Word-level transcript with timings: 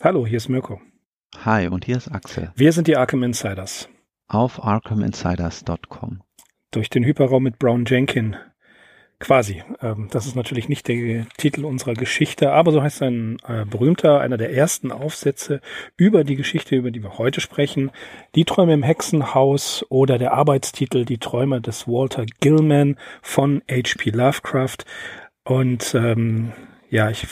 Hallo, 0.00 0.24
hier 0.24 0.36
ist 0.36 0.48
Mirko. 0.48 0.80
Hi, 1.44 1.66
und 1.66 1.84
hier 1.84 1.96
ist 1.96 2.06
Axel. 2.06 2.52
Wir 2.54 2.72
sind 2.72 2.86
die 2.86 2.96
Arkham 2.96 3.24
Insiders. 3.24 3.88
Auf 4.28 4.62
arkhaminsiders.com. 4.62 6.22
Durch 6.70 6.88
den 6.88 7.02
Hyperraum 7.02 7.42
mit 7.42 7.58
Brown 7.58 7.84
Jenkin. 7.84 8.36
Quasi. 9.18 9.64
Ähm, 9.82 10.06
das 10.12 10.26
ist 10.26 10.36
natürlich 10.36 10.68
nicht 10.68 10.86
der 10.86 11.26
Titel 11.36 11.64
unserer 11.64 11.94
Geschichte, 11.94 12.52
aber 12.52 12.70
so 12.70 12.80
heißt 12.80 13.02
ein 13.02 13.38
äh, 13.48 13.64
berühmter, 13.64 14.20
einer 14.20 14.36
der 14.36 14.54
ersten 14.54 14.92
Aufsätze 14.92 15.60
über 15.96 16.22
die 16.22 16.36
Geschichte, 16.36 16.76
über 16.76 16.92
die 16.92 17.02
wir 17.02 17.18
heute 17.18 17.40
sprechen. 17.40 17.90
Die 18.36 18.44
Träume 18.44 18.74
im 18.74 18.84
Hexenhaus 18.84 19.84
oder 19.88 20.16
der 20.18 20.32
Arbeitstitel 20.32 21.06
Die 21.06 21.18
Träume 21.18 21.60
des 21.60 21.88
Walter 21.88 22.24
Gilman 22.38 22.98
von 23.20 23.62
H.P. 23.68 24.10
Lovecraft. 24.10 24.84
Und 25.42 25.92
ähm, 25.96 26.52
ja, 26.88 27.10
ich 27.10 27.26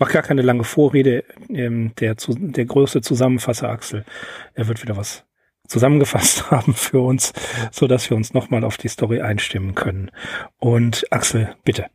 Mach 0.00 0.10
gar 0.10 0.22
keine 0.22 0.40
lange 0.40 0.64
Vorrede. 0.64 1.24
Ähm, 1.50 1.92
der, 2.00 2.16
der 2.16 2.64
größte 2.64 3.02
Zusammenfasser 3.02 3.68
Axel, 3.68 4.06
er 4.54 4.66
wird 4.66 4.82
wieder 4.82 4.96
was 4.96 5.24
zusammengefasst 5.68 6.50
haben 6.50 6.72
für 6.72 7.00
uns, 7.00 7.34
so 7.70 7.86
dass 7.86 8.08
wir 8.08 8.16
uns 8.16 8.32
nochmal 8.32 8.64
auf 8.64 8.78
die 8.78 8.88
Story 8.88 9.20
einstimmen 9.20 9.74
können. 9.74 10.10
Und 10.58 11.04
Axel, 11.12 11.54
bitte. 11.64 11.86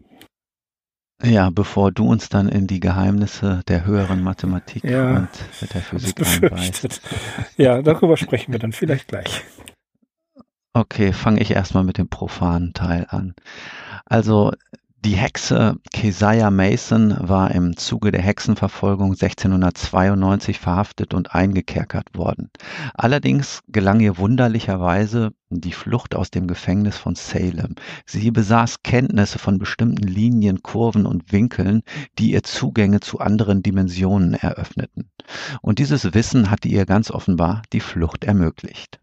Ja, 1.23 1.49
bevor 1.49 1.91
du 1.91 2.07
uns 2.07 2.29
dann 2.29 2.48
in 2.48 2.67
die 2.67 2.79
Geheimnisse 2.79 3.63
der 3.67 3.85
höheren 3.85 4.21
Mathematik 4.21 4.84
ja, 4.84 5.17
und 5.17 5.73
der 5.73 5.81
Physik 5.81 6.20
einweist. 6.20 7.01
Ja, 7.57 7.81
darüber 7.81 8.17
sprechen 8.17 8.51
wir 8.51 8.59
dann 8.59 8.73
vielleicht 8.73 9.07
gleich. 9.07 9.43
Okay, 10.73 11.12
fange 11.12 11.41
ich 11.41 11.51
erstmal 11.51 11.85
mit 11.85 11.98
dem 11.98 12.09
profanen 12.09 12.73
Teil 12.73 13.07
an. 13.09 13.34
Also 14.05 14.51
die 15.05 15.15
Hexe 15.15 15.77
Keziah 15.93 16.49
Mason 16.49 17.15
war 17.19 17.51
im 17.51 17.77
Zuge 17.77 18.11
der 18.11 18.23
Hexenverfolgung 18.23 19.11
1692 19.11 20.59
verhaftet 20.59 21.13
und 21.13 21.35
eingekerkert 21.35 22.17
worden. 22.17 22.49
Allerdings 22.95 23.62
gelang 23.67 23.99
ihr 23.99 24.17
wunderlicherweise 24.17 25.29
die 25.51 25.73
Flucht 25.73 26.15
aus 26.15 26.31
dem 26.31 26.47
Gefängnis 26.47 26.97
von 26.97 27.13
Salem. 27.13 27.75
Sie 28.07 28.31
besaß 28.31 28.81
Kenntnisse 28.81 29.37
von 29.37 29.59
bestimmten 29.59 30.07
Linien, 30.07 30.63
Kurven 30.63 31.05
und 31.05 31.31
Winkeln, 31.31 31.84
die 32.17 32.31
ihr 32.31 32.41
Zugänge 32.41 32.99
zu 32.99 33.19
anderen 33.19 33.62
Dimensionen 33.62 34.34
eröffneten. 34.34 35.12
Und 35.62 35.77
dieses 35.77 36.15
Wissen 36.15 36.49
hatte 36.49 36.67
ihr 36.67 36.87
ganz 36.87 37.12
offenbar 37.12 37.62
die 37.73 37.79
Flucht 37.79 38.23
ermöglicht. 38.23 38.99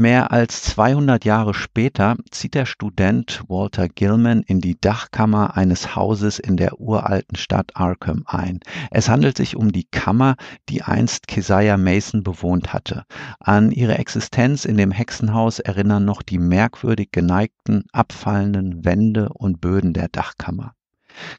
Mehr 0.00 0.30
als 0.30 0.62
200 0.62 1.24
Jahre 1.24 1.54
später 1.54 2.14
zieht 2.30 2.54
der 2.54 2.66
Student 2.66 3.42
Walter 3.48 3.88
Gilman 3.88 4.42
in 4.42 4.60
die 4.60 4.80
Dachkammer 4.80 5.56
eines 5.56 5.96
Hauses 5.96 6.38
in 6.38 6.56
der 6.56 6.80
uralten 6.80 7.36
Stadt 7.36 7.72
Arkham 7.74 8.22
ein. 8.24 8.60
Es 8.92 9.08
handelt 9.08 9.36
sich 9.36 9.56
um 9.56 9.72
die 9.72 9.88
Kammer, 9.90 10.36
die 10.68 10.82
einst 10.82 11.26
Keziah 11.26 11.76
Mason 11.76 12.22
bewohnt 12.22 12.72
hatte. 12.72 13.06
An 13.40 13.72
ihre 13.72 13.98
Existenz 13.98 14.64
in 14.64 14.76
dem 14.76 14.92
Hexenhaus 14.92 15.58
erinnern 15.58 16.04
noch 16.04 16.22
die 16.22 16.38
merkwürdig 16.38 17.08
geneigten, 17.10 17.82
abfallenden 17.90 18.84
Wände 18.84 19.30
und 19.30 19.60
Böden 19.60 19.94
der 19.94 20.06
Dachkammer. 20.06 20.74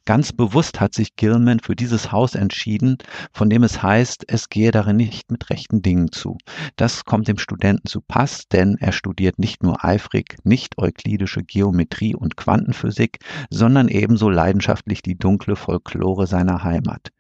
Ganz 0.05 0.33
bewusst 0.33 0.79
hat 0.79 0.93
sich 0.93 1.15
Gilman 1.15 1.59
für 1.59 1.75
dieses 1.75 2.11
Haus 2.11 2.35
entschieden, 2.35 2.97
von 3.31 3.49
dem 3.49 3.63
es 3.63 3.81
heißt, 3.81 4.25
es 4.27 4.49
gehe 4.49 4.71
darin 4.71 4.97
nicht 4.97 5.31
mit 5.31 5.49
rechten 5.49 5.81
Dingen 5.81 6.11
zu. 6.11 6.37
Das 6.75 7.05
kommt 7.05 7.27
dem 7.27 7.37
Studenten 7.37 7.87
zu 7.87 8.01
Pass, 8.01 8.47
denn 8.47 8.77
er 8.79 8.91
studiert 8.91 9.39
nicht 9.39 9.63
nur 9.63 9.83
eifrig 9.83 10.37
nicht-euklidische 10.43 11.43
Geometrie 11.43 12.15
und 12.15 12.37
Quantenphysik, 12.37 13.19
sondern 13.49 13.87
ebenso 13.87 14.29
leidenschaftlich 14.29 15.01
die 15.01 15.17
dunkle 15.17 15.55
Folklore 15.55 16.27
seiner 16.27 16.63
Heimat. 16.63 17.11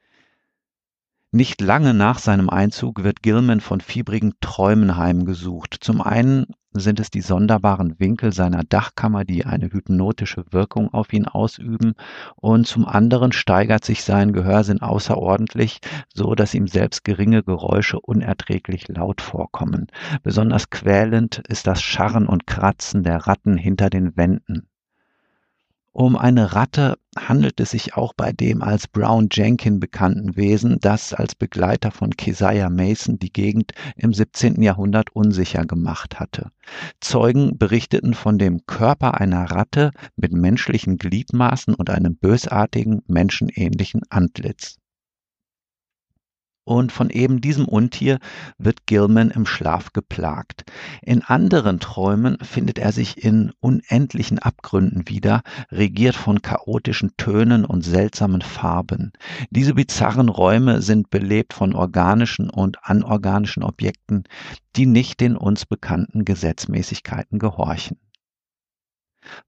Nicht 1.31 1.61
lange 1.61 1.93
nach 1.93 2.17
seinem 2.17 2.49
Einzug 2.49 3.03
wird 3.03 3.21
Gilman 3.21 3.61
von 3.61 3.81
fiebrigen 3.81 4.33
Träumen 4.41 4.97
heimgesucht. 4.97 5.77
Zum 5.79 6.01
einen 6.01 6.47
sind 6.73 6.99
es 6.99 7.09
die 7.09 7.21
sonderbaren 7.21 7.99
Winkel 7.99 8.31
seiner 8.31 8.63
Dachkammer, 8.63 9.25
die 9.25 9.45
eine 9.45 9.71
hypnotische 9.71 10.45
Wirkung 10.51 10.93
auf 10.93 11.11
ihn 11.13 11.25
ausüben, 11.25 11.93
und 12.35 12.67
zum 12.67 12.85
anderen 12.87 13.31
steigert 13.31 13.83
sich 13.83 14.03
sein 14.03 14.33
Gehörsinn 14.33 14.81
außerordentlich, 14.81 15.79
so 16.13 16.35
dass 16.35 16.53
ihm 16.53 16.67
selbst 16.67 17.03
geringe 17.03 17.43
Geräusche 17.43 17.99
unerträglich 17.99 18.87
laut 18.87 19.21
vorkommen. 19.21 19.87
Besonders 20.23 20.69
quälend 20.69 21.39
ist 21.49 21.67
das 21.67 21.81
Scharren 21.81 22.27
und 22.27 22.47
Kratzen 22.47 23.03
der 23.03 23.27
Ratten 23.27 23.57
hinter 23.57 23.89
den 23.89 24.15
Wänden. 24.15 24.68
Um 25.91 26.15
eine 26.15 26.53
Ratte 26.53 26.97
handelt 27.17 27.59
es 27.59 27.71
sich 27.71 27.95
auch 27.95 28.13
bei 28.13 28.31
dem 28.31 28.61
als 28.61 28.87
Brown 28.87 29.27
Jenkin 29.31 29.79
bekannten 29.79 30.35
Wesen, 30.35 30.77
das 30.79 31.13
als 31.13 31.35
Begleiter 31.35 31.91
von 31.91 32.11
Keziah 32.11 32.69
Mason 32.69 33.17
die 33.19 33.33
Gegend 33.33 33.73
im 33.95 34.13
17. 34.13 34.61
Jahrhundert 34.61 35.09
unsicher 35.15 35.65
gemacht 35.65 36.19
hatte. 36.19 36.51
Zeugen 37.01 37.57
berichteten 37.57 38.13
von 38.13 38.37
dem 38.37 38.65
Körper 38.65 39.19
einer 39.19 39.51
Ratte 39.51 39.91
mit 40.15 40.31
menschlichen 40.31 40.97
Gliedmaßen 40.97 41.73
und 41.73 41.89
einem 41.89 42.15
bösartigen, 42.15 43.01
menschenähnlichen 43.07 44.01
Antlitz 44.09 44.78
und 46.69 46.91
von 46.91 47.09
eben 47.09 47.41
diesem 47.41 47.65
Untier 47.65 48.19
wird 48.59 48.85
Gilman 48.85 49.31
im 49.31 49.47
Schlaf 49.47 49.91
geplagt. 49.91 50.65
In 51.01 51.23
anderen 51.23 51.79
Träumen 51.79 52.37
findet 52.43 52.77
er 52.77 52.91
sich 52.91 53.23
in 53.23 53.51
unendlichen 53.59 54.37
Abgründen 54.37 55.09
wieder, 55.09 55.41
regiert 55.71 56.15
von 56.15 56.43
chaotischen 56.43 57.17
Tönen 57.17 57.65
und 57.65 57.83
seltsamen 57.83 58.43
Farben. 58.43 59.13
Diese 59.49 59.73
bizarren 59.73 60.29
Räume 60.29 60.83
sind 60.83 61.09
belebt 61.09 61.53
von 61.53 61.73
organischen 61.73 62.51
und 62.51 62.77
anorganischen 62.83 63.63
Objekten, 63.63 64.25
die 64.75 64.85
nicht 64.85 65.21
den 65.21 65.35
uns 65.35 65.65
bekannten 65.65 66.23
Gesetzmäßigkeiten 66.23 67.39
gehorchen. 67.39 67.97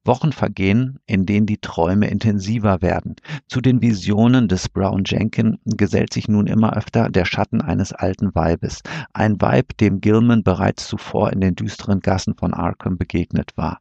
Wochen 0.04 0.32
vergehen, 0.32 1.00
in 1.06 1.26
denen 1.26 1.46
die 1.46 1.60
Träume 1.60 2.08
intensiver 2.08 2.82
werden. 2.82 3.16
Zu 3.48 3.62
den 3.62 3.82
Visionen 3.82 4.48
des 4.48 4.70
Brown 4.70 5.04
Jenkin 5.06 5.58
gesellt 5.66 6.14
sich 6.14 6.28
nun 6.28 6.48
immer 6.48 6.76
öfter 6.76 7.10
der 7.10 7.26
Schatten 7.26 7.62
eines 7.62 7.94
alten 7.94 8.34
Weibes. 8.36 8.82
Ein 9.14 9.42
Weib, 9.42 9.78
dem 9.78 10.02
Gilman 10.02 10.44
bereits 10.44 10.88
zuvor 10.88 11.32
in 11.32 11.42
den 11.42 11.56
düsteren 11.56 12.00
Gassen 12.00 12.36
von 12.36 12.54
Arkham 12.54 12.98
begegnet 12.98 13.52
war. 13.56 13.80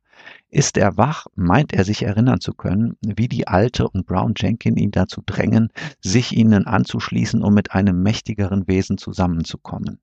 Ist 0.50 0.76
er 0.76 0.96
wach, 0.96 1.26
meint 1.34 1.72
er 1.72 1.84
sich 1.84 2.02
erinnern 2.02 2.40
zu 2.40 2.52
können, 2.52 2.96
wie 3.00 3.28
die 3.28 3.48
Alte 3.48 3.88
und 3.88 4.06
Brown 4.06 4.34
Jenkin 4.36 4.76
ihn 4.76 4.90
dazu 4.90 5.22
drängen, 5.24 5.70
sich 6.00 6.36
ihnen 6.36 6.66
anzuschließen, 6.66 7.42
um 7.42 7.54
mit 7.54 7.72
einem 7.72 8.02
mächtigeren 8.02 8.66
Wesen 8.68 8.98
zusammenzukommen. 8.98 10.00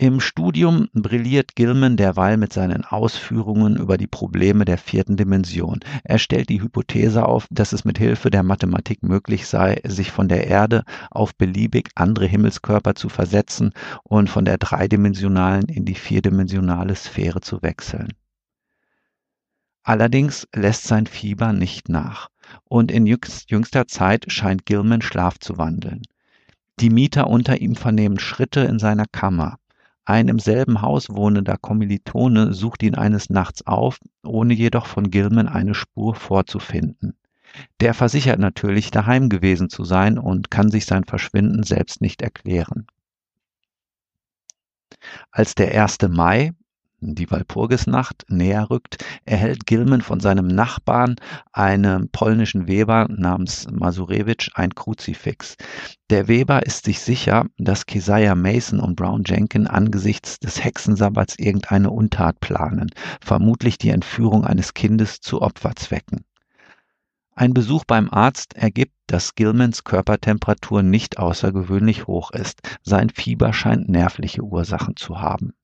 Im 0.00 0.18
Studium 0.18 0.88
brilliert 0.94 1.56
Gilman 1.56 1.98
derweil 1.98 2.38
mit 2.38 2.54
seinen 2.54 2.86
Ausführungen 2.86 3.76
über 3.76 3.98
die 3.98 4.06
Probleme 4.06 4.64
der 4.64 4.78
vierten 4.78 5.18
Dimension. 5.18 5.80
Er 6.04 6.18
stellt 6.18 6.48
die 6.48 6.62
Hypothese 6.62 7.26
auf, 7.26 7.46
dass 7.50 7.74
es 7.74 7.84
mit 7.84 7.98
Hilfe 7.98 8.30
der 8.30 8.42
Mathematik 8.42 9.02
möglich 9.02 9.46
sei, 9.46 9.78
sich 9.86 10.10
von 10.10 10.26
der 10.26 10.46
Erde 10.46 10.84
auf 11.10 11.34
beliebig 11.34 11.90
andere 11.96 12.24
Himmelskörper 12.24 12.94
zu 12.94 13.10
versetzen 13.10 13.74
und 14.02 14.30
von 14.30 14.46
der 14.46 14.56
dreidimensionalen 14.56 15.68
in 15.68 15.84
die 15.84 15.96
vierdimensionale 15.96 16.94
Sphäre 16.94 17.42
zu 17.42 17.60
wechseln. 17.60 18.08
Allerdings 19.82 20.48
lässt 20.54 20.84
sein 20.84 21.06
Fieber 21.06 21.52
nicht 21.52 21.90
nach 21.90 22.30
und 22.64 22.90
in 22.90 23.04
jüngster 23.04 23.86
Zeit 23.86 24.32
scheint 24.32 24.64
Gilman 24.64 25.02
Schlaf 25.02 25.38
zu 25.38 25.58
wandeln. 25.58 26.00
Die 26.78 26.88
Mieter 26.88 27.26
unter 27.26 27.60
ihm 27.60 27.76
vernehmen 27.76 28.18
Schritte 28.18 28.60
in 28.60 28.78
seiner 28.78 29.04
Kammer. 29.04 29.58
Ein 30.04 30.28
im 30.28 30.38
selben 30.38 30.82
Haus 30.82 31.10
wohnender 31.10 31.56
Kommilitone 31.56 32.52
sucht 32.52 32.82
ihn 32.82 32.94
eines 32.94 33.30
Nachts 33.30 33.66
auf, 33.66 33.98
ohne 34.24 34.54
jedoch 34.54 34.86
von 34.86 35.10
Gilman 35.10 35.48
eine 35.48 35.74
Spur 35.74 36.14
vorzufinden. 36.14 37.16
Der 37.80 37.94
versichert 37.94 38.38
natürlich, 38.38 38.90
daheim 38.90 39.28
gewesen 39.28 39.68
zu 39.68 39.84
sein 39.84 40.18
und 40.18 40.50
kann 40.50 40.70
sich 40.70 40.86
sein 40.86 41.04
Verschwinden 41.04 41.62
selbst 41.62 42.00
nicht 42.00 42.22
erklären. 42.22 42.86
Als 45.30 45.54
der 45.54 45.80
1. 45.80 45.98
Mai, 46.08 46.52
die 47.00 47.30
Walpurgisnacht 47.30 48.24
näher 48.28 48.68
rückt, 48.70 49.04
erhält 49.24 49.66
Gilman 49.66 50.02
von 50.02 50.20
seinem 50.20 50.46
Nachbarn, 50.46 51.16
einem 51.52 52.08
polnischen 52.10 52.68
Weber 52.68 53.06
namens 53.08 53.66
Masurewitsch, 53.70 54.50
ein 54.54 54.74
Kruzifix. 54.74 55.56
Der 56.10 56.28
Weber 56.28 56.66
ist 56.66 56.84
sich 56.84 57.00
sicher, 57.00 57.46
dass 57.58 57.86
Keziah 57.86 58.34
Mason 58.34 58.80
und 58.80 58.96
Brown 58.96 59.22
Jenkin 59.26 59.66
angesichts 59.66 60.38
des 60.38 60.62
Hexensabbats 60.62 61.38
irgendeine 61.38 61.90
Untat 61.90 62.40
planen, 62.40 62.90
vermutlich 63.20 63.78
die 63.78 63.90
Entführung 63.90 64.44
eines 64.44 64.74
Kindes 64.74 65.20
zu 65.20 65.40
Opferzwecken. 65.40 66.24
Ein 67.34 67.54
Besuch 67.54 67.84
beim 67.86 68.10
Arzt 68.10 68.54
ergibt, 68.54 68.92
dass 69.06 69.34
Gilmans 69.34 69.84
Körpertemperatur 69.84 70.82
nicht 70.82 71.18
außergewöhnlich 71.18 72.06
hoch 72.06 72.32
ist. 72.32 72.60
Sein 72.82 73.08
Fieber 73.08 73.54
scheint 73.54 73.88
nervliche 73.88 74.42
Ursachen 74.42 74.96
zu 74.96 75.22
haben. 75.22 75.54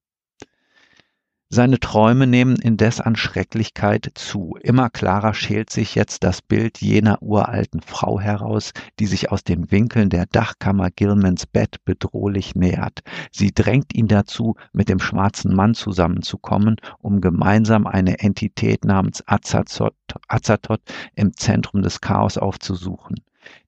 Seine 1.48 1.78
Träume 1.78 2.26
nehmen 2.26 2.56
indes 2.56 3.00
an 3.00 3.14
Schrecklichkeit 3.14 4.10
zu. 4.14 4.56
Immer 4.62 4.90
klarer 4.90 5.32
schält 5.32 5.70
sich 5.70 5.94
jetzt 5.94 6.24
das 6.24 6.42
Bild 6.42 6.78
jener 6.78 7.22
uralten 7.22 7.82
Frau 7.82 8.18
heraus, 8.18 8.72
die 8.98 9.06
sich 9.06 9.30
aus 9.30 9.44
den 9.44 9.70
Winkeln 9.70 10.10
der 10.10 10.26
Dachkammer 10.26 10.90
Gilmans 10.90 11.46
Bett 11.46 11.76
bedrohlich 11.84 12.56
nähert. 12.56 13.04
Sie 13.30 13.52
drängt 13.54 13.94
ihn 13.94 14.08
dazu, 14.08 14.56
mit 14.72 14.88
dem 14.88 14.98
schwarzen 14.98 15.54
Mann 15.54 15.74
zusammenzukommen, 15.74 16.78
um 16.98 17.20
gemeinsam 17.20 17.86
eine 17.86 18.18
Entität 18.18 18.84
namens 18.84 19.22
Azathoth, 19.28 19.94
Azathoth 20.26 20.82
im 21.14 21.36
Zentrum 21.36 21.82
des 21.82 22.00
Chaos 22.00 22.38
aufzusuchen. 22.38 23.20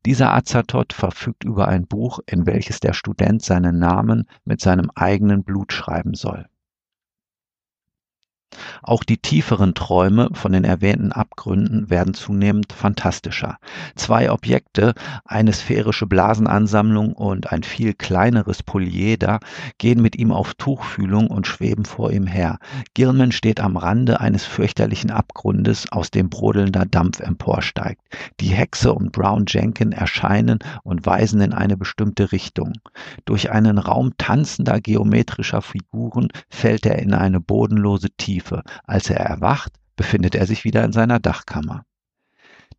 Dieser 0.05 0.35
Azathoth 0.35 0.93
verfügt 0.93 1.45
über 1.45 1.69
ein 1.69 1.87
Buch, 1.87 2.19
in 2.27 2.45
welches 2.45 2.81
der 2.81 2.93
Student 2.93 3.43
seinen 3.43 3.79
Namen 3.79 4.27
mit 4.45 4.61
seinem 4.61 4.91
eigenen 4.97 5.45
Blut 5.45 5.73
schreiben 5.73 6.15
soll. 6.15 6.47
Auch 8.83 9.05
die 9.05 9.19
tieferen 9.19 9.75
Träume 9.75 10.31
von 10.33 10.53
den 10.53 10.65
erwähnten 10.65 11.13
Abgründen 11.13 11.91
werden 11.91 12.15
zunehmend 12.15 12.73
phantastischer. 12.73 13.59
Zwei 13.97 14.31
Objekte, 14.31 14.95
eine 15.25 15.53
sphärische 15.53 16.07
Blasenansammlung 16.07 17.13
und 17.13 17.53
ein 17.53 17.63
viel 17.63 17.93
kleineres 17.93 18.63
Polyeder, 18.63 19.41
gehen 19.77 20.01
mit 20.01 20.17
ihm 20.17 20.33
auf 20.33 20.55
Tuchfühlung 20.55 21.27
und 21.27 21.47
schweben 21.47 21.85
vor 21.85 22.11
ihm 22.11 22.27
her. 22.27 22.59
Gilman 22.95 23.33
steht 23.33 23.61
am 23.61 23.77
Rande 23.77 24.21
eines 24.21 24.45
fürchterlichen 24.45 25.11
Abgrundes, 25.11 25.93
aus 25.93 26.11
dem 26.11 26.31
brodelnder 26.31 26.87
Dampf 26.87 27.21
emporsteigt. 27.21 28.01
Die 28.41 28.49
Hexe 28.49 28.95
und 28.95 29.13
Brown 29.13 29.45
Jenkin 29.47 29.93
erscheinen 29.93 30.61
und 30.83 31.05
weisen 31.05 31.41
in 31.41 31.53
eine 31.53 31.77
bestimmte 31.77 32.33
Richtung. 32.33 32.73
Durch 33.27 33.51
einen 33.51 33.79
Raum 33.79 34.13
tanzender 34.17 34.81
geometrischer 34.81 35.61
Figuren 35.61 36.29
fällt 36.49 36.87
er 36.87 36.99
in 36.99 37.13
eine 37.13 37.41
bodenlose 37.41 38.09
Tiefe. 38.17 38.38
Als 38.85 39.11
er 39.11 39.21
erwacht, 39.21 39.73
befindet 39.97 40.35
er 40.35 40.47
sich 40.47 40.65
wieder 40.65 40.85
in 40.85 40.93
seiner 40.93 41.19
Dachkammer. 41.19 41.85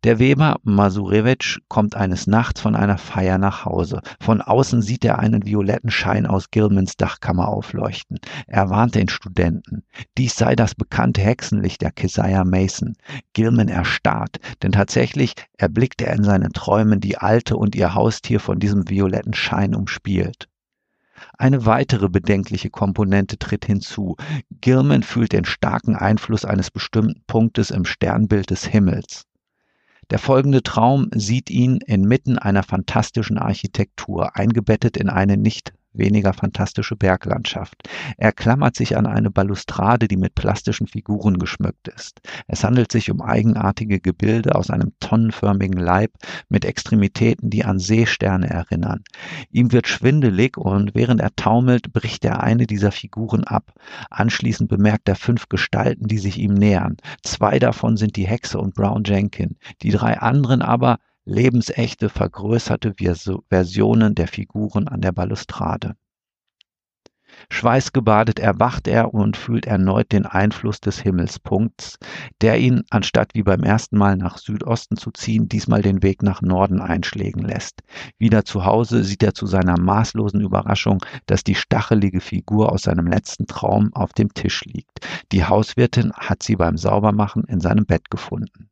Der 0.02 0.18
Weber 0.18 0.56
Masurewitsch 0.62 1.58
kommt 1.68 1.94
eines 1.94 2.26
Nachts 2.26 2.62
von 2.62 2.74
einer 2.74 2.96
Feier 2.96 3.36
nach 3.36 3.66
Hause. 3.66 4.00
Von 4.18 4.40
außen 4.40 4.80
sieht 4.80 5.04
er 5.04 5.18
einen 5.18 5.44
violetten 5.44 5.90
Schein 5.90 6.24
aus 6.26 6.50
Gilmans 6.50 6.96
Dachkammer 6.96 7.48
aufleuchten. 7.48 8.18
Er 8.46 8.70
warnt 8.70 8.94
den 8.94 9.10
Studenten. 9.10 9.82
Dies 10.16 10.36
sei 10.36 10.56
das 10.56 10.74
bekannte 10.74 11.20
Hexenlicht 11.20 11.82
der 11.82 11.92
Keziah 11.92 12.44
Mason. 12.44 12.94
Gilman 13.34 13.68
erstarrt, 13.68 14.38
denn 14.62 14.72
tatsächlich 14.72 15.34
erblickt 15.58 16.00
er 16.00 16.14
in 16.14 16.24
seinen 16.24 16.54
Träumen 16.54 17.00
die 17.00 17.18
Alte 17.18 17.58
und 17.58 17.74
ihr 17.74 17.92
Haustier 17.92 18.40
von 18.40 18.58
diesem 18.58 18.88
violetten 18.88 19.34
Schein 19.34 19.74
umspielt. 19.74 20.49
Eine 21.40 21.64
weitere 21.64 22.10
bedenkliche 22.10 22.68
Komponente 22.68 23.38
tritt 23.38 23.64
hinzu. 23.64 24.16
Gilman 24.60 25.02
fühlt 25.02 25.32
den 25.32 25.46
starken 25.46 25.96
Einfluss 25.96 26.44
eines 26.44 26.70
bestimmten 26.70 27.22
Punktes 27.26 27.70
im 27.70 27.86
Sternbild 27.86 28.50
des 28.50 28.66
Himmels. 28.66 29.24
Der 30.10 30.18
folgende 30.18 30.62
Traum 30.62 31.08
sieht 31.14 31.48
ihn 31.48 31.78
inmitten 31.86 32.36
einer 32.36 32.62
fantastischen 32.62 33.38
Architektur, 33.38 34.36
eingebettet 34.36 34.98
in 34.98 35.08
eine 35.08 35.38
nicht 35.38 35.72
weniger 35.92 36.32
fantastische 36.32 36.96
Berglandschaft. 36.96 37.76
Er 38.16 38.32
klammert 38.32 38.76
sich 38.76 38.96
an 38.96 39.06
eine 39.06 39.30
Balustrade, 39.30 40.08
die 40.08 40.16
mit 40.16 40.34
plastischen 40.34 40.86
Figuren 40.86 41.38
geschmückt 41.38 41.88
ist. 41.88 42.20
Es 42.46 42.64
handelt 42.64 42.92
sich 42.92 43.10
um 43.10 43.20
eigenartige 43.20 44.00
Gebilde 44.00 44.54
aus 44.54 44.70
einem 44.70 44.92
tonnenförmigen 45.00 45.78
Leib 45.78 46.12
mit 46.48 46.64
Extremitäten, 46.64 47.50
die 47.50 47.64
an 47.64 47.78
Seesterne 47.78 48.48
erinnern. 48.48 49.02
Ihm 49.50 49.72
wird 49.72 49.88
schwindelig 49.88 50.56
und 50.56 50.94
während 50.94 51.20
er 51.20 51.34
taumelt, 51.36 51.92
bricht 51.92 52.24
er 52.24 52.42
eine 52.42 52.66
dieser 52.66 52.92
Figuren 52.92 53.44
ab. 53.44 53.72
Anschließend 54.10 54.68
bemerkt 54.68 55.08
er 55.08 55.16
fünf 55.16 55.48
Gestalten, 55.48 56.06
die 56.06 56.18
sich 56.18 56.38
ihm 56.38 56.54
nähern. 56.54 56.96
Zwei 57.22 57.58
davon 57.58 57.96
sind 57.96 58.16
die 58.16 58.26
Hexe 58.26 58.58
und 58.58 58.74
Brown 58.74 59.04
Jenkin. 59.04 59.56
Die 59.82 59.90
drei 59.90 60.18
anderen 60.18 60.62
aber 60.62 60.98
lebensechte, 61.30 62.08
vergrößerte 62.08 62.94
Versionen 63.48 64.14
der 64.14 64.28
Figuren 64.28 64.88
an 64.88 65.00
der 65.00 65.12
Balustrade. 65.12 65.94
Schweißgebadet 67.48 68.40
erwacht 68.40 68.88
er 68.88 69.14
und 69.14 69.36
fühlt 69.36 69.64
erneut 69.64 70.10
den 70.10 70.26
Einfluss 70.26 70.80
des 70.80 71.00
Himmelspunkts, 71.00 71.98
der 72.40 72.58
ihn, 72.58 72.82
anstatt 72.90 73.34
wie 73.34 73.44
beim 73.44 73.62
ersten 73.62 73.96
Mal 73.96 74.16
nach 74.16 74.38
Südosten 74.38 74.96
zu 74.96 75.12
ziehen, 75.12 75.48
diesmal 75.48 75.82
den 75.82 76.02
Weg 76.02 76.22
nach 76.22 76.42
Norden 76.42 76.80
einschlägen 76.80 77.42
lässt. 77.42 77.82
Wieder 78.18 78.44
zu 78.44 78.64
Hause 78.64 79.04
sieht 79.04 79.22
er 79.22 79.32
zu 79.32 79.46
seiner 79.46 79.78
maßlosen 79.78 80.40
Überraschung, 80.40 81.04
dass 81.26 81.44
die 81.44 81.54
stachelige 81.54 82.20
Figur 82.20 82.72
aus 82.72 82.82
seinem 82.82 83.06
letzten 83.06 83.46
Traum 83.46 83.90
auf 83.94 84.12
dem 84.12 84.34
Tisch 84.34 84.64
liegt. 84.64 85.06
Die 85.32 85.44
Hauswirtin 85.44 86.12
hat 86.12 86.42
sie 86.42 86.56
beim 86.56 86.76
Saubermachen 86.76 87.44
in 87.44 87.60
seinem 87.60 87.86
Bett 87.86 88.10
gefunden. 88.10 88.69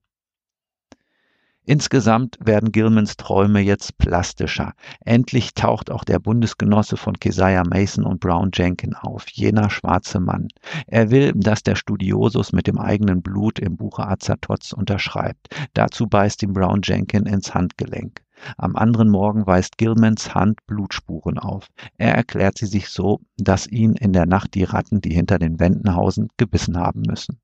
Insgesamt 1.68 2.38
werden 2.40 2.72
Gilmans 2.72 3.18
Träume 3.18 3.60
jetzt 3.60 3.98
plastischer. 3.98 4.72
Endlich 5.04 5.52
taucht 5.52 5.90
auch 5.90 6.02
der 6.02 6.18
Bundesgenosse 6.18 6.96
von 6.96 7.18
Keziah 7.20 7.62
Mason 7.62 8.06
und 8.06 8.20
Brown 8.20 8.48
Jenkin 8.54 8.94
auf, 8.94 9.28
jener 9.28 9.68
schwarze 9.68 10.18
Mann. 10.18 10.48
Er 10.86 11.10
will, 11.10 11.34
dass 11.34 11.62
der 11.62 11.76
Studiosus 11.76 12.54
mit 12.54 12.68
dem 12.68 12.78
eigenen 12.78 13.20
Blut 13.20 13.58
im 13.58 13.76
Buche 13.76 14.08
Azathoths 14.08 14.72
unterschreibt. 14.72 15.54
Dazu 15.74 16.06
beißt 16.06 16.42
ihm 16.42 16.54
Brown 16.54 16.80
Jenkin 16.82 17.26
ins 17.26 17.52
Handgelenk. 17.52 18.22
Am 18.56 18.74
anderen 18.74 19.10
Morgen 19.10 19.46
weist 19.46 19.76
Gilmans 19.76 20.34
Hand 20.34 20.66
Blutspuren 20.66 21.38
auf. 21.38 21.68
Er 21.98 22.14
erklärt 22.14 22.56
sie 22.56 22.64
sich 22.64 22.88
so, 22.88 23.20
dass 23.36 23.66
ihn 23.66 23.92
in 23.92 24.14
der 24.14 24.24
Nacht 24.24 24.54
die 24.54 24.64
Ratten, 24.64 25.02
die 25.02 25.12
hinter 25.12 25.38
den 25.38 25.60
Wänden 25.60 25.94
hausen, 25.94 26.28
gebissen 26.38 26.78
haben 26.78 27.02
müssen. 27.02 27.38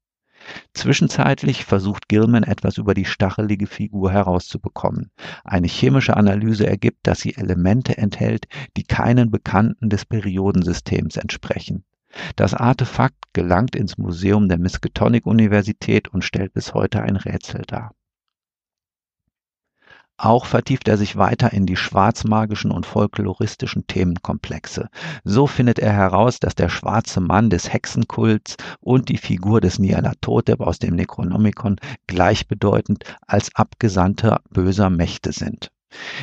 Zwischenzeitlich 0.74 1.64
versucht 1.64 2.08
Gilman 2.08 2.42
etwas 2.42 2.78
über 2.78 2.94
die 2.94 3.04
stachelige 3.04 3.66
Figur 3.66 4.10
herauszubekommen. 4.10 5.10
Eine 5.44 5.66
chemische 5.66 6.16
Analyse 6.16 6.66
ergibt, 6.66 7.06
dass 7.06 7.20
sie 7.20 7.36
Elemente 7.36 7.96
enthält, 7.96 8.46
die 8.76 8.84
keinen 8.84 9.30
Bekannten 9.30 9.88
des 9.90 10.04
Periodensystems 10.04 11.16
entsprechen. 11.16 11.84
Das 12.36 12.54
Artefakt 12.54 13.16
gelangt 13.32 13.74
ins 13.74 13.98
Museum 13.98 14.48
der 14.48 14.58
Miskatonic 14.58 15.26
Universität 15.26 16.08
und 16.08 16.24
stellt 16.24 16.52
bis 16.52 16.74
heute 16.74 17.02
ein 17.02 17.16
Rätsel 17.16 17.62
dar. 17.66 17.92
Auch 20.16 20.46
vertieft 20.46 20.86
er 20.86 20.96
sich 20.96 21.16
weiter 21.16 21.52
in 21.52 21.66
die 21.66 21.76
schwarzmagischen 21.76 22.70
und 22.70 22.86
folkloristischen 22.86 23.86
Themenkomplexe. 23.88 24.88
So 25.24 25.48
findet 25.48 25.80
er 25.80 25.92
heraus, 25.92 26.38
dass 26.38 26.54
der 26.54 26.68
schwarze 26.68 27.20
Mann 27.20 27.50
des 27.50 27.72
Hexenkults 27.72 28.56
und 28.80 29.08
die 29.08 29.18
Figur 29.18 29.60
des 29.60 29.80
Nyarlathotep 29.80 30.60
aus 30.60 30.78
dem 30.78 30.94
Necronomicon 30.94 31.80
gleichbedeutend 32.06 33.04
als 33.26 33.54
Abgesandte 33.56 34.38
böser 34.50 34.88
Mächte 34.88 35.32
sind. 35.32 35.72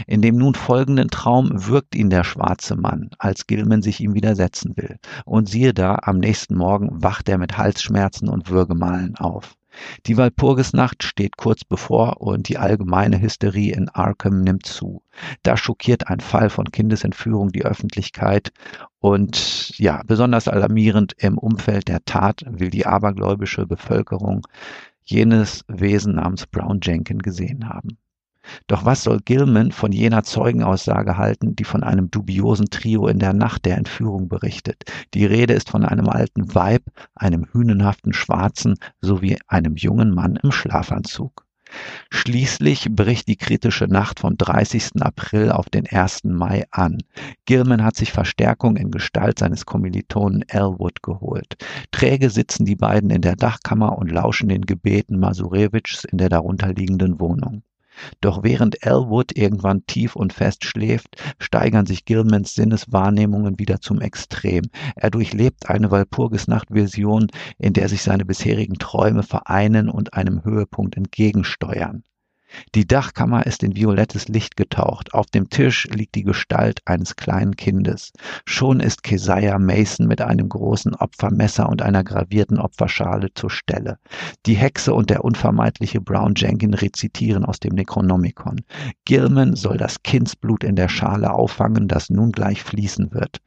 In 0.07 0.21
dem 0.21 0.37
nun 0.37 0.55
folgenden 0.55 1.09
Traum 1.09 1.49
wirkt 1.67 1.95
ihn 1.95 2.09
der 2.09 2.23
schwarze 2.23 2.75
Mann, 2.75 3.09
als 3.17 3.47
Gilman 3.47 3.81
sich 3.81 3.99
ihm 3.99 4.13
widersetzen 4.13 4.75
will. 4.77 4.97
Und 5.25 5.49
siehe 5.49 5.73
da, 5.73 5.99
am 6.01 6.19
nächsten 6.19 6.55
Morgen 6.55 7.03
wacht 7.03 7.29
er 7.29 7.37
mit 7.37 7.57
Halsschmerzen 7.57 8.29
und 8.29 8.49
Würgemalen 8.49 9.15
auf. 9.17 9.55
Die 10.05 10.17
Walpurgisnacht 10.17 11.03
steht 11.03 11.37
kurz 11.37 11.63
bevor 11.63 12.21
und 12.21 12.49
die 12.49 12.57
allgemeine 12.57 13.21
Hysterie 13.21 13.73
in 13.73 13.89
Arkham 13.89 14.41
nimmt 14.41 14.65
zu. 14.65 15.03
Da 15.43 15.57
schockiert 15.57 16.07
ein 16.07 16.19
Fall 16.19 16.49
von 16.49 16.71
Kindesentführung 16.71 17.51
die 17.51 17.65
Öffentlichkeit 17.65 18.51
und 18.99 19.77
ja, 19.77 20.01
besonders 20.05 20.47
alarmierend 20.47 21.13
im 21.17 21.37
Umfeld 21.37 21.87
der 21.87 22.03
Tat 22.05 22.43
will 22.47 22.69
die 22.69 22.85
abergläubische 22.85 23.65
Bevölkerung 23.65 24.47
jenes 25.03 25.63
Wesen 25.67 26.15
namens 26.15 26.47
Brown 26.47 26.79
Jenkin 26.81 27.19
gesehen 27.19 27.67
haben. 27.67 27.97
Doch 28.67 28.85
was 28.85 29.03
soll 29.03 29.19
Gilman 29.23 29.71
von 29.71 29.91
jener 29.91 30.23
Zeugenaussage 30.23 31.17
halten, 31.17 31.55
die 31.55 31.63
von 31.63 31.83
einem 31.83 32.09
dubiosen 32.09 32.69
Trio 32.69 33.07
in 33.07 33.19
der 33.19 33.33
Nacht 33.33 33.65
der 33.65 33.77
Entführung 33.77 34.29
berichtet? 34.29 34.83
Die 35.13 35.25
Rede 35.25 35.53
ist 35.53 35.69
von 35.69 35.85
einem 35.85 36.09
alten 36.09 36.55
Weib, 36.55 36.83
einem 37.15 37.45
hünenhaften 37.51 38.13
Schwarzen 38.13 38.75
sowie 38.99 39.37
einem 39.47 39.75
jungen 39.75 40.13
Mann 40.13 40.37
im 40.41 40.51
Schlafanzug. 40.51 41.45
Schließlich 42.09 42.87
bricht 42.91 43.27
die 43.27 43.37
kritische 43.37 43.85
Nacht 43.85 44.19
vom 44.19 44.37
30. 44.37 45.01
April 45.01 45.51
auf 45.51 45.69
den 45.69 45.87
1. 45.87 46.25
Mai 46.25 46.65
an. 46.71 46.97
Gilman 47.45 47.83
hat 47.83 47.95
sich 47.95 48.11
Verstärkung 48.11 48.75
in 48.75 48.91
Gestalt 48.91 49.39
seines 49.39 49.65
Kommilitonen 49.65 50.43
Elwood 50.47 51.01
geholt. 51.01 51.55
Träge 51.91 52.29
sitzen 52.29 52.65
die 52.65 52.75
beiden 52.75 53.09
in 53.09 53.21
der 53.21 53.35
Dachkammer 53.35 53.97
und 53.97 54.11
lauschen 54.11 54.49
den 54.49 54.65
Gebeten 54.65 55.19
Masurewitschs 55.19 56.03
in 56.03 56.17
der 56.17 56.29
darunterliegenden 56.29 57.19
Wohnung. 57.19 57.63
Doch 58.21 58.43
während 58.43 58.85
Elwood 58.85 59.35
irgendwann 59.35 59.85
tief 59.85 60.15
und 60.15 60.33
fest 60.33 60.63
schläft, 60.65 61.21
steigern 61.39 61.85
sich 61.85 62.05
Gilmans 62.05 62.53
Sinneswahrnehmungen 62.53 63.59
wieder 63.59 63.81
zum 63.81 63.99
Extrem. 63.99 64.63
Er 64.95 65.09
durchlebt 65.09 65.69
eine 65.69 65.91
Walpurgisnacht-Vision, 65.91 67.27
in 67.57 67.73
der 67.73 67.89
sich 67.89 68.01
seine 68.01 68.25
bisherigen 68.25 68.75
Träume 68.75 69.23
vereinen 69.23 69.89
und 69.89 70.13
einem 70.13 70.43
Höhepunkt 70.43 70.95
entgegensteuern. 70.95 72.03
Die 72.75 72.87
Dachkammer 72.87 73.45
ist 73.45 73.63
in 73.63 73.75
violettes 73.75 74.27
Licht 74.27 74.57
getaucht. 74.57 75.13
Auf 75.13 75.27
dem 75.27 75.49
Tisch 75.49 75.87
liegt 75.91 76.15
die 76.15 76.23
Gestalt 76.23 76.79
eines 76.85 77.15
kleinen 77.15 77.55
Kindes. 77.55 78.11
Schon 78.45 78.79
ist 78.79 79.03
Keziah 79.03 79.59
Mason 79.59 80.07
mit 80.07 80.21
einem 80.21 80.49
großen 80.49 80.95
Opfermesser 80.95 81.69
und 81.69 81.81
einer 81.81 82.03
gravierten 82.03 82.59
Opferschale 82.59 83.33
zur 83.33 83.49
Stelle. 83.49 83.97
Die 84.45 84.55
Hexe 84.55 84.93
und 84.93 85.09
der 85.09 85.23
unvermeidliche 85.23 86.01
Brown 86.01 86.33
Jenkin 86.35 86.73
rezitieren 86.73 87.45
aus 87.45 87.59
dem 87.59 87.75
Necronomicon. 87.75 88.61
Gilman 89.05 89.55
soll 89.55 89.77
das 89.77 90.03
Kindsblut 90.03 90.63
in 90.63 90.75
der 90.75 90.89
Schale 90.89 91.31
auffangen, 91.33 91.87
das 91.87 92.09
nun 92.09 92.31
gleich 92.31 92.63
fließen 92.63 93.11
wird. 93.13 93.41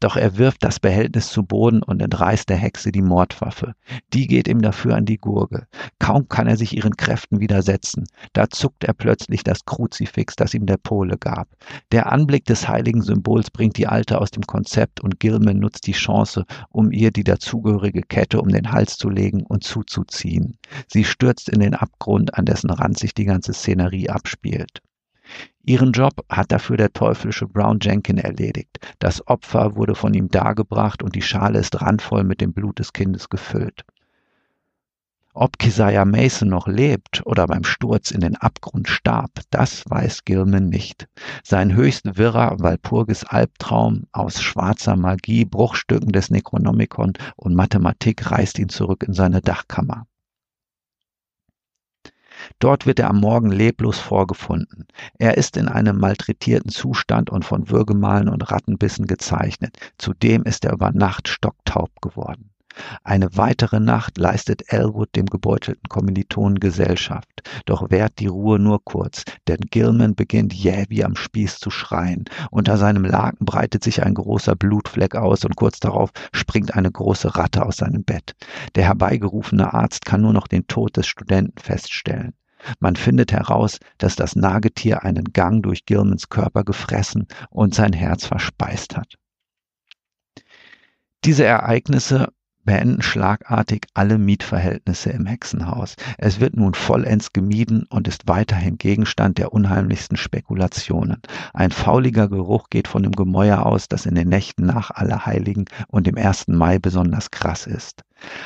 Doch 0.00 0.16
er 0.16 0.36
wirft 0.36 0.62
das 0.62 0.80
Behältnis 0.80 1.28
zu 1.28 1.42
Boden 1.42 1.82
und 1.82 2.02
entreißt 2.02 2.48
der 2.48 2.56
Hexe 2.56 2.92
die 2.92 3.02
Mordwaffe. 3.02 3.74
Die 4.12 4.26
geht 4.26 4.48
ihm 4.48 4.60
dafür 4.60 4.96
an 4.96 5.06
die 5.06 5.18
Gurgel. 5.18 5.66
Kaum 5.98 6.28
kann 6.28 6.46
er 6.46 6.56
sich 6.56 6.76
ihren 6.76 6.96
Kräften 6.96 7.40
widersetzen. 7.40 8.06
Da 8.36 8.50
zuckt 8.50 8.84
er 8.84 8.92
plötzlich 8.92 9.44
das 9.44 9.64
Kruzifix, 9.64 10.36
das 10.36 10.52
ihm 10.52 10.66
der 10.66 10.76
Pole 10.76 11.16
gab. 11.16 11.48
Der 11.90 12.12
Anblick 12.12 12.44
des 12.44 12.68
heiligen 12.68 13.00
Symbols 13.00 13.50
bringt 13.50 13.78
die 13.78 13.86
Alte 13.86 14.20
aus 14.20 14.30
dem 14.30 14.42
Konzept 14.42 15.00
und 15.00 15.18
Gilman 15.20 15.58
nutzt 15.58 15.86
die 15.86 15.92
Chance, 15.92 16.44
um 16.68 16.92
ihr 16.92 17.12
die 17.12 17.24
dazugehörige 17.24 18.02
Kette 18.02 18.42
um 18.42 18.50
den 18.50 18.70
Hals 18.72 18.98
zu 18.98 19.08
legen 19.08 19.42
und 19.42 19.64
zuzuziehen. 19.64 20.58
Sie 20.86 21.04
stürzt 21.04 21.48
in 21.48 21.60
den 21.60 21.72
Abgrund, 21.72 22.34
an 22.34 22.44
dessen 22.44 22.68
Rand 22.68 22.98
sich 22.98 23.14
die 23.14 23.24
ganze 23.24 23.54
Szenerie 23.54 24.10
abspielt. 24.10 24.82
Ihren 25.64 25.92
Job 25.92 26.22
hat 26.28 26.52
dafür 26.52 26.76
der 26.76 26.92
teuflische 26.92 27.46
Brown 27.46 27.78
Jenkin 27.80 28.18
erledigt. 28.18 28.80
Das 28.98 29.26
Opfer 29.26 29.76
wurde 29.76 29.94
von 29.94 30.12
ihm 30.12 30.28
dargebracht 30.28 31.02
und 31.02 31.14
die 31.14 31.22
Schale 31.22 31.58
ist 31.60 31.80
randvoll 31.80 32.22
mit 32.22 32.42
dem 32.42 32.52
Blut 32.52 32.80
des 32.80 32.92
Kindes 32.92 33.30
gefüllt. 33.30 33.86
Ob 35.38 35.58
Keziah 35.58 36.06
Mason 36.06 36.48
noch 36.48 36.66
lebt 36.66 37.20
oder 37.26 37.46
beim 37.46 37.62
Sturz 37.62 38.10
in 38.10 38.20
den 38.20 38.36
Abgrund 38.36 38.88
starb, 38.88 39.32
das 39.50 39.84
weiß 39.86 40.24
Gilman 40.24 40.70
nicht. 40.70 41.08
Sein 41.44 41.74
höchst 41.74 42.16
wirrer 42.16 42.58
Walpurgis 42.58 43.22
Albtraum 43.24 44.06
aus 44.12 44.40
schwarzer 44.40 44.96
Magie, 44.96 45.44
Bruchstücken 45.44 46.12
des 46.12 46.30
Necronomicon 46.30 47.12
und 47.36 47.54
Mathematik 47.54 48.30
reißt 48.30 48.58
ihn 48.58 48.70
zurück 48.70 49.04
in 49.06 49.12
seine 49.12 49.42
Dachkammer. 49.42 50.06
Dort 52.58 52.86
wird 52.86 52.98
er 52.98 53.10
am 53.10 53.20
Morgen 53.20 53.50
leblos 53.50 53.98
vorgefunden. 53.98 54.86
Er 55.18 55.36
ist 55.36 55.58
in 55.58 55.68
einem 55.68 55.98
malträtierten 55.98 56.70
Zustand 56.70 57.28
und 57.28 57.44
von 57.44 57.68
Würgemalen 57.68 58.30
und 58.30 58.50
Rattenbissen 58.50 59.06
gezeichnet. 59.06 59.76
Zudem 59.98 60.44
ist 60.44 60.64
er 60.64 60.72
über 60.72 60.92
Nacht 60.92 61.28
stocktaub 61.28 61.90
geworden. 62.00 62.55
Eine 63.04 63.36
weitere 63.36 63.80
Nacht 63.80 64.18
leistet 64.18 64.72
Elwood 64.72 65.14
dem 65.16 65.26
gebeutelten 65.26 65.88
Kommilitonen 65.88 66.60
Gesellschaft. 66.60 67.42
Doch 67.64 67.90
währt 67.90 68.18
die 68.18 68.26
Ruhe 68.26 68.58
nur 68.58 68.84
kurz, 68.84 69.24
denn 69.48 69.60
Gilman 69.70 70.14
beginnt 70.14 70.52
jäh 70.52 70.86
wie 70.88 71.04
am 71.04 71.16
Spieß 71.16 71.58
zu 71.58 71.70
schreien. 71.70 72.24
Unter 72.50 72.76
seinem 72.76 73.04
Laken 73.04 73.46
breitet 73.46 73.84
sich 73.84 74.02
ein 74.02 74.14
großer 74.14 74.56
Blutfleck 74.56 75.14
aus 75.16 75.44
und 75.44 75.56
kurz 75.56 75.80
darauf 75.80 76.10
springt 76.32 76.74
eine 76.74 76.90
große 76.90 77.36
Ratte 77.36 77.64
aus 77.64 77.78
seinem 77.78 78.04
Bett. 78.04 78.34
Der 78.74 78.84
herbeigerufene 78.84 79.72
Arzt 79.72 80.04
kann 80.04 80.22
nur 80.22 80.32
noch 80.32 80.48
den 80.48 80.66
Tod 80.66 80.96
des 80.96 81.06
Studenten 81.06 81.58
feststellen. 81.60 82.34
Man 82.80 82.96
findet 82.96 83.32
heraus, 83.32 83.78
dass 83.98 84.16
das 84.16 84.34
Nagetier 84.34 85.04
einen 85.04 85.32
Gang 85.32 85.62
durch 85.62 85.84
Gilmans 85.84 86.28
Körper 86.28 86.64
gefressen 86.64 87.28
und 87.50 87.74
sein 87.74 87.92
Herz 87.92 88.26
verspeist 88.26 88.96
hat. 88.96 89.14
Diese 91.24 91.44
Ereignisse 91.44 92.28
beenden 92.66 93.00
schlagartig 93.00 93.86
alle 93.94 94.18
Mietverhältnisse 94.18 95.10
im 95.10 95.24
Hexenhaus. 95.24 95.96
Es 96.18 96.40
wird 96.40 96.56
nun 96.56 96.74
vollends 96.74 97.32
gemieden 97.32 97.86
und 97.88 98.06
ist 98.06 98.28
weiterhin 98.28 98.76
Gegenstand 98.76 99.38
der 99.38 99.54
unheimlichsten 99.54 100.18
Spekulationen. 100.18 101.22
Ein 101.54 101.70
fauliger 101.70 102.28
Geruch 102.28 102.68
geht 102.68 102.88
von 102.88 103.04
dem 103.04 103.12
Gemäuer 103.12 103.64
aus, 103.64 103.88
das 103.88 104.04
in 104.04 104.14
den 104.14 104.28
Nächten 104.28 104.66
nach 104.66 104.90
Allerheiligen 104.90 105.64
und 105.88 106.06
dem 106.06 106.18
1. 106.18 106.48
Mai 106.48 106.78
besonders 106.78 107.30
krass 107.30 107.66
ist. 107.66 108.02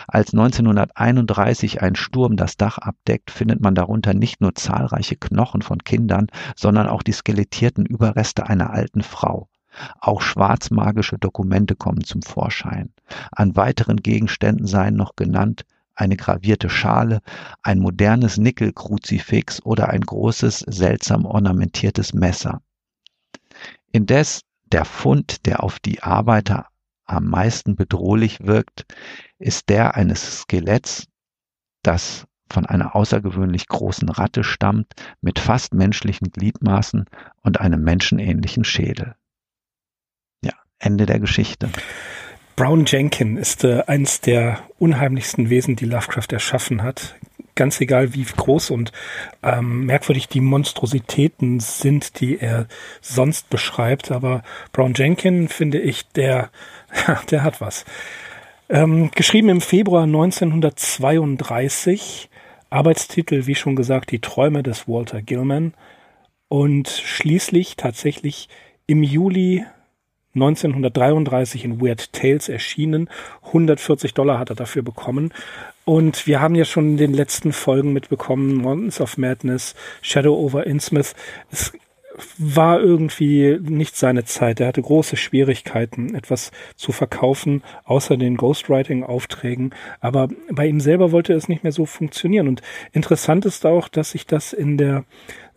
Als 0.07 0.33
1931 0.33 1.81
ein 1.81 1.97
Sturm 1.97 2.37
das 2.37 2.57
Dach 2.57 2.79
abdeckt, 2.79 3.31
findet 3.31 3.61
man 3.61 3.75
darunter 3.75 4.15
nicht 4.15 4.41
nur 4.41 4.55
zahlreiche 4.55 5.17
Knochen 5.17 5.63
von 5.63 5.79
Kindern, 5.79 6.27
sondern 6.57 6.89
auch 6.89 7.03
die 7.03 7.13
skelettierten 7.13 7.87
Überreste 7.87 8.47
einer 8.49 8.71
alten 8.71 9.03
Frau. 9.03 9.49
Auch 10.01 10.21
schwarzmagische 10.21 11.19
Dokumente 11.19 11.77
kommen 11.77 12.03
zum 12.05 12.23
Vorschein. 12.23 12.93
An 13.33 13.57
weiteren 13.57 13.99
Gegenständen 13.99 14.67
seien 14.67 14.97
noch 14.97 15.17
genannt 15.17 15.65
eine 15.95 16.17
gravierte 16.17 16.71
Schale, 16.71 17.21
ein 17.63 17.79
modernes 17.79 18.39
Nickelkruzifix 18.39 19.63
oder 19.63 19.89
ein 19.91 20.01
großes, 20.01 20.61
seltsam 20.61 21.27
ornamentiertes 21.27 22.15
Messer. 22.15 22.63
Indes 23.93 24.43
der 24.73 24.85
Fund, 24.85 25.47
der 25.47 25.63
auf 25.63 25.79
die 25.79 26.03
Arbeiter 26.03 26.69
am 27.05 27.27
meisten 27.27 27.77
bedrohlich 27.77 28.41
wirkt, 28.47 28.87
ist 29.39 29.69
der 29.69 29.97
eines 29.97 30.43
Skeletts, 30.43 31.07
das 31.83 32.27
von 32.49 32.67
einer 32.67 32.95
außergewöhnlich 32.97 33.69
großen 33.69 34.09
Ratte 34.09 34.45
stammt, 34.45 34.93
mit 35.21 35.39
fast 35.39 35.75
menschlichen 35.75 36.31
Gliedmaßen 36.31 37.05
und 37.43 37.61
einem 37.61 37.83
menschenähnlichen 37.83 38.65
Schädel. 38.65 39.15
Ende 40.81 41.05
der 41.05 41.21
Geschichte. 41.21 41.69
Brown 42.61 42.85
Jenkin 42.85 43.39
ist 43.39 43.65
äh, 43.65 43.85
eines 43.87 44.21
der 44.21 44.59
unheimlichsten 44.79 45.49
Wesen, 45.49 45.77
die 45.77 45.87
Lovecraft 45.87 46.27
erschaffen 46.31 46.83
hat. 46.83 47.15
Ganz 47.55 47.81
egal, 47.81 48.13
wie 48.13 48.25
groß 48.25 48.69
und 48.69 48.93
ähm, 49.43 49.87
merkwürdig 49.87 50.29
die 50.29 50.43
Monstrositäten 50.43 51.61
sind, 51.61 52.21
die 52.21 52.39
er 52.39 52.67
sonst 53.01 53.49
beschreibt. 53.49 54.11
Aber 54.11 54.43
Brown 54.73 54.93
Jenkin, 54.95 55.49
finde 55.49 55.81
ich, 55.81 56.07
der, 56.09 56.51
der 57.31 57.45
hat 57.45 57.63
was. 57.63 57.87
Ähm, 58.69 59.11
geschrieben 59.15 59.49
im 59.49 59.63
Februar 59.63 60.03
1932. 60.03 62.29
Arbeitstitel, 62.69 63.47
wie 63.47 63.55
schon 63.55 63.75
gesagt, 63.75 64.11
Die 64.11 64.21
Träume 64.21 64.63
des 64.63 64.87
Walter 64.87 65.23
Gilman. 65.23 65.73
Und 66.49 66.91
schließlich 66.91 67.77
tatsächlich 67.77 68.51
im 68.87 69.03
Juli 69.03 69.65
1933 70.35 71.65
in 71.65 71.81
Weird 71.81 72.13
Tales 72.13 72.49
erschienen. 72.49 73.09
140 73.47 74.15
Dollar 74.15 74.39
hat 74.39 74.51
er 74.51 74.57
dafür 74.57 74.83
bekommen. 74.83 75.33
Und 75.85 76.27
wir 76.27 76.41
haben 76.41 76.55
ja 76.55 76.65
schon 76.65 76.91
in 76.91 76.97
den 76.97 77.15
letzten 77.15 77.53
Folgen 77.53 77.93
mitbekommen, 77.93 78.55
Mountains 78.55 79.01
of 79.01 79.19
Madness, 79.19 79.75
Shadow 80.03 80.35
over 80.35 80.67
Innsmouth. 80.67 81.15
Es 81.51 81.73
war 82.39 82.81
irgendwie 82.81 83.59
nicht 83.61 83.97
seine 83.97 84.25
Zeit. 84.25 84.61
Er 84.61 84.69
hatte 84.69 84.83
große 84.83 85.17
Schwierigkeiten, 85.17 86.15
etwas 86.15 86.51
zu 86.77 86.93
verkaufen, 86.93 87.63
außer 87.85 88.17
den 88.17 88.37
Ghostwriting-Aufträgen. 88.37 89.75
Aber 90.01 90.29
bei 90.51 90.67
ihm 90.67 90.81
selber 90.81 91.13
wollte 91.13 91.33
es 91.33 91.49
nicht 91.49 91.63
mehr 91.63 91.73
so 91.73 91.87
funktionieren. 91.87 92.49
Und 92.49 92.63
interessant 92.93 93.47
ist 93.47 93.65
auch, 93.67 93.89
dass 93.89 94.13
sich 94.13 94.27
das 94.27 94.53
in 94.53 94.77
der 94.77 95.05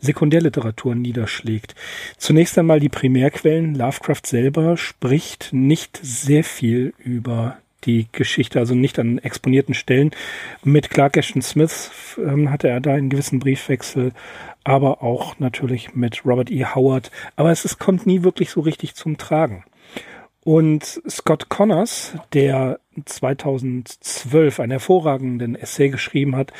Sekundärliteratur 0.03 0.95
niederschlägt. 0.95 1.75
Zunächst 2.17 2.57
einmal 2.57 2.79
die 2.79 2.89
Primärquellen. 2.89 3.73
Lovecraft 3.73 4.25
selber 4.25 4.75
spricht 4.77 5.49
nicht 5.53 5.97
sehr 6.01 6.43
viel 6.43 6.93
über 6.99 7.57
die 7.85 8.07
Geschichte, 8.11 8.59
also 8.59 8.75
nicht 8.75 8.99
an 8.99 9.17
exponierten 9.17 9.73
Stellen. 9.73 10.11
Mit 10.63 10.89
Clark 10.89 11.17
Ashton 11.17 11.41
Smith 11.41 11.91
ähm, 12.17 12.49
hatte 12.49 12.67
er 12.67 12.79
da 12.79 12.93
einen 12.93 13.09
gewissen 13.09 13.39
Briefwechsel, 13.39 14.11
aber 14.63 15.03
auch 15.03 15.39
natürlich 15.39 15.93
mit 15.95 16.25
Robert 16.25 16.51
E. 16.51 16.65
Howard. 16.65 17.11
Aber 17.35 17.51
es, 17.51 17.65
es 17.65 17.79
kommt 17.79 18.05
nie 18.05 18.23
wirklich 18.23 18.49
so 18.49 18.61
richtig 18.61 18.95
zum 18.95 19.17
Tragen. 19.17 19.63
Und 20.43 21.01
Scott 21.07 21.47
Connors, 21.47 22.13
der 22.33 22.79
2012 23.05 24.59
einen 24.59 24.71
hervorragenden 24.71 25.55
Essay 25.55 25.89
geschrieben 25.89 26.35
hat, 26.35 26.51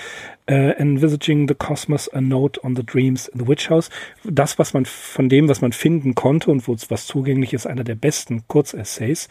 uh, 0.50 0.54
Envisaging 0.54 1.48
the 1.48 1.54
Cosmos, 1.54 2.08
a 2.10 2.22
Note 2.22 2.64
on 2.64 2.76
the 2.76 2.86
Dreams 2.86 3.28
in 3.28 3.42
the 3.42 3.48
Witch 3.48 3.70
House. 3.70 3.90
Das, 4.24 4.58
was 4.58 4.74
man 4.74 4.86
von 4.86 5.28
dem, 5.28 5.50
was 5.50 5.62
man 5.62 5.74
finden 5.74 6.16
konnte 6.16 6.50
und 6.50 6.68
wo 6.68 6.76
was 6.90 7.06
zugänglich 7.06 7.54
ist, 7.54 7.68
einer 7.68 7.84
der 7.84 7.96
besten 7.96 8.48
Kurzessays. 8.48 9.28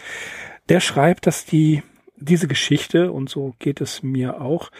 Der 0.69 0.81
schreibt, 0.81 1.27
dass 1.27 1.47
die, 1.47 1.83
diese 2.17 2.47
Geschichte, 2.47 3.11
und 3.11 3.31
so 3.31 3.55
geht 3.59 3.81
es 3.81 4.03
mir 4.03 4.41
auch, 4.41 4.71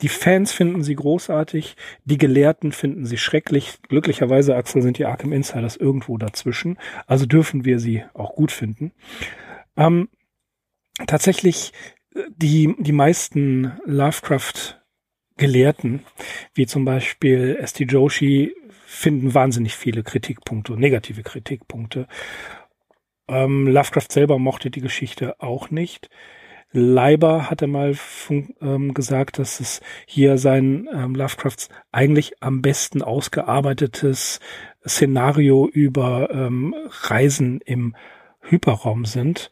die 0.00 0.08
Fans 0.08 0.52
finden 0.52 0.84
sie 0.84 0.94
großartig, 0.94 1.74
die 2.04 2.18
Gelehrten 2.18 2.70
finden 2.72 3.06
sie 3.06 3.18
schrecklich. 3.18 3.80
Glücklicherweise, 3.88 4.54
Axel, 4.54 4.82
sind 4.82 4.98
die 4.98 5.06
Arkham 5.06 5.32
Insiders 5.32 5.74
irgendwo 5.76 6.16
dazwischen. 6.16 6.78
Also 7.06 7.26
dürfen 7.26 7.64
wir 7.64 7.80
sie 7.80 8.04
auch 8.14 8.34
gut 8.34 8.52
finden. 8.52 8.92
Ähm, 9.76 10.08
tatsächlich, 11.06 11.72
äh, 12.14 12.22
die, 12.36 12.76
die 12.78 12.92
meisten 12.92 13.72
Lovecraft-Gelehrten, 13.84 16.04
wie 16.54 16.66
zum 16.66 16.84
Beispiel 16.84 17.56
S.T. 17.60 17.84
Joshi, 17.84 18.54
finden 18.86 19.34
wahnsinnig 19.34 19.74
viele 19.74 20.04
Kritikpunkte, 20.04 20.74
negative 20.74 21.22
Kritikpunkte. 21.22 22.06
Ähm, 23.28 23.66
Lovecraft 23.66 24.10
selber 24.10 24.38
mochte 24.38 24.70
die 24.70 24.80
Geschichte 24.80 25.40
auch 25.40 25.70
nicht. 25.70 26.08
Leiber 26.72 27.48
hatte 27.48 27.66
mal 27.66 27.94
ähm, 28.60 28.92
gesagt, 28.92 29.38
dass 29.38 29.60
es 29.60 29.80
hier 30.06 30.36
sein 30.36 30.88
ähm, 30.92 31.14
Lovecrafts 31.14 31.68
eigentlich 31.92 32.42
am 32.42 32.60
besten 32.60 33.02
ausgearbeitetes 33.02 34.40
Szenario 34.86 35.66
über 35.66 36.30
ähm, 36.30 36.74
Reisen 37.02 37.60
im 37.64 37.96
Hyperraum 38.40 39.06
sind. 39.06 39.50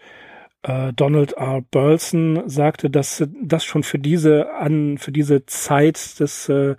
Äh, 0.63 0.93
Donald 0.93 1.33
R. 1.33 1.63
Burleson 1.71 2.43
sagte, 2.49 2.91
dass 2.91 3.27
das 3.43 3.65
schon 3.65 3.83
für 3.83 3.99
diese 3.99 4.53
an 4.53 4.99
für 4.99 5.13
diese 5.13 5.47
Zeit 5.47 6.21
des 6.21 6.49
äh, 6.51 6.77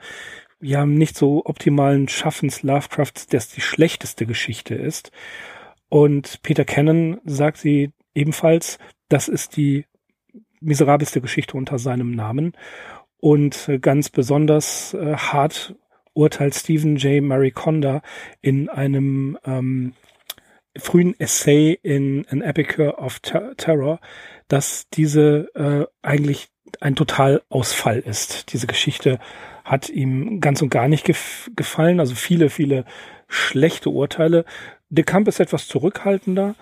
ja 0.60 0.86
nicht 0.86 1.18
so 1.18 1.46
optimalen 1.46 2.08
Schaffens 2.08 2.64
Lovecrafts 2.64 3.28
das 3.28 3.50
die 3.50 3.62
schlechteste 3.62 4.26
Geschichte 4.26 4.76
ist. 4.76 5.12
Und 5.90 6.42
Peter 6.44 6.66
Cannon 6.66 7.20
sagt 7.26 7.58
sie 7.58 7.92
ebenfalls, 8.14 8.78
das 9.10 9.28
ist 9.28 9.56
die 9.58 9.86
miserabelste 10.60 11.22
Geschichte 11.22 11.58
unter 11.58 11.80
seinem 11.80 12.12
Namen. 12.12 12.54
Und 13.20 13.68
äh, 13.68 13.80
ganz 13.80 14.10
besonders 14.10 14.94
äh, 14.94 15.16
hart 15.16 15.76
urteilt 16.14 16.56
Stephen 16.56 16.96
J. 16.98 17.24
Mariconda 17.24 18.02
in 18.42 18.70
einem 18.70 19.38
ähm, 19.46 19.94
frühen 20.78 21.20
Essay 21.20 21.78
in 21.82 22.26
An 22.30 22.42
Epicure 22.42 22.98
of 22.98 23.20
Ter 23.20 23.56
Terror, 23.58 24.00
dass 24.48 24.90
diese 24.90 25.50
äh, 25.56 25.86
eigentlich 26.02 26.50
ein 26.82 26.96
Totalausfall 26.96 28.00
ist. 28.00 28.52
Diese 28.54 28.68
Geschichte 28.68 29.20
hat 29.64 29.90
ihm 29.90 30.40
ganz 30.42 30.62
und 30.62 30.70
gar 30.70 30.88
nicht 30.88 31.06
gef 31.06 31.50
gefallen. 31.56 32.00
Also 32.00 32.16
viele, 32.16 32.50
viele 32.50 32.86
schlechte 33.28 33.90
Urteile. 33.90 34.46
De 34.90 35.04
Camp 35.04 35.28
ist 35.28 35.40
etwas 35.40 35.68
zurückhaltender 35.68 36.56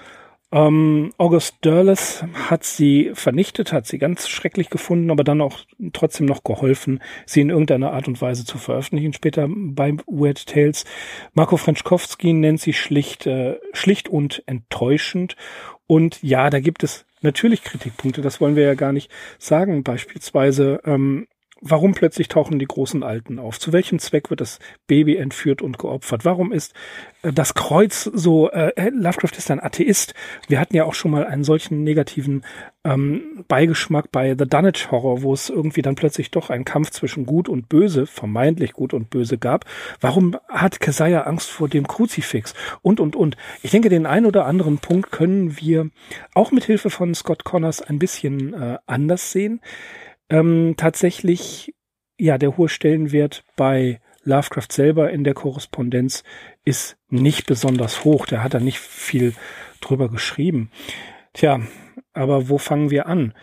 ähm, 0.52 1.12
August 1.18 1.56
Derleth 1.64 2.24
hat 2.50 2.64
sie 2.64 3.12
vernichtet, 3.14 3.74
hat 3.74 3.88
sie 3.88 3.98
ganz 3.98 4.30
schrecklich 4.30 4.70
gefunden, 4.70 5.12
aber 5.12 5.24
dann 5.24 5.42
auch 5.42 5.60
trotzdem 5.94 6.26
noch 6.28 6.44
geholfen, 6.44 7.02
sie 7.26 7.42
in 7.42 7.50
irgendeiner 7.50 7.94
Art 7.94 8.08
und 8.08 8.22
Weise 8.22 8.46
zu 8.46 8.58
veröffentlichen. 8.58 9.14
Später 9.14 9.48
bei 9.50 9.94
Weird 10.08 10.46
Tales. 10.46 10.86
Marco 11.34 11.58
Frenschkowski 11.58 12.34
nennt 12.34 12.62
sie 12.62 12.74
schlicht, 12.74 13.26
äh, 13.26 13.60
schlicht 13.74 14.08
und 14.08 14.44
enttäuschend. 14.46 15.36
Und 15.88 16.22
ja, 16.24 16.50
da 16.50 16.60
gibt 16.60 16.84
es 16.84 17.06
natürlich 17.22 17.64
Kritikpunkte, 17.64 18.22
das 18.22 18.40
wollen 18.40 18.56
wir 18.56 18.64
ja 18.64 18.76
gar 18.76 18.94
nicht 18.94 19.12
sagen. 19.40 19.84
Beispielsweise 19.84 20.80
ähm, 20.86 21.28
Warum 21.68 21.96
plötzlich 21.96 22.28
tauchen 22.28 22.60
die 22.60 22.68
großen 22.68 23.02
Alten 23.02 23.40
auf? 23.40 23.60
Zu 23.60 23.74
welchem 23.74 23.98
Zweck 23.98 24.30
wird 24.30 24.40
das 24.40 24.60
Baby 24.86 25.16
entführt 25.16 25.64
und 25.64 25.80
geopfert? 25.80 26.24
Warum 26.24 26.52
ist 26.52 26.76
äh, 27.24 27.34
das 27.34 27.56
Kreuz 27.56 28.04
so, 28.04 28.52
äh, 28.52 28.72
äh, 28.76 28.90
Lovecraft 28.90 29.36
ist 29.36 29.50
ein 29.50 29.60
Atheist. 29.60 30.14
Wir 30.48 30.60
hatten 30.60 30.76
ja 30.76 30.86
auch 30.86 30.94
schon 30.94 31.10
mal 31.10 31.26
einen 31.26 31.44
solchen 31.44 31.84
negativen 31.84 32.46
ähm, 32.84 33.44
Beigeschmack 33.48 34.12
bei 34.12 34.36
The 34.38 34.46
Dunwich 34.46 34.92
Horror, 34.92 35.24
wo 35.24 35.34
es 35.34 35.50
irgendwie 35.50 35.82
dann 35.82 35.96
plötzlich 35.96 36.30
doch 36.30 36.52
einen 36.52 36.66
Kampf 36.66 36.92
zwischen 36.92 37.26
Gut 37.26 37.50
und 37.50 37.68
Böse, 37.68 38.06
vermeintlich 38.06 38.74
Gut 38.74 38.94
und 38.94 39.10
Böse 39.10 39.40
gab. 39.40 39.66
Warum 40.00 40.38
hat 40.48 40.80
Keziah 40.80 41.22
Angst 41.22 41.50
vor 41.50 41.68
dem 41.68 41.88
Kruzifix? 41.88 42.54
Und, 42.84 43.00
und, 43.00 43.16
und. 43.16 43.38
Ich 43.64 43.72
denke, 43.72 43.90
den 43.90 44.06
einen 44.06 44.28
oder 44.28 44.46
anderen 44.46 44.78
Punkt 44.78 45.12
können 45.12 45.60
wir 45.60 45.90
auch 46.36 46.52
mit 46.52 46.64
Hilfe 46.64 46.92
von 46.92 47.16
Scott 47.16 47.44
Connors 47.44 47.82
ein 47.82 47.98
bisschen 47.98 48.54
äh, 48.54 48.78
anders 48.86 49.32
sehen 49.32 49.62
ähm, 50.30 50.76
tatsächlich 50.78 51.74
ja 52.18 52.38
der 52.38 52.58
hohe 52.58 52.70
Stellenwert 52.70 53.44
bei 53.56 54.00
Lovecraft 54.24 54.72
selber 54.72 55.12
in 55.12 55.24
der 55.24 55.34
Korrespondenz 55.34 56.24
ist 56.64 56.98
nicht 57.10 57.46
besonders 57.46 58.04
hoch. 58.04 58.26
Der 58.26 58.44
hat 58.44 58.54
da 58.54 58.60
nicht 58.60 58.80
viel 58.80 59.34
drüber 59.82 60.10
geschrieben. 60.10 60.72
Tja, 61.34 61.62
aber 62.14 62.50
wo 62.50 62.58
fangen 62.58 62.90
wir 62.90 63.06
an? 63.06 63.34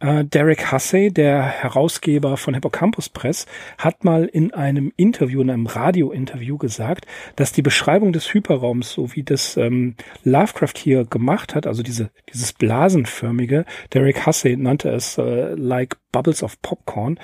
Äh, 0.00 0.24
Derek 0.24 0.72
Hussey, 0.72 1.12
der 1.12 1.42
Herausgeber 1.42 2.36
von 2.36 2.54
Hippocampus 2.54 3.10
Press, 3.10 3.46
hat 3.78 4.02
mal 4.02 4.24
in 4.24 4.52
einem 4.54 4.92
Interview, 4.96 5.42
in 5.42 5.50
einem 5.50 5.66
Radiointerview 5.66 6.56
gesagt, 6.56 7.06
dass 7.36 7.52
die 7.52 7.62
Beschreibung 7.62 8.12
des 8.12 8.32
Hyperraums, 8.32 8.92
so 8.92 9.14
wie 9.14 9.22
das 9.22 9.56
ähm, 9.58 9.94
Lovecraft 10.24 10.76
hier 10.76 11.04
gemacht 11.04 11.54
hat, 11.54 11.66
also 11.66 11.82
diese, 11.82 12.10
dieses 12.32 12.54
blasenförmige, 12.54 13.66
Derek 13.92 14.26
Hussey 14.26 14.56
nannte 14.56 14.88
es 14.90 15.18
äh, 15.18 15.54
like 15.54 15.96
bubbles 16.12 16.42
of 16.42 16.60
popcorn, 16.62 17.20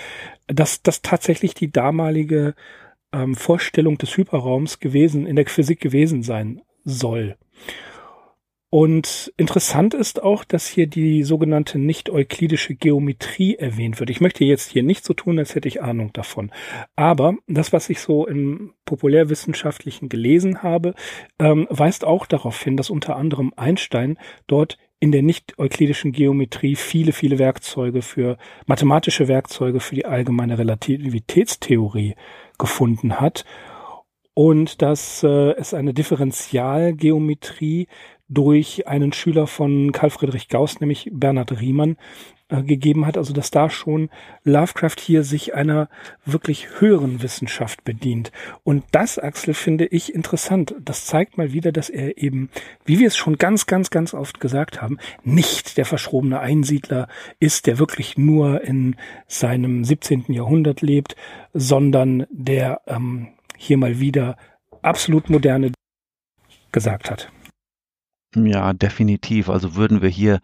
dass 0.47 0.83
das 0.83 1.01
tatsächlich 1.01 1.55
die 1.55 1.73
damalige 1.73 2.55
ähm, 3.13 3.35
Vorstellung 3.35 3.97
des 3.97 4.17
Hyperraums 4.17 4.81
gewesen, 4.81 5.27
in 5.27 5.37
der 5.37 5.47
Physik 5.47 5.81
gewesen 5.81 6.23
sein 6.23 6.61
soll. 6.85 7.37
Und 8.69 9.33
interessant 9.37 9.95
ist 9.95 10.23
auch, 10.23 10.43
dass 10.43 10.67
hier 10.67 10.89
die 10.89 11.23
sogenannte 11.23 11.79
nicht-euklidische 11.79 12.75
Geometrie 12.75 13.55
erwähnt 13.55 14.01
wird. 14.01 14.11
Ich 14.11 14.21
möchte 14.21 14.45
jetzt 14.45 14.73
hier 14.73 14.83
nicht 14.83 15.05
so 15.05 15.15
tun, 15.15 15.39
als 15.39 15.55
hätte 15.55 15.69
ich 15.69 15.83
Ahnung 15.83 16.13
davon. 16.13 16.51
Aber 16.97 17.37
das, 17.47 17.73
was 17.73 17.89
ich 17.91 18.01
so 18.01 18.27
im 18.27 18.75
populärwissenschaftlichen 18.85 20.09
gelesen 20.09 20.65
habe, 20.65 20.95
ähm, 21.39 21.69
weist 21.71 22.05
auch 22.05 22.27
darauf 22.27 22.61
hin, 22.61 22.77
dass 22.77 22.91
unter 22.91 23.17
anderem 23.17 23.53
Einstein 23.57 24.19
dort 24.49 24.79
in 24.99 25.13
der 25.13 25.23
nicht-euklidischen 25.23 26.11
Geometrie 26.11 26.75
viele, 26.75 27.13
viele 27.13 27.39
Werkzeuge 27.39 28.03
für 28.03 28.37
mathematische 28.67 29.29
Werkzeuge 29.29 29.79
für 29.79 29.95
die 29.95 30.07
allgemeine 30.07 30.59
Relativitätstheorie 30.59 32.17
gefunden 32.59 33.21
hat 33.21 33.45
und 34.39 34.83
dass 34.83 35.23
äh, 35.23 35.53
es 35.53 35.73
eine 35.73 35.95
Differentialgeometrie 35.95 37.89
durch 38.29 38.89
einen 38.89 39.13
Schüler 39.13 39.47
von 39.47 39.93
Karl 39.93 40.11
Friedrich 40.11 40.49
Gauss, 40.49 40.81
nämlich 40.81 41.09
Bernhard 41.13 41.61
Riemann, 41.61 41.97
äh, 42.49 42.63
gegeben 42.63 43.07
hat. 43.07 43.17
Also 43.17 43.33
dass 43.33 43.51
da 43.51 43.71
schon 43.71 44.09
Lovecraft 44.45 44.97
hier 45.01 45.25
sich 45.25 45.55
einer 45.55 45.89
wirklich 46.25 46.81
höheren 46.81 47.23
Wissenschaft 47.23 47.85
bedient. 47.85 48.31
Und 48.63 48.85
das, 48.93 49.19
Axel, 49.19 49.55
finde 49.55 49.87
ich 49.87 50.15
interessant. 50.15 50.75
Das 50.81 51.07
zeigt 51.07 51.39
mal 51.39 51.53
wieder, 51.53 51.73
dass 51.73 51.89
er 51.89 52.19
eben, 52.19 52.51
wie 52.85 52.99
wir 52.99 53.09
es 53.09 53.17
schon 53.17 53.37
ganz, 53.37 53.67
ganz, 53.67 53.91
ganz 53.91 54.15
oft 54.15 54.41
gesagt 54.41 54.81
haben, 54.81 54.99
nicht 55.25 55.77
der 55.77 55.87
verschrobene 55.87 56.39
Einsiedler 56.39 57.09
ist, 57.41 57.67
der 57.67 57.79
wirklich 57.79 58.17
nur 58.17 58.63
in 58.63 58.97
seinem 59.27 59.85
17. 59.85 60.27
Jahrhundert 60.29 60.83
lebt, 60.83 61.17
sondern 61.53 62.27
der 62.31 62.81
ähm, 62.87 63.29
hier 63.57 63.77
mal 63.77 63.99
wieder 63.99 64.37
absolut 64.83 65.31
moderne 65.31 65.73
gesagt 66.71 67.11
hat. 67.11 67.33
Ja, 68.45 68.75
definitiv. 68.75 69.49
Also 69.49 69.77
würden 69.77 70.03
wir 70.03 70.11
hier 70.11 70.41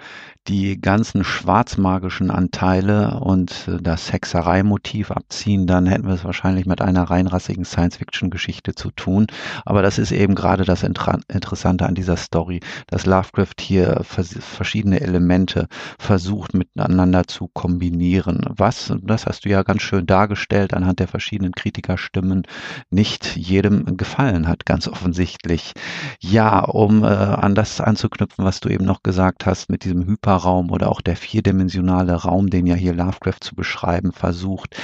die 0.48 0.80
ganzen 0.80 1.24
schwarzmagischen 1.24 2.30
Anteile 2.30 3.20
und 3.20 3.68
äh, 3.68 3.82
das 3.82 4.10
Hexereimotiv 4.12 5.10
abziehen, 5.10 5.66
dann 5.66 5.86
hätten 5.86 6.06
wir 6.06 6.14
es 6.14 6.24
wahrscheinlich 6.24 6.64
mit 6.64 6.80
einer 6.80 7.02
reinrassigen 7.04 7.66
Science-Fiction-Geschichte 7.66 8.74
zu 8.74 8.90
tun. 8.92 9.26
Aber 9.66 9.82
das 9.82 9.98
ist 9.98 10.10
eben 10.10 10.34
gerade 10.34 10.64
das 10.64 10.82
Interessante 10.82 11.84
an 11.84 11.94
dieser 11.94 12.16
Story, 12.16 12.60
dass 12.86 13.04
Lovecraft 13.04 13.60
hier 13.60 14.00
verschiedene 14.04 15.00
Elemente 15.02 15.68
versucht 15.98 16.54
miteinander 16.54 17.24
zu 17.26 17.48
kombinieren. 17.48 18.40
Was, 18.48 18.90
das 19.02 19.26
hast 19.26 19.44
du 19.44 19.50
ja 19.50 19.62
ganz 19.62 19.82
schön 19.82 20.06
dargestellt 20.06 20.72
anhand 20.72 20.98
der 20.98 21.08
verschiedenen 21.08 21.52
Kritikerstimmen, 21.52 22.44
nicht 22.90 23.36
jedem 23.36 23.98
gefallen 23.98 24.48
hat, 24.48 24.64
ganz 24.64 24.88
offensichtlich. 24.88 25.74
Ja, 26.20 26.60
um 26.60 27.04
äh, 27.04 27.06
an 27.06 27.54
das 27.54 27.81
anzuknüpfen, 27.82 28.44
was 28.44 28.60
du 28.60 28.68
eben 28.68 28.84
noch 28.84 29.02
gesagt 29.02 29.46
hast 29.46 29.70
mit 29.70 29.84
diesem 29.84 30.06
Hyperraum 30.06 30.70
oder 30.70 30.90
auch 30.90 31.00
der 31.00 31.16
vierdimensionale 31.16 32.14
Raum, 32.14 32.50
den 32.50 32.66
ja 32.66 32.74
hier 32.74 32.94
Lovecraft 32.94 33.40
zu 33.40 33.54
beschreiben 33.54 34.12
versucht. 34.12 34.76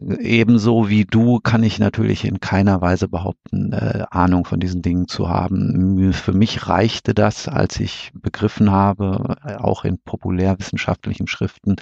Ebenso 0.00 0.88
wie 0.88 1.04
du 1.04 1.40
kann 1.40 1.62
ich 1.62 1.78
natürlich 1.78 2.24
in 2.24 2.40
keiner 2.40 2.80
Weise 2.80 3.08
behaupten, 3.08 3.72
äh, 3.72 4.04
Ahnung 4.10 4.46
von 4.46 4.58
diesen 4.60 4.80
Dingen 4.82 5.08
zu 5.08 5.28
haben. 5.28 6.12
Für 6.12 6.32
mich 6.32 6.68
reichte 6.68 7.12
das, 7.12 7.48
als 7.48 7.78
ich 7.80 8.10
begriffen 8.14 8.70
habe, 8.70 9.36
äh, 9.44 9.56
auch 9.56 9.84
in 9.84 9.98
populärwissenschaftlichen 9.98 11.26
Schriften, 11.26 11.76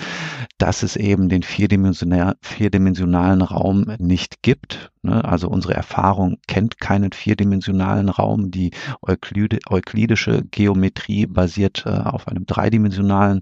dass 0.57 0.83
es 0.83 0.97
eben 0.97 1.29
den 1.29 1.43
vierdimensionalen 1.45 3.43
Raum 3.43 3.93
nicht 3.99 4.43
gibt. 4.43 4.91
Ne? 5.03 5.25
Also 5.25 5.49
unsere 5.49 5.75
Erfahrung 5.75 6.39
kennt 6.47 6.79
keinen 6.81 7.13
vierdimensionalen 7.13 8.09
Raum. 8.09 8.51
Die 8.51 8.73
euklidische 9.03 10.43
Geometrie 10.51 11.27
basiert 11.27 11.85
äh, 11.87 11.91
auf 11.91 12.29
einem 12.29 12.47
dreidimensionalen 12.47 13.41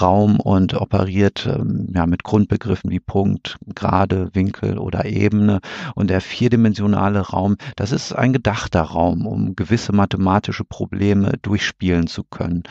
Raum 0.00 0.40
und 0.40 0.74
operiert 0.74 1.46
ähm, 1.46 1.88
ja, 1.94 2.06
mit 2.06 2.24
Grundbegriffen 2.24 2.90
wie 2.90 3.00
Punkt, 3.00 3.58
Gerade, 3.74 4.30
Winkel 4.34 4.78
oder 4.78 5.04
Ebene. 5.04 5.60
Und 5.94 6.10
der 6.10 6.20
vierdimensionale 6.20 7.20
Raum, 7.20 7.56
das 7.76 7.92
ist 7.92 8.12
ein 8.12 8.32
gedachter 8.32 8.82
Raum, 8.82 9.26
um 9.26 9.56
gewisse 9.56 9.92
mathematische 9.92 10.64
Probleme 10.64 11.34
durchspielen 11.42 12.06
zu 12.06 12.24
können. 12.24 12.62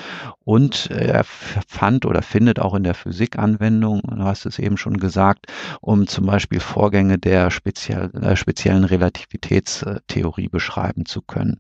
Und 0.44 0.90
er 0.92 1.24
fand 1.26 2.06
oder 2.06 2.22
findet 2.22 2.60
auch 2.60 2.74
in 2.74 2.84
der 2.84 2.94
Physik 2.94 3.38
Anwendung, 3.38 4.02
du 4.02 4.24
hast 4.24 4.46
es 4.46 4.60
eben 4.60 4.78
schon 4.78 4.98
gesagt, 4.98 5.48
um 5.82 6.08
zum 6.08 6.26
Beispiel 6.26 6.60
Vorgänge 6.60 7.18
der 7.18 7.52
speziell, 7.52 8.10
äh, 8.22 8.27
speziellen 8.36 8.84
Relativitätstheorie 8.84 10.50
beschreiben 10.50 11.06
zu 11.06 11.22
können. 11.22 11.60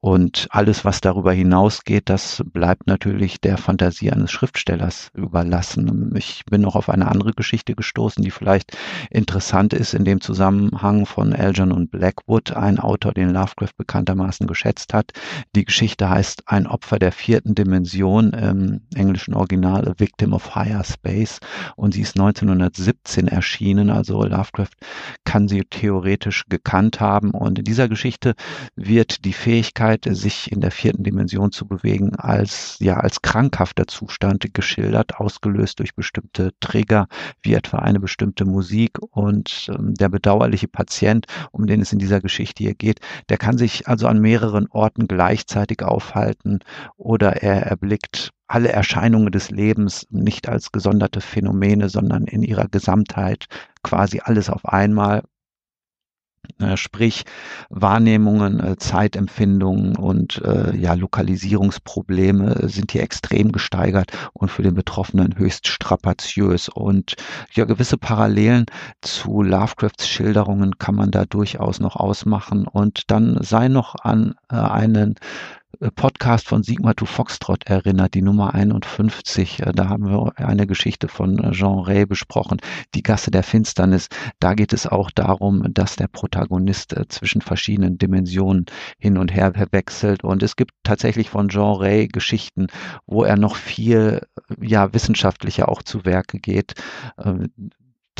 Und 0.00 0.46
alles, 0.50 0.84
was 0.84 1.00
darüber 1.00 1.32
hinausgeht, 1.32 2.08
das 2.08 2.40
bleibt 2.46 2.86
natürlich 2.86 3.40
der 3.40 3.58
Fantasie 3.58 4.12
eines 4.12 4.30
Schriftstellers 4.30 5.10
überlassen. 5.12 6.12
Ich 6.16 6.44
bin 6.48 6.60
noch 6.60 6.76
auf 6.76 6.88
eine 6.88 7.08
andere 7.08 7.32
Geschichte 7.32 7.74
gestoßen, 7.74 8.22
die 8.22 8.30
vielleicht 8.30 8.78
interessant 9.10 9.72
ist 9.72 9.94
in 9.94 10.04
dem 10.04 10.20
Zusammenhang 10.20 11.04
von 11.04 11.32
Elgin 11.32 11.88
Blackwood, 11.88 12.52
ein 12.52 12.78
Autor, 12.78 13.12
den 13.12 13.30
Lovecraft 13.30 13.76
bekanntermaßen 13.76 14.46
geschätzt 14.46 14.94
hat. 14.94 15.10
Die 15.56 15.64
Geschichte 15.64 16.08
heißt 16.08 16.44
Ein 16.46 16.68
Opfer 16.68 17.00
der 17.00 17.10
vierten 17.10 17.56
Dimension 17.56 18.30
im 18.30 18.82
englischen 18.94 19.34
Original 19.34 19.88
A 19.88 19.94
Victim 19.98 20.32
of 20.32 20.54
Higher 20.54 20.84
Space 20.84 21.40
und 21.74 21.94
sie 21.94 22.02
ist 22.02 22.16
1917 22.16 23.26
erschienen. 23.26 23.90
Also 23.90 24.22
Lovecraft 24.22 24.76
kann 25.24 25.48
sie 25.48 25.64
theoretisch 25.68 26.44
gekannt 26.48 27.00
haben 27.00 27.32
und 27.32 27.58
in 27.58 27.64
dieser 27.64 27.88
Geschichte 27.88 28.34
wird 28.76 29.24
die 29.24 29.32
Fähigkeit 29.32 29.87
Möglichkeit, 29.88 30.16
sich 30.16 30.52
in 30.52 30.60
der 30.60 30.70
vierten 30.70 31.02
Dimension 31.02 31.52
zu 31.52 31.66
bewegen, 31.66 32.14
als 32.16 32.76
ja 32.80 32.98
als 32.98 33.22
krankhafter 33.22 33.86
Zustand 33.86 34.52
geschildert, 34.52 35.16
ausgelöst 35.16 35.78
durch 35.78 35.94
bestimmte 35.94 36.52
Trigger, 36.60 37.08
wie 37.42 37.54
etwa 37.54 37.78
eine 37.78 38.00
bestimmte 38.00 38.44
Musik. 38.44 38.98
Und 39.10 39.70
ähm, 39.74 39.94
der 39.94 40.08
bedauerliche 40.08 40.68
Patient, 40.68 41.26
um 41.52 41.66
den 41.66 41.80
es 41.80 41.92
in 41.92 41.98
dieser 41.98 42.20
Geschichte 42.20 42.62
hier 42.62 42.74
geht, 42.74 43.00
der 43.28 43.38
kann 43.38 43.58
sich 43.58 43.88
also 43.88 44.06
an 44.06 44.20
mehreren 44.20 44.68
Orten 44.70 45.08
gleichzeitig 45.08 45.82
aufhalten 45.82 46.60
oder 46.96 47.42
er 47.42 47.62
erblickt 47.62 48.30
alle 48.46 48.70
Erscheinungen 48.70 49.30
des 49.30 49.50
Lebens 49.50 50.06
nicht 50.10 50.48
als 50.48 50.72
gesonderte 50.72 51.20
Phänomene, 51.20 51.90
sondern 51.90 52.24
in 52.24 52.42
ihrer 52.42 52.66
Gesamtheit 52.68 53.46
quasi 53.82 54.20
alles 54.24 54.48
auf 54.48 54.64
einmal 54.64 55.22
sprich 56.76 57.24
Wahrnehmungen, 57.70 58.60
äh, 58.60 58.76
Zeitempfindungen 58.76 59.96
und 59.96 60.42
äh, 60.44 60.76
ja, 60.76 60.94
Lokalisierungsprobleme 60.94 62.68
sind 62.68 62.92
hier 62.92 63.02
extrem 63.02 63.52
gesteigert 63.52 64.12
und 64.32 64.50
für 64.50 64.62
den 64.62 64.74
Betroffenen 64.74 65.36
höchst 65.38 65.68
strapaziös. 65.68 66.68
Und 66.68 67.16
ja, 67.52 67.64
gewisse 67.64 67.98
Parallelen 67.98 68.66
zu 69.00 69.42
Lovecrafts 69.42 70.08
Schilderungen 70.08 70.78
kann 70.78 70.94
man 70.94 71.10
da 71.10 71.24
durchaus 71.24 71.80
noch 71.80 71.96
ausmachen. 71.96 72.66
Und 72.66 73.10
dann 73.10 73.38
sei 73.42 73.68
noch 73.68 73.94
an 74.02 74.34
äh, 74.50 74.56
einen 74.56 75.12
äh, 75.12 75.16
Podcast 75.94 76.48
von 76.48 76.62
Sigmar 76.62 76.96
to 76.96 77.06
Foxtrot 77.06 77.66
erinnert, 77.66 78.14
die 78.14 78.22
Nummer 78.22 78.54
51. 78.54 79.60
Äh, 79.60 79.72
da 79.72 79.88
haben 79.88 80.08
wir 80.08 80.32
eine 80.36 80.66
Geschichte 80.66 81.08
von 81.08 81.38
äh, 81.38 81.52
Jean 81.52 81.78
Ray 81.78 82.04
besprochen, 82.06 82.58
die 82.94 83.02
Gasse 83.02 83.30
der 83.30 83.42
Finsternis. 83.42 84.08
Da 84.40 84.54
geht 84.54 84.72
es 84.72 84.86
auch 84.86 85.10
darum, 85.10 85.72
dass 85.72 85.96
der 85.96 86.08
Protagonist 86.08 86.94
zwischen 87.08 87.42
verschiedenen 87.42 87.98
Dimensionen 87.98 88.66
hin 88.98 89.18
und 89.18 89.32
her 89.32 89.52
wechselt. 89.70 90.24
Und 90.24 90.42
es 90.42 90.56
gibt 90.56 90.72
tatsächlich 90.82 91.30
von 91.30 91.48
Jean 91.48 91.76
Ray 91.76 92.08
Geschichten, 92.08 92.66
wo 93.06 93.24
er 93.24 93.36
noch 93.36 93.56
viel 93.56 94.26
ja, 94.60 94.92
wissenschaftlicher 94.92 95.68
auch 95.68 95.82
zu 95.82 96.04
Werke 96.04 96.38
geht 96.38 96.74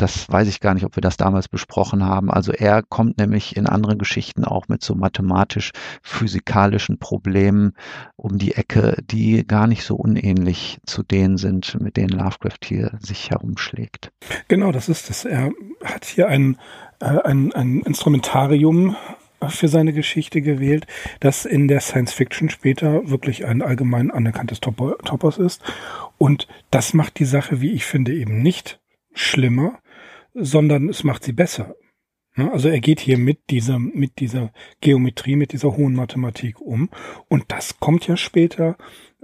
das 0.01 0.29
weiß 0.29 0.49
ich 0.49 0.61
gar 0.61 0.75
nicht, 0.75 0.85
ob 0.85 0.97
wir 0.97 1.01
das 1.01 1.17
damals 1.17 1.49
besprochen 1.49 2.05
haben. 2.05 2.31
Also 2.31 2.53
er 2.53 2.83
kommt 2.83 3.19
nämlich 3.19 3.57
in 3.57 3.67
anderen 3.67 3.99
Geschichten 3.99 4.45
auch 4.45 4.69
mit 4.69 4.83
so 4.83 4.95
mathematisch-physikalischen 4.95 6.99
Problemen 6.99 7.75
um 8.17 8.39
die 8.39 8.55
Ecke, 8.55 9.03
die 9.05 9.47
gar 9.47 9.67
nicht 9.67 9.85
so 9.85 9.97
unähnlich 9.97 10.79
zu 10.87 11.03
denen 11.03 11.37
sind, 11.37 11.81
mit 11.81 11.97
denen 11.97 12.11
Lovecraft 12.11 12.65
hier 12.65 12.93
sich 13.01 13.31
herumschlägt. 13.31 14.13
Genau, 14.49 14.73
das 14.73 14.89
ist 14.89 15.11
es. 15.11 15.25
Er 15.25 15.53
hat 15.85 16.05
hier 16.05 16.29
ein, 16.29 16.57
äh, 17.01 17.19
ein, 17.25 17.53
ein 17.53 17.81
Instrumentarium 17.81 18.97
für 19.47 19.69
seine 19.69 19.93
Geschichte 19.93 20.43
gewählt, 20.43 20.87
das 21.21 21.45
in 21.45 21.69
der 21.69 21.81
Science 21.81 22.13
Fiction 22.13 22.51
später 22.51 23.09
wirklich 23.09 23.47
ein 23.47 23.63
allgemein 23.63 24.11
anerkanntes 24.11 24.61
Topos 24.61 25.39
ist. 25.39 25.63
Und 26.19 26.49
das 26.71 26.93
macht 26.93 27.19
die 27.19 27.25
Sache, 27.25 27.61
wie 27.61 27.73
ich 27.73 27.85
finde, 27.85 28.13
eben 28.13 28.43
nicht 28.43 28.81
schlimmer, 29.15 29.79
sondern 30.35 30.89
es 30.89 31.05
macht 31.05 31.25
sie 31.25 31.33
besser. 31.33 31.75
Also 32.37 32.69
er 32.69 32.81
geht 32.81 33.01
hier 33.01 33.19
mit 33.19 33.51
dieser, 33.51 33.81
mit 33.81 34.21
dieser 34.21 34.53
Geometrie, 34.81 35.35
mit 35.35 35.53
dieser 35.53 35.77
hohen 35.77 35.95
Mathematik 35.95 36.61
um. 36.61 36.89
Und 37.29 37.47
das 37.49 37.81
kommt 37.81 38.07
ja 38.07 38.17
später 38.17 38.77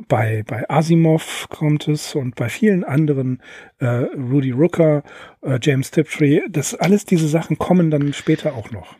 bei, 0.09 0.43
bei 0.45 0.69
Asimov 0.69 1.47
kommt 1.49 1.87
es 1.87 2.17
und 2.17 2.35
bei 2.35 2.49
vielen 2.49 2.83
anderen, 2.83 3.41
äh, 3.79 3.87
Rudy 3.87 4.51
Rooker, 4.51 5.05
äh, 5.43 5.61
James 5.63 5.93
Tiptree, 5.93 6.41
das 6.49 6.75
alles 6.75 7.05
diese 7.05 7.29
Sachen 7.29 7.59
kommen 7.59 7.93
dann 7.93 8.13
später 8.13 8.55
auch 8.55 8.73
noch. 8.73 8.97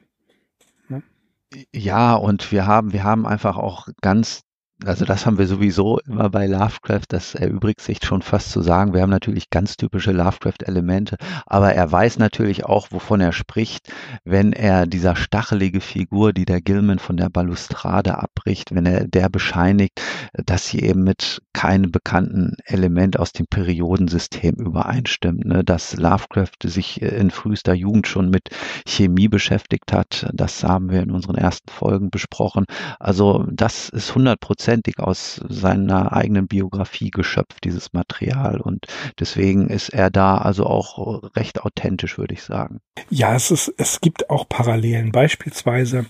Ja, 1.73 2.15
und 2.15 2.51
wir 2.53 2.67
haben, 2.67 2.93
wir 2.93 3.05
haben 3.05 3.27
einfach 3.27 3.57
auch 3.57 3.89
ganz 4.01 4.43
also 4.85 5.05
das 5.05 5.25
haben 5.25 5.39
wir 5.39 5.47
sowieso 5.47 5.99
immer 6.01 6.29
bei 6.31 6.47
Lovecraft, 6.47 7.07
das 7.09 7.35
erübrigt 7.35 7.81
sich 7.81 8.05
schon 8.05 8.23
fast 8.23 8.51
zu 8.51 8.61
sagen. 8.61 8.93
Wir 8.93 9.03
haben 9.03 9.11
natürlich 9.11 9.49
ganz 9.49 9.77
typische 9.77 10.11
Lovecraft-Elemente, 10.11 11.17
aber 11.47 11.73
er 11.75 11.91
weiß 11.91 12.19
natürlich 12.19 12.65
auch, 12.65 12.89
wovon 12.91 13.21
er 13.21 13.33
spricht, 13.33 13.93
wenn 14.25 14.53
er 14.53 14.87
dieser 14.87 15.15
stachelige 15.15 15.81
Figur, 15.81 16.33
die 16.33 16.45
der 16.45 16.61
Gilman 16.61 16.99
von 16.99 17.17
der 17.17 17.31
Balustrade 17.31 18.19
abbricht, 18.19 18.75
wenn 18.75 18.85
er 18.85 19.07
der 19.07 19.29
bescheinigt, 19.29 20.03
dass 20.33 20.67
sie 20.67 20.81
eben 20.81 21.05
mit 21.05 21.41
keinem 21.53 21.93
bekannten 21.93 22.57
Element 22.65 23.19
aus 23.19 23.33
dem 23.33 23.47
Periodensystem 23.47 24.57
übereinstimmt, 24.57 25.45
ne? 25.45 25.63
dass 25.63 25.97
Lovecraft 25.97 26.59
sich 26.65 27.01
in 27.01 27.31
frühester 27.31 27.75
Jugend 27.75 28.09
schon 28.09 28.29
mit 28.29 28.49
Chemie 28.87 29.29
beschäftigt 29.29 29.93
hat, 29.93 30.29
das 30.33 30.65
haben 30.65 30.91
wir 30.91 31.03
in 31.03 31.13
unseren 31.13 31.37
ersten 31.37 31.71
Folgen 31.71 32.11
besprochen. 32.11 32.65
Also 32.99 33.47
das 33.51 33.89
ist 33.89 34.11
100 34.11 34.41
hundertprozentig 34.65 34.99
aus 34.99 35.41
seiner 35.49 36.13
eigenen 36.13 36.47
Biografie 36.47 37.11
geschöpft, 37.11 37.65
dieses 37.65 37.93
Material. 37.93 38.61
Und 38.61 38.87
deswegen 39.19 39.69
ist 39.69 39.91
er 39.91 40.11
da 40.11 40.39
also 40.39 40.65
auch 40.67 41.23
recht 41.37 41.63
authentisch, 41.63 42.19
würde 42.19 42.35
ich 42.35 42.43
sagen. 42.43 42.81
Ja, 43.11 43.35
es 43.35 43.51
ist, 43.51 43.73
es 43.77 44.01
gibt 44.01 44.31
auch 44.31 44.49
Parallelen. 44.49 45.13
Beispielsweise 45.13 46.07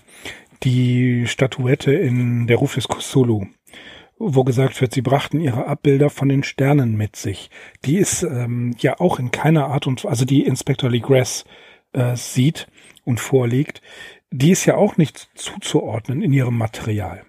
die 0.63 1.27
Statuette 1.27 1.93
in 1.93 2.47
Der 2.47 2.57
Ruf 2.57 2.75
des 2.75 2.87
Cthulhu 2.87 3.47
wo 4.17 4.45
gesagt 4.45 4.79
wird, 4.79 4.93
sie 4.93 5.01
brachten 5.01 5.41
ihre 5.41 5.67
Abbilder 5.67 6.09
von 6.09 6.29
den 6.29 6.41
Sternen 6.43 6.95
mit 6.95 7.17
sich. 7.17 7.49
Die 7.83 7.97
ist 7.97 8.23
ähm, 8.23 8.73
ja 8.79 8.97
auch 9.01 9.19
in 9.19 9.31
keiner 9.31 9.67
Art 9.67 9.87
und 9.87 10.05
also 10.05 10.23
die 10.23 10.45
Inspector 10.45 10.89
Lee 10.89 11.01
Grass 11.01 11.43
äh, 11.91 12.15
sieht 12.15 12.67
und 13.03 13.19
vorliegt, 13.19 13.81
die 14.31 14.51
ist 14.51 14.65
ja 14.65 14.77
auch 14.77 14.95
nicht 14.95 15.27
zuzuordnen 15.35 16.21
in 16.21 16.31
ihrem 16.31 16.57
Material. 16.57 17.25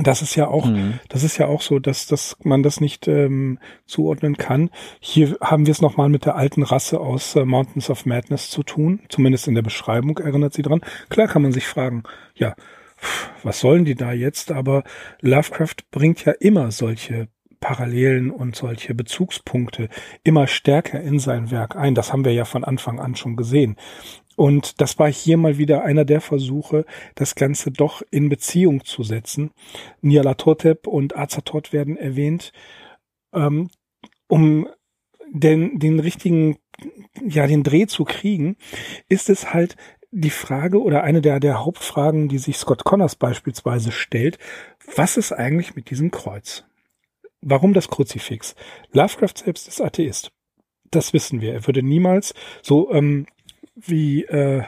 Das 0.00 0.22
ist 0.22 0.36
ja 0.36 0.48
auch, 0.48 0.66
mhm. 0.66 1.00
das 1.10 1.22
ist 1.22 1.36
ja 1.36 1.46
auch 1.48 1.60
so, 1.60 1.78
dass, 1.78 2.06
dass 2.06 2.36
man 2.42 2.62
das 2.62 2.80
nicht 2.80 3.08
ähm, 3.08 3.58
zuordnen 3.84 4.38
kann. 4.38 4.70
Hier 5.00 5.36
haben 5.42 5.66
wir 5.66 5.70
es 5.70 5.82
nochmal 5.82 6.08
mit 6.08 6.24
der 6.24 6.34
alten 6.36 6.62
Rasse 6.62 6.98
aus 6.98 7.36
äh, 7.36 7.44
Mountains 7.44 7.90
of 7.90 8.06
Madness 8.06 8.48
zu 8.48 8.62
tun. 8.62 9.00
Zumindest 9.10 9.48
in 9.48 9.54
der 9.54 9.62
Beschreibung 9.62 10.16
erinnert 10.16 10.54
sie 10.54 10.62
dran. 10.62 10.80
Klar 11.10 11.28
kann 11.28 11.42
man 11.42 11.52
sich 11.52 11.66
fragen, 11.66 12.04
ja, 12.34 12.54
was 13.42 13.60
sollen 13.60 13.84
die 13.84 13.94
da 13.94 14.12
jetzt? 14.12 14.50
Aber 14.50 14.82
Lovecraft 15.20 15.76
bringt 15.90 16.24
ja 16.24 16.32
immer 16.32 16.70
solche 16.70 17.28
Parallelen 17.60 18.30
und 18.30 18.56
solche 18.56 18.94
Bezugspunkte 18.94 19.88
immer 20.24 20.46
stärker 20.46 21.00
in 21.00 21.18
sein 21.18 21.50
Werk 21.50 21.76
ein. 21.76 21.94
Das 21.94 22.12
haben 22.12 22.24
wir 22.24 22.32
ja 22.32 22.44
von 22.44 22.64
Anfang 22.64 22.98
an 22.98 23.14
schon 23.14 23.36
gesehen. 23.36 23.76
Und 24.36 24.80
das 24.80 24.98
war 24.98 25.10
hier 25.10 25.36
mal 25.36 25.58
wieder 25.58 25.84
einer 25.84 26.04
der 26.04 26.20
Versuche, 26.20 26.84
das 27.14 27.34
Ganze 27.34 27.70
doch 27.70 28.02
in 28.10 28.28
Beziehung 28.28 28.84
zu 28.84 29.02
setzen. 29.02 29.50
Nyarlathotep 30.00 30.86
und 30.86 31.16
Azathoth 31.16 31.72
werden 31.72 31.96
erwähnt, 31.96 32.52
ähm, 33.32 33.70
um 34.28 34.68
den, 35.30 35.78
den 35.78 36.00
richtigen, 36.00 36.58
ja, 37.22 37.46
den 37.46 37.62
Dreh 37.62 37.86
zu 37.86 38.04
kriegen, 38.04 38.56
ist 39.08 39.30
es 39.30 39.52
halt 39.52 39.76
die 40.10 40.30
Frage 40.30 40.80
oder 40.82 41.02
eine 41.02 41.22
der, 41.22 41.40
der 41.40 41.64
Hauptfragen, 41.64 42.28
die 42.28 42.38
sich 42.38 42.58
Scott 42.58 42.84
Connors 42.84 43.16
beispielsweise 43.16 43.92
stellt, 43.92 44.38
was 44.94 45.16
ist 45.16 45.32
eigentlich 45.32 45.74
mit 45.74 45.90
diesem 45.90 46.10
Kreuz? 46.10 46.64
Warum 47.40 47.72
das 47.72 47.88
Kruzifix? 47.88 48.54
Lovecraft 48.92 49.34
selbst 49.36 49.68
ist 49.68 49.80
Atheist. 49.80 50.30
Das 50.90 51.14
wissen 51.14 51.40
wir. 51.40 51.54
Er 51.54 51.66
würde 51.66 51.82
niemals 51.82 52.34
so 52.60 52.92
ähm, 52.92 53.26
wie, 53.74 54.24
äh, 54.24 54.62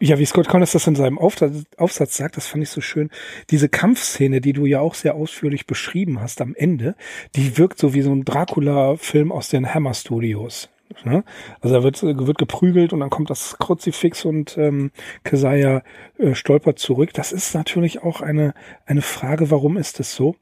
ja, 0.00 0.18
wie 0.18 0.24
Scott 0.26 0.48
Connors 0.48 0.72
das 0.72 0.86
in 0.86 0.96
seinem 0.96 1.18
Aufsatz, 1.18 2.16
sagt, 2.16 2.36
das 2.36 2.46
fand 2.46 2.62
ich 2.62 2.70
so 2.70 2.80
schön. 2.80 3.10
Diese 3.50 3.68
Kampfszene, 3.68 4.40
die 4.40 4.52
du 4.52 4.66
ja 4.66 4.80
auch 4.80 4.94
sehr 4.94 5.14
ausführlich 5.14 5.66
beschrieben 5.66 6.20
hast 6.20 6.40
am 6.40 6.54
Ende, 6.54 6.94
die 7.36 7.56
wirkt 7.56 7.78
so 7.78 7.94
wie 7.94 8.02
so 8.02 8.12
ein 8.12 8.24
Dracula-Film 8.24 9.32
aus 9.32 9.48
den 9.48 9.72
Hammer 9.72 9.94
Studios. 9.94 10.68
Ne? 11.04 11.24
Also 11.60 11.74
da 11.74 11.82
wird, 11.82 12.02
wird 12.02 12.38
geprügelt 12.38 12.92
und 12.92 13.00
dann 13.00 13.10
kommt 13.10 13.30
das 13.30 13.56
Kruzifix 13.58 14.24
und 14.24 14.56
ähm, 14.58 14.90
Kesaja 15.24 15.82
äh, 16.18 16.34
stolpert 16.34 16.78
zurück. 16.78 17.12
Das 17.14 17.32
ist 17.32 17.54
natürlich 17.54 18.02
auch 18.02 18.20
eine, 18.20 18.54
eine 18.86 19.02
Frage, 19.02 19.50
warum 19.50 19.76
ist 19.76 20.00
es 20.00 20.14
so? 20.14 20.36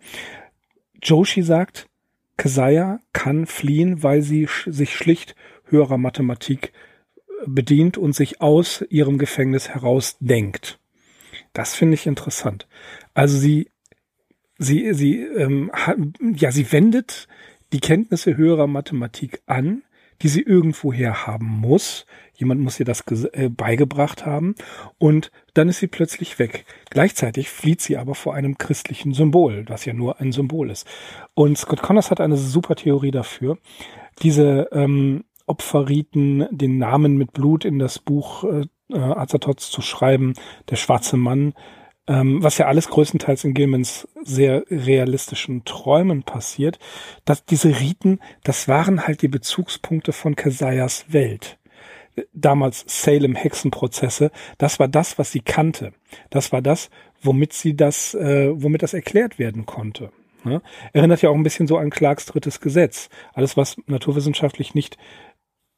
Joshi 1.01 1.43
sagt, 1.43 1.89
Kesaja 2.37 3.01
kann 3.13 3.47
fliehen, 3.47 4.03
weil 4.03 4.23
sie 4.23 4.47
sch 4.47 4.69
sich 4.71 4.95
schlicht 4.95 5.37
höherer 5.65 5.99
Mathematik 5.99 6.73
bedient 7.47 7.99
und 7.99 8.15
sich 8.15 8.41
aus 8.41 8.85
ihrem 8.89 9.19
Gefängnis 9.19 9.69
heraus 9.69 10.17
denkt. 10.21 10.79
Das 11.53 11.75
finde 11.75 11.95
ich 11.95 12.07
interessant. 12.07 12.67
Also 13.15 13.39
sie, 13.39 13.71
sie, 14.59 14.93
sie, 14.95 15.21
ähm, 15.21 15.71
ja, 16.35 16.51
sie 16.51 16.71
wendet 16.73 17.29
die 17.73 17.81
Kenntnisse 17.81 18.37
höherer 18.37 18.67
Mathematik 18.67 19.43
an, 19.47 19.83
die 20.23 20.29
sie 20.29 20.43
irgendwoher 20.43 21.27
haben 21.27 21.47
muss. 21.47 22.07
Jemand 22.35 22.61
muss 22.61 22.79
ihr 22.79 22.87
das 22.87 23.05
äh, 23.33 23.49
beigebracht 23.49 24.25
haben 24.25 24.55
und 24.99 25.31
dann 25.55 25.69
ist 25.69 25.81
sie 25.81 25.89
plötzlich 25.89 26.39
weg. 26.39 26.65
Gleichzeitig 26.91 27.51
flieht 27.51 27.81
sie 27.81 27.97
aber 27.97 28.15
vor 28.15 28.35
einem 28.35 28.57
christlichen 28.57 29.13
Symbol, 29.13 29.65
was 29.69 29.85
ja 29.85 29.93
nur 29.93 30.21
ein 30.21 30.33
Symbol 30.33 30.71
ist. 30.71 30.87
Und 31.35 31.59
Scott 31.59 31.83
Connors 31.83 32.11
hat 32.11 32.21
eine 32.21 32.37
super 32.37 32.77
Theorie 32.77 33.11
dafür. 33.11 33.59
Diese 34.23 34.69
ähm, 34.73 35.25
Opferriten, 35.53 36.47
den 36.51 36.79
Namen 36.79 37.19
mit 37.19 37.35
Blut 37.35 37.67
in 37.67 37.79
das 37.79 37.99
Buch 37.99 38.45
äh, 38.45 38.65
äh 38.91 38.99
Azathoth 38.99 39.61
zu 39.61 39.83
schreiben, 39.83 40.33
der 40.71 40.77
schwarze 40.77 41.19
Mann, 41.19 41.53
ähm, 42.09 42.43
was 42.43 42.57
ja 42.57 42.67
alles 42.67 42.88
größtenteils 42.88 43.45
in 43.45 43.53
Gilmans 43.53 44.09
sehr 44.25 44.65
realistischen 44.71 45.67
Träumen 45.67 46.23
passiert, 46.23 46.79
dass 47.27 47.45
diese 47.45 47.81
Riten, 47.81 48.19
das 48.45 48.67
waren 48.67 49.07
halt 49.07 49.21
die 49.21 49.29
Bezugspunkte 49.29 50.12
von 50.12 50.35
Kesayas 50.35 51.05
Welt. 51.09 51.59
Damals 52.33 52.85
Salem 52.88 53.35
Hexenprozesse, 53.35 54.31
das 54.57 54.81
war 54.81 54.88
das, 54.88 55.19
was 55.19 55.33
sie 55.33 55.41
kannte. 55.41 55.93
Das 56.31 56.51
war 56.51 56.62
das, 56.62 56.88
womit 57.21 57.53
sie 57.53 57.77
das, 57.77 58.15
äh, 58.15 58.51
womit 58.55 58.83
das 58.83 58.95
erklärt 58.95 59.38
werden 59.38 59.67
konnte. 59.67 60.11
Ne? 60.45 60.61
Erinnert 60.93 61.23
ja 61.23 61.31
auch 61.31 61.35
ein 61.35 61.43
bisschen 61.43 61.67
so 61.67 61.79
an 61.79 61.91
Clarks 61.91 62.27
drittes 62.27 62.61
Gesetz. 62.61 63.09
Alles, 63.33 63.57
was 63.57 63.77
naturwissenschaftlich 63.87 64.75
nicht 64.75 64.99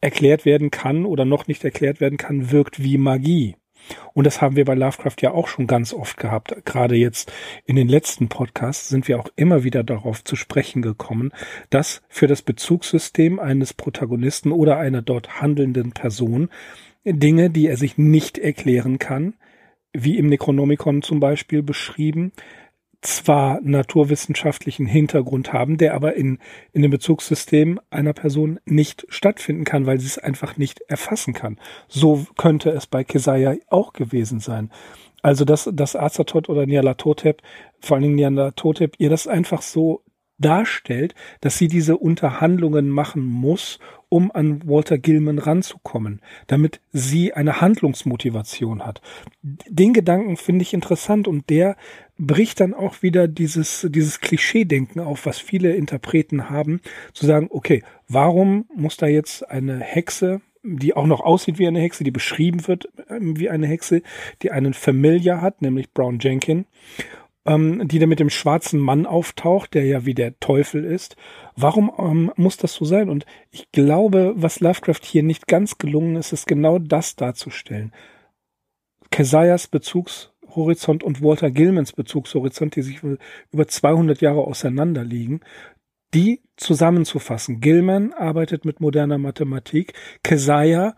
erklärt 0.04 0.44
werden 0.44 0.70
kann 0.70 1.06
oder 1.06 1.24
noch 1.24 1.46
nicht 1.46 1.64
erklärt 1.64 2.00
werden 2.00 2.18
kann, 2.18 2.50
wirkt 2.50 2.82
wie 2.82 2.98
Magie. 2.98 3.56
Und 4.12 4.26
das 4.26 4.40
haben 4.40 4.56
wir 4.56 4.64
bei 4.64 4.74
Lovecraft 4.74 5.16
ja 5.20 5.32
auch 5.32 5.48
schon 5.48 5.66
ganz 5.66 5.92
oft 5.92 6.16
gehabt. 6.16 6.54
Gerade 6.64 6.94
jetzt 6.94 7.32
in 7.64 7.76
den 7.76 7.88
letzten 7.88 8.28
Podcasts 8.28 8.88
sind 8.88 9.08
wir 9.08 9.18
auch 9.18 9.28
immer 9.36 9.64
wieder 9.64 9.82
darauf 9.82 10.22
zu 10.22 10.36
sprechen 10.36 10.82
gekommen, 10.82 11.32
dass 11.70 12.02
für 12.08 12.26
das 12.26 12.42
Bezugssystem 12.42 13.38
eines 13.38 13.74
Protagonisten 13.74 14.52
oder 14.52 14.78
einer 14.78 15.02
dort 15.02 15.40
handelnden 15.40 15.92
Person 15.92 16.48
Dinge, 17.04 17.50
die 17.50 17.66
er 17.66 17.76
sich 17.76 17.98
nicht 17.98 18.38
erklären 18.38 18.98
kann, 18.98 19.34
wie 19.92 20.18
im 20.18 20.28
Necronomicon 20.28 21.02
zum 21.02 21.20
Beispiel 21.20 21.62
beschrieben, 21.62 22.32
zwar 23.04 23.60
naturwissenschaftlichen 23.60 24.86
Hintergrund 24.86 25.52
haben, 25.52 25.76
der 25.76 25.94
aber 25.94 26.14
in, 26.14 26.38
in 26.72 26.82
dem 26.82 26.90
Bezugssystem 26.90 27.78
einer 27.90 28.14
Person 28.14 28.58
nicht 28.64 29.06
stattfinden 29.10 29.64
kann, 29.64 29.86
weil 29.86 30.00
sie 30.00 30.06
es 30.06 30.18
einfach 30.18 30.56
nicht 30.56 30.80
erfassen 30.88 31.34
kann. 31.34 31.58
So 31.86 32.26
könnte 32.36 32.70
es 32.70 32.86
bei 32.86 33.04
Kesaya 33.04 33.56
auch 33.68 33.92
gewesen 33.92 34.40
sein. 34.40 34.70
Also 35.22 35.44
dass, 35.44 35.68
dass 35.72 35.96
Azathoth 35.96 36.48
oder 36.48 36.66
Nyarlathotep, 36.66 37.42
vor 37.80 37.96
allen 37.96 38.02
Dingen 38.04 38.16
Nyarlathotep, 38.16 38.94
ihr 38.98 39.10
das 39.10 39.26
einfach 39.26 39.62
so 39.62 40.02
darstellt, 40.38 41.14
dass 41.40 41.58
sie 41.58 41.68
diese 41.68 41.96
Unterhandlungen 41.96 42.88
machen 42.88 43.24
muss, 43.24 43.78
um 44.14 44.30
an 44.30 44.62
Walter 44.64 44.96
Gilman 44.96 45.40
ranzukommen, 45.40 46.20
damit 46.46 46.80
sie 46.92 47.32
eine 47.32 47.60
Handlungsmotivation 47.60 48.86
hat. 48.86 49.02
Den 49.42 49.92
Gedanken 49.92 50.36
finde 50.36 50.62
ich 50.62 50.72
interessant 50.72 51.26
und 51.26 51.50
der 51.50 51.76
bricht 52.16 52.60
dann 52.60 52.74
auch 52.74 53.02
wieder 53.02 53.26
dieses, 53.26 53.88
dieses 53.90 54.20
Klischee-Denken 54.20 55.00
auf, 55.00 55.26
was 55.26 55.40
viele 55.40 55.74
Interpreten 55.74 56.48
haben, 56.48 56.80
zu 57.12 57.26
sagen, 57.26 57.48
okay, 57.50 57.82
warum 58.06 58.66
muss 58.72 58.96
da 58.96 59.08
jetzt 59.08 59.50
eine 59.50 59.80
Hexe 59.80 60.40
die 60.66 60.96
auch 60.96 61.04
noch 61.04 61.20
aussieht 61.20 61.58
wie 61.58 61.66
eine 61.66 61.80
Hexe, 61.80 62.04
die 62.04 62.10
beschrieben 62.10 62.66
wird 62.66 62.88
ähm, 63.10 63.38
wie 63.38 63.50
eine 63.50 63.66
Hexe, 63.66 64.00
die 64.40 64.50
einen 64.50 64.72
Familiar 64.72 65.42
hat, 65.42 65.60
nämlich 65.60 65.92
Brown 65.92 66.20
Jenkin 66.20 66.64
ähm, 67.46 67.86
die 67.86 67.98
da 67.98 68.06
mit 68.06 68.20
dem 68.20 68.30
schwarzen 68.30 68.80
Mann 68.80 69.06
auftaucht, 69.06 69.74
der 69.74 69.84
ja 69.84 70.06
wie 70.06 70.14
der 70.14 70.38
Teufel 70.40 70.84
ist. 70.84 71.16
Warum 71.56 71.92
ähm, 71.98 72.32
muss 72.36 72.56
das 72.56 72.74
so 72.74 72.84
sein? 72.84 73.08
Und 73.08 73.26
ich 73.50 73.70
glaube, 73.70 74.34
was 74.36 74.60
Lovecraft 74.60 75.00
hier 75.02 75.22
nicht 75.22 75.46
ganz 75.46 75.78
gelungen 75.78 76.16
ist, 76.16 76.32
ist 76.32 76.46
genau 76.46 76.78
das 76.78 77.16
darzustellen. 77.16 77.92
Kesayas 79.10 79.68
Bezugshorizont 79.68 81.04
und 81.04 81.22
Walter 81.22 81.50
Gilmans 81.50 81.92
Bezugshorizont, 81.92 82.74
die 82.74 82.82
sich 82.82 83.00
über 83.52 83.68
200 83.68 84.20
Jahre 84.20 84.40
auseinander 84.40 85.04
liegen, 85.04 85.40
die 86.14 86.42
zusammenzufassen. 86.56 87.60
Gilman 87.60 88.12
arbeitet 88.12 88.64
mit 88.64 88.80
moderner 88.80 89.18
Mathematik, 89.18 89.92
Kesaya 90.22 90.94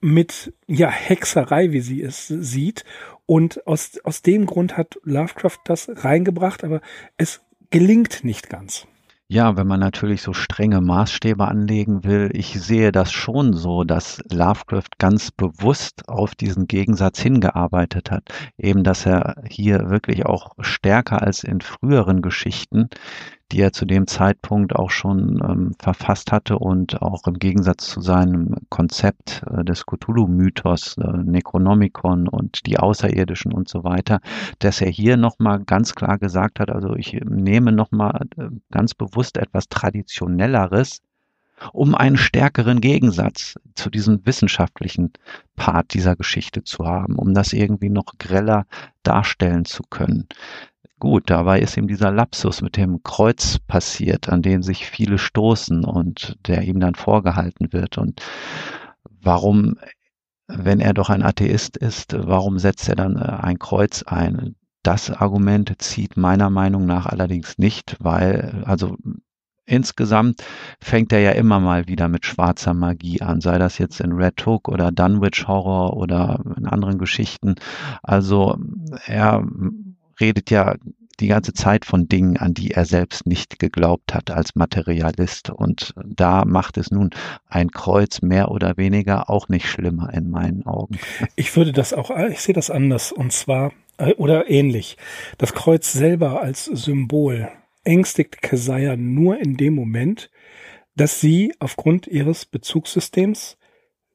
mit 0.00 0.54
ja 0.66 0.88
Hexerei, 0.88 1.72
wie 1.72 1.80
sie 1.80 2.02
es 2.02 2.26
sieht 2.26 2.84
und 3.26 3.66
aus, 3.66 4.00
aus 4.02 4.22
dem 4.22 4.46
Grund 4.46 4.76
hat 4.76 4.98
Lovecraft 5.04 5.58
das 5.64 5.88
reingebracht, 5.88 6.64
aber 6.64 6.80
es 7.16 7.42
gelingt 7.70 8.24
nicht 8.24 8.48
ganz. 8.48 8.88
Ja, 9.32 9.56
wenn 9.56 9.68
man 9.68 9.78
natürlich 9.78 10.22
so 10.22 10.32
strenge 10.32 10.80
Maßstäbe 10.80 11.46
anlegen 11.46 12.02
will, 12.02 12.30
ich 12.32 12.60
sehe 12.60 12.90
das 12.90 13.12
schon 13.12 13.52
so, 13.52 13.84
dass 13.84 14.20
Lovecraft 14.28 14.98
ganz 14.98 15.30
bewusst 15.30 16.08
auf 16.08 16.34
diesen 16.34 16.66
Gegensatz 16.66 17.20
hingearbeitet 17.20 18.10
hat. 18.10 18.24
Eben, 18.58 18.82
dass 18.82 19.06
er 19.06 19.36
hier 19.48 19.88
wirklich 19.88 20.26
auch 20.26 20.56
stärker 20.58 21.22
als 21.22 21.44
in 21.44 21.60
früheren 21.60 22.22
Geschichten 22.22 22.88
die 23.52 23.60
er 23.60 23.72
zu 23.72 23.84
dem 23.84 24.06
Zeitpunkt 24.06 24.74
auch 24.74 24.90
schon 24.90 25.42
ähm, 25.42 25.74
verfasst 25.78 26.32
hatte 26.32 26.58
und 26.58 27.02
auch 27.02 27.26
im 27.26 27.34
Gegensatz 27.34 27.88
zu 27.88 28.00
seinem 28.00 28.56
Konzept 28.68 29.42
äh, 29.50 29.64
des 29.64 29.86
Cthulhu-Mythos, 29.86 30.96
äh, 30.98 31.16
Necronomicon 31.24 32.28
und 32.28 32.66
die 32.66 32.78
Außerirdischen 32.78 33.52
und 33.52 33.68
so 33.68 33.84
weiter, 33.84 34.20
dass 34.60 34.80
er 34.80 34.90
hier 34.90 35.16
nochmal 35.16 35.60
ganz 35.64 35.94
klar 35.94 36.18
gesagt 36.18 36.60
hat, 36.60 36.70
also 36.70 36.94
ich 36.94 37.12
nehme 37.24 37.72
nochmal 37.72 38.26
äh, 38.36 38.48
ganz 38.70 38.94
bewusst 38.94 39.36
etwas 39.36 39.68
Traditionelleres, 39.68 41.02
um 41.72 41.94
einen 41.94 42.16
stärkeren 42.16 42.80
Gegensatz 42.80 43.58
zu 43.74 43.90
diesem 43.90 44.24
wissenschaftlichen 44.24 45.12
Part 45.56 45.92
dieser 45.94 46.16
Geschichte 46.16 46.64
zu 46.64 46.86
haben, 46.86 47.16
um 47.16 47.34
das 47.34 47.52
irgendwie 47.52 47.90
noch 47.90 48.16
greller 48.18 48.66
darstellen 49.02 49.64
zu 49.64 49.82
können. 49.82 50.26
Gut, 51.00 51.30
dabei 51.30 51.60
ist 51.60 51.78
ihm 51.78 51.88
dieser 51.88 52.12
Lapsus 52.12 52.60
mit 52.60 52.76
dem 52.76 53.02
Kreuz 53.02 53.58
passiert, 53.58 54.28
an 54.28 54.42
dem 54.42 54.62
sich 54.62 54.86
viele 54.86 55.16
stoßen 55.16 55.82
und 55.82 56.36
der 56.46 56.60
ihm 56.62 56.78
dann 56.78 56.94
vorgehalten 56.94 57.72
wird. 57.72 57.96
Und 57.96 58.20
warum, 59.22 59.78
wenn 60.46 60.78
er 60.78 60.92
doch 60.92 61.08
ein 61.08 61.22
Atheist 61.22 61.78
ist, 61.78 62.14
warum 62.14 62.58
setzt 62.58 62.86
er 62.90 62.96
dann 62.96 63.16
äh, 63.16 63.20
ein 63.20 63.58
Kreuz 63.58 64.02
ein? 64.02 64.56
Das 64.82 65.10
Argument 65.10 65.74
zieht 65.80 66.18
meiner 66.18 66.50
Meinung 66.50 66.84
nach 66.84 67.06
allerdings 67.06 67.56
nicht, 67.56 67.96
weil, 67.98 68.62
also 68.66 68.96
insgesamt 69.64 70.44
fängt 70.80 71.12
er 71.12 71.20
ja 71.20 71.30
immer 71.30 71.60
mal 71.60 71.86
wieder 71.88 72.08
mit 72.08 72.26
schwarzer 72.26 72.74
Magie 72.74 73.22
an, 73.22 73.40
sei 73.40 73.56
das 73.56 73.78
jetzt 73.78 74.00
in 74.00 74.12
Red 74.12 74.44
Hook 74.44 74.68
oder 74.68 74.92
Dunwich 74.92 75.48
Horror 75.48 75.96
oder 75.96 76.42
in 76.58 76.66
anderen 76.66 76.98
Geschichten. 76.98 77.54
Also 78.02 78.58
er 79.06 79.42
redet 80.20 80.50
ja 80.50 80.76
die 81.20 81.28
ganze 81.28 81.52
Zeit 81.52 81.84
von 81.84 82.08
Dingen, 82.08 82.36
an 82.36 82.54
die 82.54 82.70
er 82.70 82.86
selbst 82.86 83.26
nicht 83.26 83.58
geglaubt 83.58 84.14
hat 84.14 84.30
als 84.30 84.54
Materialist. 84.54 85.50
Und 85.50 85.94
da 86.04 86.44
macht 86.44 86.78
es 86.78 86.90
nun 86.90 87.10
ein 87.46 87.70
Kreuz 87.70 88.22
mehr 88.22 88.50
oder 88.50 88.76
weniger 88.76 89.28
auch 89.28 89.48
nicht 89.48 89.66
schlimmer 89.66 90.12
in 90.14 90.30
meinen 90.30 90.66
Augen. 90.66 90.98
Ich 91.36 91.54
würde 91.56 91.72
das 91.72 91.92
auch, 91.92 92.10
ich 92.30 92.40
sehe 92.40 92.54
das 92.54 92.70
anders 92.70 93.12
und 93.12 93.32
zwar, 93.32 93.72
äh, 93.98 94.14
oder 94.14 94.48
ähnlich. 94.50 94.96
Das 95.38 95.52
Kreuz 95.52 95.92
selber 95.92 96.40
als 96.40 96.64
Symbol 96.64 97.48
ängstigt 97.84 98.42
Kesaia 98.42 98.96
nur 98.96 99.38
in 99.38 99.56
dem 99.56 99.74
Moment, 99.74 100.30
dass 100.96 101.20
sie 101.20 101.54
aufgrund 101.60 102.06
ihres 102.06 102.46
Bezugssystems 102.46 103.56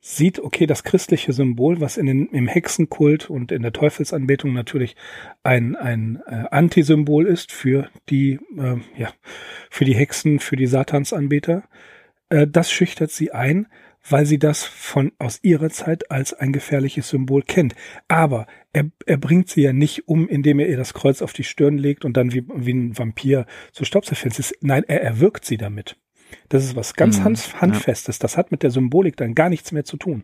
sieht, 0.08 0.40
okay, 0.40 0.68
das 0.68 0.84
christliche 0.84 1.34
Symbol, 1.34 1.82
was 1.82 1.98
in 1.98 2.06
den, 2.06 2.28
im 2.28 2.48
Hexenkult 2.48 3.28
und 3.28 3.52
in 3.52 3.64
der 3.64 3.74
Teufelsanbetung 3.74 4.54
natürlich 4.54 4.96
ein, 5.42 5.76
ein 5.76 6.22
äh, 6.28 6.44
Antisymbol 6.52 7.26
ist 7.26 7.52
für 7.52 7.90
die, 8.10 8.40
äh, 8.56 8.78
ja, 8.96 9.12
für 9.72 9.84
die 9.84 9.96
Hexen, 9.96 10.40
für 10.40 10.58
die 10.58 10.68
Satansanbeter, 10.68 11.64
äh, 12.30 12.46
das 12.46 12.72
schüchtert 12.72 13.10
sie 13.10 13.32
ein, 13.32 13.66
weil 14.08 14.28
sie 14.28 14.38
das 14.38 14.64
von 14.64 15.12
aus 15.18 15.40
ihrer 15.42 15.72
Zeit 15.72 16.12
als 16.12 16.34
ein 16.34 16.54
gefährliches 16.54 17.10
Symbol 17.10 17.42
kennt. 17.42 17.74
Aber 18.08 18.46
er, 18.74 18.92
er 19.08 19.18
bringt 19.18 19.50
sie 19.50 19.64
ja 19.64 19.74
nicht 19.74 20.08
um, 20.08 20.30
indem 20.30 20.60
er 20.60 20.70
ihr 20.70 20.78
das 20.78 20.94
Kreuz 20.94 21.24
auf 21.24 21.34
die 21.34 21.44
Stirn 21.44 21.80
legt 21.80 22.06
und 22.06 22.16
dann 22.16 22.32
wie, 22.32 22.46
wie 22.48 22.74
ein 22.74 22.96
Vampir 22.96 23.48
zu 23.72 23.86
Staub 23.86 24.06
zerfällt. 24.06 24.54
Nein, 24.62 24.84
er 24.88 25.02
erwürgt 25.02 25.46
sie 25.46 25.58
damit. 25.58 25.98
Das 26.50 26.64
ist 26.64 26.76
was 26.76 26.94
ganz 26.94 27.20
mhm, 27.20 27.62
Handfestes. 27.62 28.20
Das 28.20 28.38
hat 28.38 28.52
mit 28.52 28.64
der 28.64 28.72
Symbolik 28.72 29.18
dann 29.18 29.36
gar 29.36 29.50
nichts 29.50 29.72
mehr 29.72 29.86
zu 29.86 29.98
tun. 29.98 30.24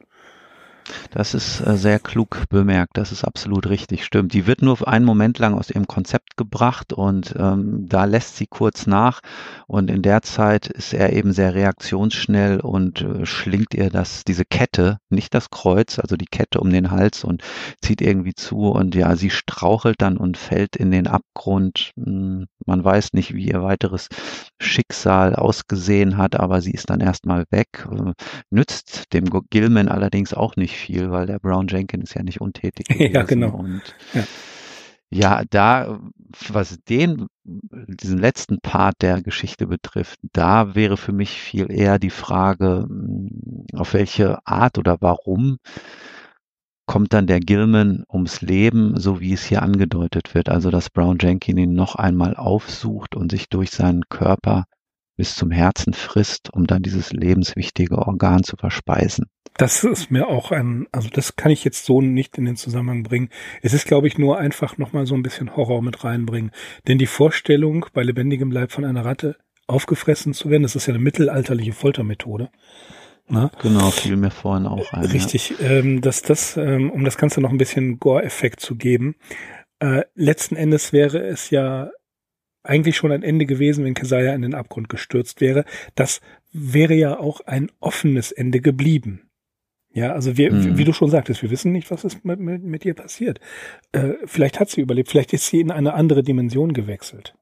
Das 1.12 1.34
ist 1.34 1.62
äh, 1.62 1.78
sehr 1.78 2.00
klug 2.00 2.44
bemerkt. 2.50 2.98
Das 2.98 3.12
ist 3.12 3.24
absolut 3.24 3.70
richtig. 3.70 4.06
Stimmt. 4.06 4.34
Die 4.34 4.48
wird 4.48 4.62
nur 4.62 4.88
einen 4.88 5.06
Moment 5.06 5.40
lang 5.40 5.54
aus 5.54 5.70
ihrem 5.70 5.88
Konzept 5.88 6.31
gebracht 6.42 6.92
und 6.92 7.36
ähm, 7.38 7.86
da 7.88 8.06
lässt 8.06 8.36
sie 8.38 8.48
kurz 8.48 8.88
nach 8.88 9.20
und 9.68 9.92
in 9.92 10.02
der 10.02 10.24
Zeit 10.24 10.68
ist 10.68 10.94
er 10.94 11.14
eben 11.14 11.34
sehr 11.34 11.54
reaktionsschnell 11.54 12.60
und 12.60 13.02
äh, 13.02 13.26
schlingt 13.28 13.76
ihr 13.76 13.92
das, 13.92 14.24
diese 14.24 14.44
Kette, 14.44 14.98
nicht 15.10 15.36
das 15.36 15.52
Kreuz, 15.52 16.00
also 16.00 16.18
die 16.18 16.26
Kette 16.26 16.60
um 16.60 16.72
den 16.72 16.90
Hals 16.90 17.24
und 17.24 17.44
zieht 17.82 18.02
irgendwie 18.02 18.34
zu 18.34 18.72
und 18.72 18.96
ja, 18.96 19.16
sie 19.16 19.30
strauchelt 19.30 20.02
dann 20.02 20.18
und 20.18 20.38
fällt 20.38 20.76
in 20.76 20.90
den 20.90 21.06
Abgrund. 21.08 21.92
Hm, 21.96 22.48
man 22.66 22.84
weiß 22.84 23.14
nicht, 23.14 23.34
wie 23.36 23.50
ihr 23.50 23.62
weiteres 23.62 24.08
Schicksal 24.60 25.36
ausgesehen 25.36 26.18
hat, 26.18 26.40
aber 26.40 26.62
sie 26.62 26.72
ist 26.72 26.90
dann 26.90 27.02
erstmal 27.02 27.46
weg. 27.52 27.88
Äh, 27.92 28.14
nützt 28.50 29.14
dem 29.14 29.26
Gilman 29.50 29.90
allerdings 29.90 30.34
auch 30.34 30.56
nicht 30.56 30.76
viel, 30.76 31.12
weil 31.12 31.28
der 31.28 31.40
Brown 31.40 31.68
Jenkins 31.68 32.14
ja 32.16 32.24
nicht 32.24 32.42
untätig 32.42 32.90
ist. 32.90 33.00
ja, 33.14 33.24
genau. 33.24 33.52
Und 33.52 33.82
ja. 34.14 34.24
Ja, 35.14 35.44
da, 35.50 36.00
was 36.50 36.80
den, 36.88 37.28
diesen 37.44 38.18
letzten 38.18 38.60
Part 38.62 38.96
der 39.02 39.22
Geschichte 39.22 39.68
betrifft, 39.68 40.20
da 40.32 40.74
wäre 40.74 40.96
für 40.96 41.12
mich 41.12 41.32
viel 41.32 41.72
eher 41.72 42.00
die 42.00 42.10
Frage, 42.10 42.86
hm, 42.88 43.66
auf 43.74 43.94
welche 43.94 44.40
Art 44.48 44.78
oder 44.78 44.98
warum 45.02 45.58
kommt 46.86 47.14
dann 47.14 47.28
der 47.28 47.40
Gilman 47.40 48.04
ums 48.12 48.42
Leben, 48.42 49.00
so 49.00 49.20
wie 49.20 49.34
es 49.34 49.44
hier 49.44 49.62
angedeutet 49.62 50.34
wird. 50.34 50.50
Also, 50.50 50.72
dass 50.72 50.90
Brown 50.90 51.18
Jenkins 51.22 51.60
ihn 51.60 51.74
noch 51.74 51.96
einmal 51.96 52.36
aufsucht 52.36 53.16
und 53.16 53.32
sich 53.32 53.50
durch 53.50 53.72
seinen 53.72 54.04
Körper 54.10 54.66
bis 55.18 55.36
zum 55.36 55.52
Herzen 55.52 55.94
frisst, 55.94 56.54
um 56.54 56.68
dann 56.68 56.82
dieses 56.82 57.14
lebenswichtige 57.14 57.98
Organ 57.98 58.44
zu 58.44 58.58
verspeisen. 58.58 59.28
Das 59.58 59.84
ist 59.84 60.12
mir 60.12 60.28
auch 60.28 60.52
ein, 60.52 60.88
also 60.92 61.10
das 61.10 61.36
kann 61.36 61.52
ich 61.52 61.64
jetzt 61.64 61.86
so 61.86 62.02
nicht 62.02 62.38
in 62.38 62.46
den 62.46 62.56
Zusammenhang 62.56 63.04
bringen. 63.04 63.30
Es 63.62 63.74
ist, 63.74 63.86
glaube 63.86 64.08
ich, 64.08 64.18
nur 64.18 64.38
einfach 64.38 64.78
nochmal 64.78 65.06
so 65.06 65.16
ein 65.16 65.24
bisschen 65.24 65.56
Horror 65.56 65.82
mit 65.82 66.04
reinbringen. 66.04 66.52
Denn 66.88 66.98
die 66.98 67.06
Vorstellung, 67.06 67.86
bei 67.94 68.04
lebendigem 68.04 68.52
Leib 68.52 68.72
von 68.72 68.86
einer 68.86 69.06
Ratte 69.06 69.36
aufgefressen 69.68 70.34
zu 70.34 70.50
werden, 70.50 70.64
das 70.64 70.76
ist 70.76 70.88
ja 70.88 70.94
eine 70.94 71.04
mittelalterliche 71.04 71.74
Foltermethode. 71.74 72.50
Na? 73.28 73.52
Genau, 73.62 73.92
fiel 73.92 74.18
mir 74.18 74.32
vorhin 74.32 74.66
auch 74.66 74.92
ein. 74.94 75.06
Richtig, 75.06 75.54
ja. 75.60 75.70
ähm, 75.70 76.02
dass 76.02 76.22
das, 76.22 76.58
ähm, 76.58 76.92
um 76.92 77.04
das 77.04 77.18
Ganze 77.18 77.40
noch 77.40 77.52
ein 77.52 77.58
bisschen 77.58 78.00
Gore-Effekt 78.00 78.60
zu 78.60 78.76
geben, 78.76 79.16
äh, 79.80 80.04
letzten 80.16 80.56
Endes 80.56 80.92
wäre 80.92 81.20
es 81.20 81.50
ja 81.50 81.92
eigentlich 82.64 82.98
schon 82.98 83.12
ein 83.12 83.24
Ende 83.24 83.46
gewesen, 83.46 83.86
wenn 83.86 83.94
Kesaja 83.94 84.34
in 84.34 84.44
den 84.44 84.54
Abgrund 84.54 84.90
gestürzt 84.90 85.42
wäre. 85.42 85.66
Das 85.96 86.22
wäre 86.52 86.94
ja 86.94 87.18
auch 87.18 87.42
ein 87.42 87.72
offenes 87.80 88.32
Ende 88.32 88.62
geblieben. 88.62 89.31
Ja, 89.94 90.14
also 90.14 90.38
wir, 90.38 90.52
mhm. 90.52 90.78
wie 90.78 90.86
du 90.86 90.94
schon 90.94 91.10
sagtest, 91.10 91.42
wir 91.42 91.52
wissen 91.52 91.72
nicht, 91.72 91.92
was 91.92 92.06
ist 92.06 92.24
mit, 92.24 92.40
mit, 92.40 92.64
mit 92.64 92.86
ihr 92.86 92.94
passiert. 92.94 93.40
Äh, 93.92 94.14
vielleicht 94.26 94.60
hat 94.60 94.70
sie 94.70 94.82
überlebt, 94.82 95.10
vielleicht 95.10 95.34
ist 95.34 95.48
sie 95.48 95.60
in 95.60 95.72
eine 95.72 95.94
andere 95.94 96.24
Dimension 96.24 96.74
gewechselt. 96.74 97.34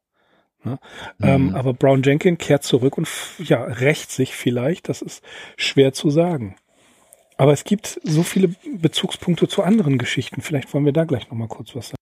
Ne? 0.63 0.79
Ähm, 1.21 1.43
mhm. 1.43 1.47
Ähm, 1.49 1.55
aber 1.55 1.73
Brown 1.73 2.01
Jenkins 2.01 2.39
kehrt 2.39 2.63
zurück 2.63 2.97
und 2.97 3.07
ja, 3.38 3.63
rächt 3.63 4.12
sich 4.12 4.35
vielleicht. 4.35 4.89
Das 4.89 5.01
ist 5.01 5.23
schwer 5.57 5.93
zu 5.93 6.09
sagen. 6.09 6.55
Aber 7.38 7.53
es 7.53 7.63
gibt 7.63 8.01
so 8.03 8.23
viele 8.23 8.53
Bezugspunkte 8.77 9.47
zu 9.47 9.63
anderen 9.63 9.97
Geschichten. 9.97 10.41
Vielleicht 10.41 10.73
wollen 10.73 10.85
wir 10.85 10.91
da 10.91 11.05
gleich 11.05 11.29
nochmal 11.29 11.47
kurz 11.47 11.73
was 11.75 11.89
sagen. 11.89 11.98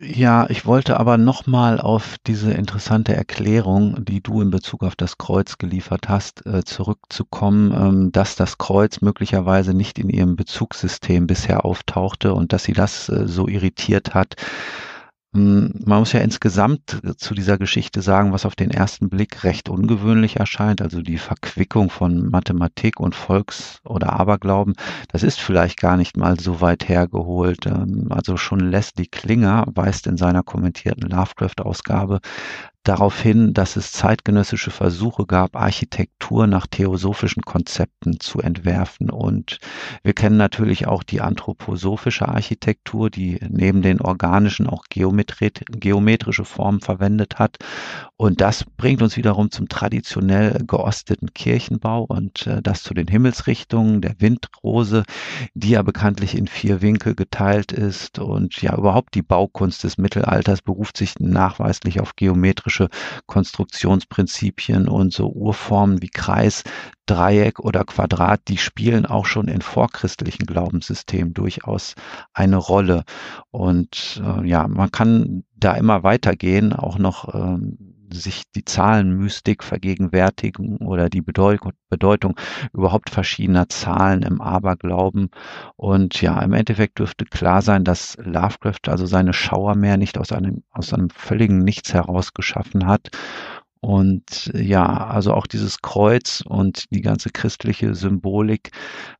Ja, 0.00 0.48
ich 0.48 0.64
wollte 0.64 0.98
aber 1.00 1.18
nochmal 1.18 1.80
auf 1.80 2.18
diese 2.24 2.52
interessante 2.52 3.14
Erklärung, 3.16 4.04
die 4.04 4.20
du 4.22 4.40
in 4.40 4.50
Bezug 4.50 4.84
auf 4.84 4.94
das 4.94 5.18
Kreuz 5.18 5.58
geliefert 5.58 6.08
hast, 6.08 6.46
äh, 6.46 6.62
zurückzukommen, 6.64 7.72
ähm, 7.72 8.12
dass 8.12 8.36
das 8.36 8.58
Kreuz 8.58 9.00
möglicherweise 9.00 9.74
nicht 9.74 9.98
in 9.98 10.08
ihrem 10.08 10.36
Bezugssystem 10.36 11.26
bisher 11.26 11.64
auftauchte 11.64 12.32
und 12.32 12.52
dass 12.52 12.62
sie 12.62 12.74
das 12.74 13.08
äh, 13.08 13.26
so 13.26 13.48
irritiert 13.48 14.14
hat, 14.14 14.36
man 15.32 15.98
muss 16.00 16.12
ja 16.12 16.20
insgesamt 16.20 17.02
zu 17.18 17.34
dieser 17.34 17.58
Geschichte 17.58 18.00
sagen, 18.00 18.32
was 18.32 18.46
auf 18.46 18.56
den 18.56 18.70
ersten 18.70 19.10
Blick 19.10 19.44
recht 19.44 19.68
ungewöhnlich 19.68 20.36
erscheint, 20.36 20.80
also 20.80 21.02
die 21.02 21.18
Verquickung 21.18 21.90
von 21.90 22.30
Mathematik 22.30 22.98
und 22.98 23.14
Volks- 23.14 23.80
oder 23.84 24.14
Aberglauben, 24.14 24.74
das 25.08 25.22
ist 25.22 25.38
vielleicht 25.38 25.78
gar 25.78 25.98
nicht 25.98 26.16
mal 26.16 26.40
so 26.40 26.62
weit 26.62 26.88
hergeholt. 26.88 27.66
Ähm, 27.66 28.06
also 28.10 28.38
schon 28.38 28.60
Leslie 28.60 29.06
Klinger 29.06 29.66
weist 29.74 30.06
in 30.06 30.16
seiner 30.16 30.42
kommentierten 30.42 31.10
Lovecraft-Ausgabe 31.10 32.20
darauf 32.88 33.20
hin, 33.20 33.52
dass 33.52 33.76
es 33.76 33.92
zeitgenössische 33.92 34.70
Versuche 34.70 35.26
gab, 35.26 35.56
Architektur 35.56 36.46
nach 36.46 36.66
theosophischen 36.66 37.42
Konzepten 37.42 38.18
zu 38.18 38.40
entwerfen. 38.40 39.10
Und 39.10 39.58
wir 40.02 40.14
kennen 40.14 40.38
natürlich 40.38 40.86
auch 40.86 41.02
die 41.02 41.20
anthroposophische 41.20 42.26
Architektur, 42.28 43.10
die 43.10 43.38
neben 43.46 43.82
den 43.82 44.00
organischen 44.00 44.66
auch 44.66 44.84
geometrische 44.88 46.44
Formen 46.46 46.80
verwendet 46.80 47.38
hat. 47.38 47.58
Und 48.16 48.40
das 48.40 48.64
bringt 48.64 49.02
uns 49.02 49.16
wiederum 49.16 49.50
zum 49.50 49.68
traditionell 49.68 50.64
geosteten 50.66 51.34
Kirchenbau 51.34 52.04
und 52.04 52.46
äh, 52.46 52.62
das 52.62 52.82
zu 52.82 52.94
den 52.94 53.06
Himmelsrichtungen 53.06 54.00
der 54.00 54.14
Windrose, 54.18 55.04
die 55.54 55.70
ja 55.70 55.82
bekanntlich 55.82 56.36
in 56.36 56.46
vier 56.46 56.80
Winkel 56.80 57.14
geteilt 57.14 57.70
ist. 57.70 58.18
Und 58.18 58.60
ja, 58.62 58.76
überhaupt 58.76 59.14
die 59.14 59.22
Baukunst 59.22 59.84
des 59.84 59.98
Mittelalters 59.98 60.62
beruft 60.62 60.96
sich 60.96 61.20
nachweislich 61.20 62.00
auf 62.00 62.16
geometrische 62.16 62.77
geometrische 62.78 62.88
Konstruktionsprinzipien 63.26 64.88
und 64.88 65.12
so 65.12 65.28
Urformen 65.28 66.02
wie 66.02 66.08
Kreis, 66.08 66.64
Dreieck 67.06 67.60
oder 67.60 67.84
Quadrat, 67.84 68.40
die 68.48 68.58
spielen 68.58 69.06
auch 69.06 69.26
schon 69.26 69.48
in 69.48 69.62
vorchristlichen 69.62 70.46
Glaubenssystemen 70.46 71.34
durchaus 71.34 71.94
eine 72.32 72.56
Rolle. 72.56 73.04
Und 73.50 74.22
äh, 74.24 74.46
ja, 74.46 74.68
man 74.68 74.90
kann 74.90 75.44
da 75.56 75.74
immer 75.74 76.02
weitergehen, 76.02 76.72
auch 76.72 76.98
noch 76.98 77.34
ähm, 77.34 77.87
sich 78.10 78.44
die 78.54 78.64
Zahlenmystik 78.64 79.62
vergegenwärtigen 79.62 80.78
oder 80.78 81.08
die 81.08 81.20
Bedeutung, 81.20 82.36
überhaupt 82.72 83.10
verschiedener 83.10 83.68
Zahlen 83.68 84.22
im 84.22 84.40
Aberglauben. 84.40 85.30
Und 85.76 86.20
ja, 86.20 86.40
im 86.42 86.52
Endeffekt 86.52 86.98
dürfte 86.98 87.24
klar 87.24 87.62
sein, 87.62 87.84
dass 87.84 88.16
Lovecraft 88.20 88.88
also 88.88 89.06
seine 89.06 89.32
Schauermeer 89.32 89.96
nicht 89.96 90.18
aus 90.18 90.32
einem, 90.32 90.62
aus 90.70 90.92
einem 90.92 91.10
völligen 91.10 91.58
Nichts 91.58 91.94
heraus 91.94 92.34
geschaffen 92.34 92.86
hat 92.86 93.10
und 93.80 94.50
ja, 94.54 95.06
also 95.06 95.34
auch 95.34 95.46
dieses 95.46 95.82
Kreuz 95.82 96.42
und 96.46 96.84
die 96.90 97.00
ganze 97.00 97.30
christliche 97.30 97.94
Symbolik, 97.94 98.70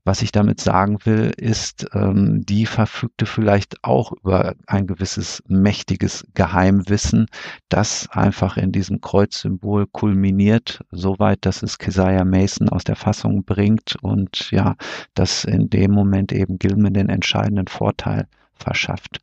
was 0.05 0.23
ich 0.23 0.33
damit 0.33 0.61
sagen 0.61 0.99
will, 1.05 1.33
ist, 1.37 1.87
ähm, 1.94 2.44
die 2.44 2.66
verfügte 2.66 3.27
vielleicht 3.27 3.85
auch 3.85 4.12
über 4.12 4.55
ein 4.66 4.87
gewisses 4.87 5.42
mächtiges 5.47 6.27
Geheimwissen, 6.35 7.27
das 7.68 8.09
einfach 8.11 8.57
in 8.57 8.73
diesem 8.73 9.01
Kreuzsymbol 9.01 9.87
kulminiert, 9.87 10.81
soweit, 10.90 11.47
dass 11.47 11.62
es 11.62 11.79
Keziah 11.79 12.25
Mason 12.25 12.68
aus 12.68 12.85
der 12.85 12.97
Fassung 12.97 13.44
bringt 13.44 13.97
und 14.03 14.51
ja, 14.51 14.75
dass 15.14 15.44
in 15.44 15.71
dem 15.71 15.92
Moment 15.92 16.33
eben 16.33 16.59
Gilman 16.59 16.94
den 16.94 17.09
entscheidenden 17.09 17.68
Vorteil 17.68 18.27
verschafft. 18.59 19.21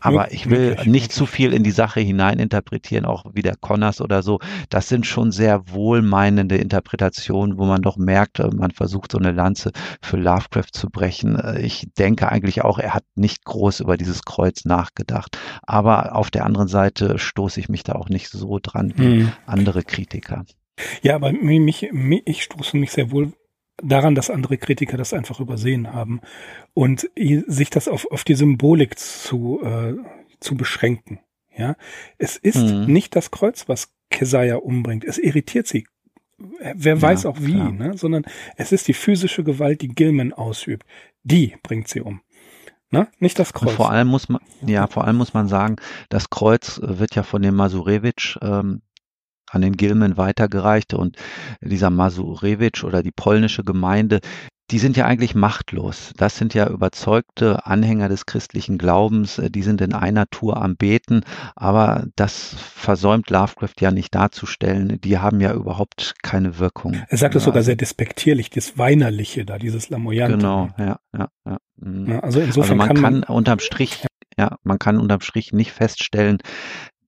Aber 0.00 0.32
ich 0.32 0.48
will 0.48 0.76
nicht 0.86 1.12
zu 1.12 1.26
viel 1.26 1.52
in 1.52 1.62
die 1.62 1.70
Sache 1.70 2.00
hineininterpretieren, 2.00 3.04
auch 3.04 3.26
wie 3.32 3.42
der 3.42 3.56
Connors 3.56 4.00
oder 4.00 4.22
so. 4.22 4.40
Das 4.70 4.88
sind 4.88 5.06
schon 5.06 5.30
sehr 5.30 5.70
wohlmeinende 5.70 6.56
Interpretationen, 6.56 7.58
wo 7.58 7.66
man 7.66 7.82
doch 7.82 7.96
merkt, 7.96 8.40
äh, 8.40 8.48
man 8.48 8.70
versucht 8.70 9.12
so 9.12 9.18
eine 9.18 9.32
Lanze 9.32 9.72
für 10.00 10.16
Lovecraft 10.16 10.72
zu 10.72 10.88
brechen. 10.88 11.38
Äh, 11.38 11.60
ich 11.60 11.88
denke 11.98 12.30
eigentlich 12.30 12.62
auch, 12.64 12.78
er 12.78 12.94
hat 12.94 13.04
nicht 13.14 13.44
groß 13.44 13.80
über 13.80 13.96
dieses 13.96 14.22
Kreuz 14.22 14.64
nachgedacht. 14.64 15.38
Aber 15.62 16.16
auf 16.16 16.30
der 16.30 16.46
anderen 16.46 16.68
Seite 16.68 17.18
stoße 17.18 17.60
ich 17.60 17.68
mich 17.68 17.82
da 17.82 17.92
auch 17.94 18.08
nicht 18.08 18.30
so 18.30 18.58
dran 18.62 18.94
wie 18.96 19.20
hm. 19.20 19.32
andere 19.46 19.82
Kritiker. 19.82 20.44
Ja, 21.02 21.16
aber 21.16 21.32
mich, 21.32 21.88
mich, 21.92 22.22
ich 22.24 22.42
stoße 22.42 22.76
mich 22.76 22.92
sehr 22.92 23.10
wohl 23.10 23.32
daran, 23.82 24.14
dass 24.14 24.30
andere 24.30 24.58
Kritiker 24.58 24.96
das 24.96 25.12
einfach 25.12 25.40
übersehen 25.40 25.92
haben 25.92 26.20
und 26.74 27.10
sich 27.16 27.70
das 27.70 27.88
auf, 27.88 28.10
auf 28.10 28.24
die 28.24 28.34
Symbolik 28.34 28.98
zu, 28.98 29.60
äh, 29.62 29.94
zu 30.40 30.56
beschränken. 30.56 31.20
Ja, 31.56 31.74
es 32.18 32.36
ist 32.36 32.58
mhm. 32.58 32.86
nicht 32.86 33.16
das 33.16 33.30
Kreuz, 33.30 33.68
was 33.68 33.92
Kesaja 34.10 34.56
umbringt. 34.56 35.04
Es 35.04 35.18
irritiert 35.18 35.66
sie. 35.66 35.86
Wer 36.38 36.94
ja, 36.94 37.02
weiß 37.02 37.26
auch 37.26 37.38
wie, 37.40 37.54
ne? 37.54 37.96
sondern 37.96 38.24
es 38.56 38.70
ist 38.70 38.86
die 38.86 38.94
physische 38.94 39.42
Gewalt, 39.42 39.82
die 39.82 39.88
Gilman 39.88 40.32
ausübt. 40.32 40.86
Die 41.24 41.56
bringt 41.64 41.88
sie 41.88 42.00
um. 42.00 42.20
Ne? 42.90 43.08
Nicht 43.18 43.38
das 43.38 43.52
Kreuz. 43.52 43.70
Und 43.70 43.76
vor 43.76 43.90
allem 43.90 44.08
muss 44.08 44.28
man, 44.28 44.40
ja, 44.64 44.86
vor 44.86 45.04
allem 45.04 45.16
muss 45.16 45.34
man 45.34 45.48
sagen, 45.48 45.76
das 46.08 46.30
Kreuz 46.30 46.80
wird 46.82 47.16
ja 47.16 47.22
von 47.22 47.42
dem 47.42 47.54
Masurewitsch 47.54 48.38
ähm, 48.40 48.82
an 49.50 49.62
den 49.62 49.76
Gilman 49.76 50.16
weitergereicht 50.16 50.94
und 50.94 51.16
dieser 51.60 51.90
Masurewitsch 51.90 52.84
oder 52.84 53.02
die 53.02 53.12
polnische 53.12 53.64
Gemeinde, 53.64 54.20
die 54.70 54.78
sind 54.78 54.96
ja 54.96 55.06
eigentlich 55.06 55.34
machtlos. 55.34 56.12
Das 56.16 56.36
sind 56.36 56.52
ja 56.52 56.68
überzeugte 56.68 57.64
Anhänger 57.64 58.08
des 58.08 58.26
christlichen 58.26 58.76
Glaubens, 58.76 59.40
die 59.42 59.62
sind 59.62 59.80
in 59.80 59.94
einer 59.94 60.26
Tour 60.28 60.58
am 60.62 60.76
Beten, 60.76 61.22
aber 61.56 62.06
das 62.16 62.54
versäumt 62.58 63.30
Lovecraft 63.30 63.80
ja 63.80 63.90
nicht 63.90 64.14
darzustellen. 64.14 65.00
Die 65.00 65.18
haben 65.18 65.40
ja 65.40 65.54
überhaupt 65.54 66.14
keine 66.22 66.58
Wirkung. 66.58 67.02
Er 67.08 67.16
sagt 67.16 67.34
es 67.34 67.44
sogar 67.44 67.62
sehr 67.62 67.76
despektierlich, 67.76 68.50
das 68.50 68.76
Weinerliche 68.76 69.46
da, 69.46 69.58
dieses 69.58 69.88
Lamoyante. 69.88 70.36
Genau, 70.36 70.68
ja, 70.76 70.98
ja, 71.16 71.28
ja. 71.46 71.58
Mhm. 71.76 72.06
ja 72.06 72.20
also 72.20 72.40
insofern 72.40 72.80
also 72.80 72.94
man 72.94 73.02
kann, 73.02 73.22
kann 73.22 73.34
unterm 73.34 73.60
Strich, 73.60 74.04
ja, 74.36 74.56
man 74.64 74.78
kann 74.78 74.98
unterm 74.98 75.22
Strich 75.22 75.52
nicht 75.52 75.72
feststellen, 75.72 76.38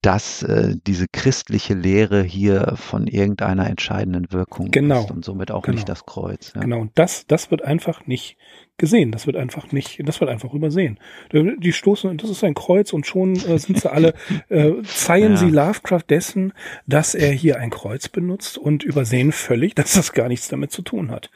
dass 0.02 0.42
äh, 0.42 0.76
diese 0.86 1.06
christliche 1.12 1.74
Lehre 1.74 2.22
hier 2.22 2.72
von 2.76 3.06
irgendeiner 3.06 3.68
entscheidenden 3.68 4.32
Wirkung 4.32 4.70
genau. 4.70 5.00
ist 5.04 5.10
und 5.10 5.24
somit 5.24 5.50
auch 5.50 5.62
genau. 5.62 5.74
nicht 5.74 5.88
das 5.88 6.06
Kreuz. 6.06 6.52
Ja. 6.54 6.62
Genau, 6.62 6.80
und 6.80 6.92
das, 6.94 7.26
das 7.26 7.50
wird 7.50 7.62
einfach 7.62 8.06
nicht 8.06 8.38
gesehen. 8.78 9.12
Das 9.12 9.26
wird 9.26 9.36
einfach 9.36 9.72
nicht, 9.72 10.00
das 10.04 10.20
wird 10.20 10.30
einfach 10.30 10.54
übersehen. 10.54 10.98
Die 11.32 11.72
stoßen, 11.72 12.16
das 12.16 12.30
ist 12.30 12.42
ein 12.42 12.54
Kreuz 12.54 12.92
und 12.94 13.06
schon 13.06 13.36
äh, 13.36 13.58
sind 13.58 13.78
sie 13.78 13.92
alle, 13.92 14.14
äh, 14.48 14.82
zeihen 14.84 15.32
ja. 15.32 15.36
sie 15.36 15.50
Lovecraft 15.50 16.04
dessen, 16.08 16.54
dass 16.86 17.14
er 17.14 17.30
hier 17.30 17.58
ein 17.58 17.70
Kreuz 17.70 18.08
benutzt 18.08 18.56
und 18.56 18.82
übersehen 18.82 19.32
völlig, 19.32 19.74
dass 19.74 19.92
das 19.92 20.12
gar 20.12 20.28
nichts 20.28 20.48
damit 20.48 20.72
zu 20.72 20.80
tun 20.80 21.10
hat. 21.10 21.30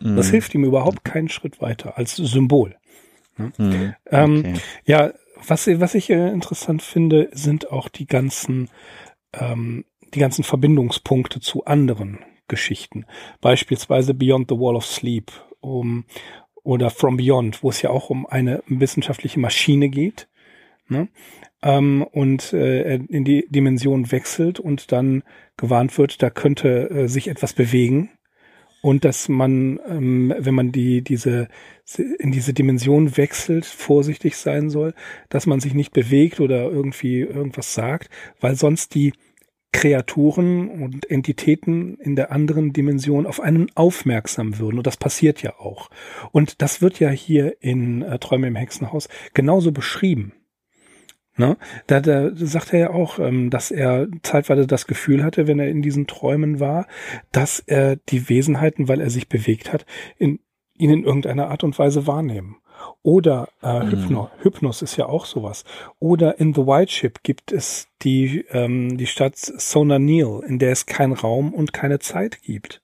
Mhm. 0.00 0.16
Das 0.16 0.30
hilft 0.30 0.54
ihm 0.54 0.64
überhaupt 0.64 1.04
keinen 1.04 1.28
Schritt 1.28 1.60
weiter 1.60 1.98
als 1.98 2.14
Symbol. 2.16 2.76
Ne? 3.36 3.52
Mhm. 3.58 3.94
Ähm, 4.10 4.38
okay. 4.38 4.54
ja, 4.84 5.12
was, 5.46 5.66
was 5.66 5.94
ich 5.94 6.10
äh, 6.10 6.28
interessant 6.30 6.82
finde, 6.82 7.28
sind 7.32 7.70
auch 7.70 7.88
die 7.88 8.06
ganzen, 8.06 8.68
ähm, 9.32 9.84
die 10.14 10.20
ganzen 10.20 10.44
Verbindungspunkte 10.44 11.40
zu 11.40 11.64
anderen 11.64 12.18
Geschichten. 12.48 13.06
Beispielsweise 13.40 14.14
Beyond 14.14 14.50
the 14.50 14.56
Wall 14.56 14.76
of 14.76 14.86
Sleep 14.86 15.32
um, 15.60 16.04
oder 16.62 16.90
From 16.90 17.16
Beyond, 17.16 17.62
wo 17.62 17.70
es 17.70 17.82
ja 17.82 17.90
auch 17.90 18.10
um 18.10 18.26
eine 18.26 18.62
wissenschaftliche 18.66 19.40
Maschine 19.40 19.88
geht. 19.88 20.28
Ne? 20.88 21.08
Ähm, 21.62 22.06
und 22.12 22.52
äh, 22.52 22.94
in 22.94 23.24
die 23.24 23.46
Dimension 23.48 24.12
wechselt 24.12 24.60
und 24.60 24.92
dann 24.92 25.24
gewarnt 25.56 25.96
wird, 25.98 26.22
da 26.22 26.30
könnte 26.30 26.90
äh, 26.90 27.08
sich 27.08 27.28
etwas 27.28 27.52
bewegen 27.52 28.10
und 28.82 29.04
dass 29.04 29.28
man, 29.28 29.80
ähm, 29.88 30.34
wenn 30.38 30.54
man 30.54 30.72
die 30.72 31.02
diese 31.02 31.48
in 32.18 32.32
diese 32.32 32.52
Dimension 32.52 33.16
wechselt, 33.16 33.64
vorsichtig 33.64 34.36
sein 34.36 34.70
soll, 34.70 34.94
dass 35.28 35.46
man 35.46 35.60
sich 35.60 35.74
nicht 35.74 35.92
bewegt 35.92 36.40
oder 36.40 36.64
irgendwie 36.64 37.20
irgendwas 37.20 37.74
sagt, 37.74 38.10
weil 38.40 38.56
sonst 38.56 38.94
die 38.94 39.12
Kreaturen 39.72 40.68
und 40.68 41.10
Entitäten 41.10 41.98
in 41.98 42.16
der 42.16 42.32
anderen 42.32 42.72
Dimension 42.72 43.26
auf 43.26 43.40
einen 43.40 43.70
aufmerksam 43.74 44.58
würden. 44.58 44.78
Und 44.78 44.86
das 44.86 44.96
passiert 44.96 45.42
ja 45.42 45.58
auch. 45.58 45.90
Und 46.32 46.62
das 46.62 46.80
wird 46.80 46.98
ja 46.98 47.10
hier 47.10 47.62
in 47.62 48.02
äh, 48.02 48.18
Träume 48.18 48.46
im 48.46 48.56
Hexenhaus 48.56 49.08
genauso 49.34 49.72
beschrieben. 49.72 50.32
Ne? 51.36 51.56
Da, 51.86 52.00
da 52.00 52.30
sagt 52.34 52.72
er 52.72 52.78
ja 52.78 52.90
auch, 52.90 53.18
ähm, 53.18 53.50
dass 53.50 53.70
er 53.70 54.08
zeitweise 54.22 54.66
das 54.66 54.86
Gefühl 54.86 55.22
hatte, 55.22 55.46
wenn 55.46 55.58
er 55.58 55.68
in 55.68 55.82
diesen 55.82 56.06
Träumen 56.06 56.60
war, 56.60 56.86
dass 57.30 57.60
er 57.60 57.96
die 57.96 58.28
Wesenheiten, 58.28 58.88
weil 58.88 59.00
er 59.00 59.10
sich 59.10 59.28
bewegt 59.28 59.72
hat, 59.72 59.84
in, 60.18 60.40
ihn 60.74 60.90
in 60.90 61.04
irgendeiner 61.04 61.48
Art 61.48 61.62
und 61.62 61.78
Weise 61.78 62.06
wahrnehmen. 62.06 62.56
Oder 63.02 63.48
äh, 63.62 63.84
mhm. 63.84 63.90
Hypno, 63.90 64.30
Hypnos 64.42 64.82
ist 64.82 64.96
ja 64.96 65.06
auch 65.06 65.26
sowas. 65.26 65.64
Oder 65.98 66.40
in 66.40 66.54
The 66.54 66.66
White 66.66 66.92
Ship 66.92 67.22
gibt 67.22 67.52
es 67.52 67.88
die, 68.02 68.44
ähm, 68.50 68.96
die 68.96 69.06
Stadt 69.06 69.36
Sonanil, 69.36 70.40
in 70.46 70.58
der 70.58 70.72
es 70.72 70.86
keinen 70.86 71.12
Raum 71.12 71.52
und 71.54 71.72
keine 71.72 71.98
Zeit 71.98 72.42
gibt. 72.42 72.82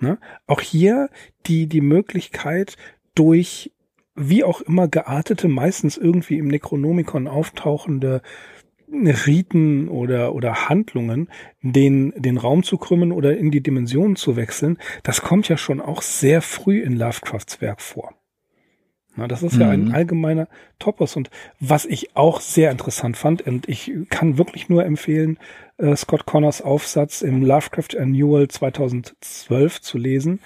Ne? 0.00 0.18
Auch 0.46 0.60
hier 0.60 1.08
die, 1.46 1.66
die 1.66 1.80
Möglichkeit, 1.80 2.76
durch 3.14 3.72
wie 4.18 4.44
auch 4.44 4.60
immer 4.60 4.88
geartete, 4.88 5.48
meistens 5.48 5.96
irgendwie 5.96 6.38
im 6.38 6.48
Necronomicon 6.48 7.28
auftauchende 7.28 8.22
Riten 8.90 9.88
oder, 9.88 10.34
oder 10.34 10.68
Handlungen, 10.68 11.28
den, 11.62 12.12
den 12.16 12.38
Raum 12.38 12.62
zu 12.62 12.78
krümmen 12.78 13.12
oder 13.12 13.36
in 13.36 13.50
die 13.50 13.62
Dimensionen 13.62 14.16
zu 14.16 14.36
wechseln, 14.36 14.78
das 15.02 15.20
kommt 15.20 15.48
ja 15.48 15.56
schon 15.56 15.80
auch 15.80 16.02
sehr 16.02 16.40
früh 16.42 16.80
in 16.80 16.96
Lovecrafts 16.96 17.60
Werk 17.60 17.80
vor. 17.80 18.14
Na, 19.18 19.26
das 19.26 19.42
ist 19.42 19.54
mhm. 19.54 19.60
ja 19.60 19.70
ein 19.70 19.84
mhm. 19.86 19.94
allgemeiner 19.94 20.48
Topos. 20.78 21.16
Und 21.16 21.28
was 21.58 21.84
ich 21.84 22.16
auch 22.16 22.40
sehr 22.40 22.70
interessant 22.70 23.16
fand, 23.16 23.42
und 23.42 23.68
ich 23.68 23.92
kann 24.10 24.38
wirklich 24.38 24.68
nur 24.68 24.84
empfehlen, 24.84 25.38
äh, 25.76 25.96
Scott 25.96 26.24
Connors 26.24 26.62
Aufsatz 26.62 27.22
im 27.22 27.42
Lovecraft 27.42 27.98
Annual 27.98 28.46
2012 28.46 29.80
zu 29.80 29.98
lesen, 29.98 30.40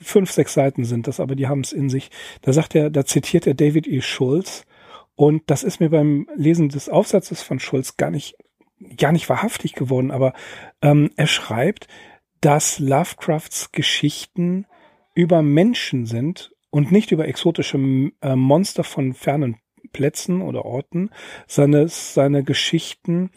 fünf, 0.00 0.30
sechs 0.30 0.54
Seiten 0.54 0.84
sind 0.84 1.06
das, 1.06 1.20
aber 1.20 1.34
die 1.34 1.48
haben 1.48 1.60
es 1.60 1.72
in 1.72 1.88
sich. 1.88 2.10
Da 2.42 2.52
sagt 2.52 2.74
er, 2.74 2.90
da 2.90 3.04
zitiert 3.04 3.46
er 3.46 3.54
David 3.54 3.86
E. 3.86 4.00
Schulz 4.00 4.66
und 5.14 5.42
das 5.46 5.64
ist 5.64 5.80
mir 5.80 5.90
beim 5.90 6.28
Lesen 6.34 6.68
des 6.68 6.88
Aufsatzes 6.88 7.42
von 7.42 7.58
Schulz 7.58 7.96
gar 7.96 8.10
nicht, 8.10 8.36
gar 8.98 9.12
nicht 9.12 9.28
wahrhaftig 9.28 9.72
geworden, 9.74 10.10
aber 10.10 10.34
ähm, 10.82 11.10
er 11.16 11.26
schreibt, 11.26 11.88
dass 12.40 12.78
Lovecrafts 12.78 13.72
Geschichten 13.72 14.66
über 15.14 15.42
Menschen 15.42 16.06
sind 16.06 16.52
und 16.70 16.92
nicht 16.92 17.10
über 17.10 17.26
exotische 17.26 17.78
äh, 18.20 18.36
Monster 18.36 18.84
von 18.84 19.14
fernen 19.14 19.56
Plätzen 19.92 20.42
oder 20.42 20.66
Orten, 20.66 21.10
seine, 21.46 21.88
seine 21.88 22.44
Geschichten 22.44 23.30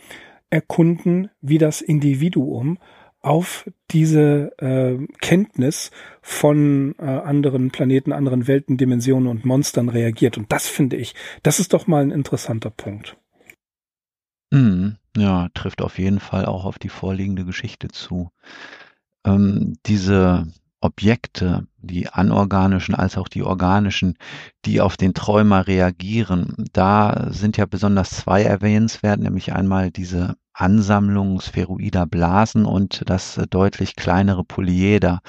erkunden, 0.50 1.30
wie 1.42 1.58
das 1.58 1.82
Individuum 1.82 2.80
auf 3.22 3.70
diese 3.92 4.54
äh, 4.60 4.98
Kenntnis 5.20 5.92
von 6.22 6.96
äh, 7.00 7.04
anderen 7.04 7.72
Planeten, 7.72 8.14
anderen 8.14 8.48
Welten, 8.48 8.78
Dimensionen 8.78 9.28
und 9.28 9.46
Monstern 9.46 9.90
reagiert. 9.90 10.38
Und 10.38 10.52
das 10.52 10.68
finde 10.68 10.96
ich, 10.96 11.16
das 11.44 11.60
ist 11.60 11.74
doch 11.74 11.88
mal 11.88 12.02
ein 12.02 12.12
interessanter 12.12 12.70
Punkt. 12.70 13.18
Mm, 14.52 14.92
ja, 15.18 15.50
trifft 15.54 15.82
auf 15.82 16.00
jeden 16.00 16.20
Fall 16.20 16.46
auch 16.46 16.66
auf 16.66 16.80
die 16.80 16.90
vorliegende 16.90 17.46
Geschichte 17.46 17.90
zu. 17.90 18.32
Ähm, 19.26 19.76
diese 19.86 20.48
Objekte, 20.82 21.68
die 21.78 22.08
anorganischen 22.08 22.96
als 22.96 23.18
auch 23.18 23.28
die 23.28 23.44
organischen, 23.44 24.16
die 24.66 24.82
auf 24.82 24.98
den 24.98 25.14
Träumer 25.14 25.68
reagieren, 25.68 26.56
da 26.74 27.28
sind 27.32 27.58
ja 27.58 27.66
besonders 27.66 28.12
zwei 28.12 28.44
erwähnenswert, 28.44 29.20
nämlich 29.20 29.54
einmal 29.54 29.92
diese 29.92 30.36
Ansammlung 30.60 31.40
spheroider 31.40 32.06
Blasen 32.06 32.66
und 32.66 33.04
das 33.06 33.38
äh, 33.38 33.48
deutlich 33.48 33.96
kleinere 33.96 34.44
Polyeder, 34.44 35.22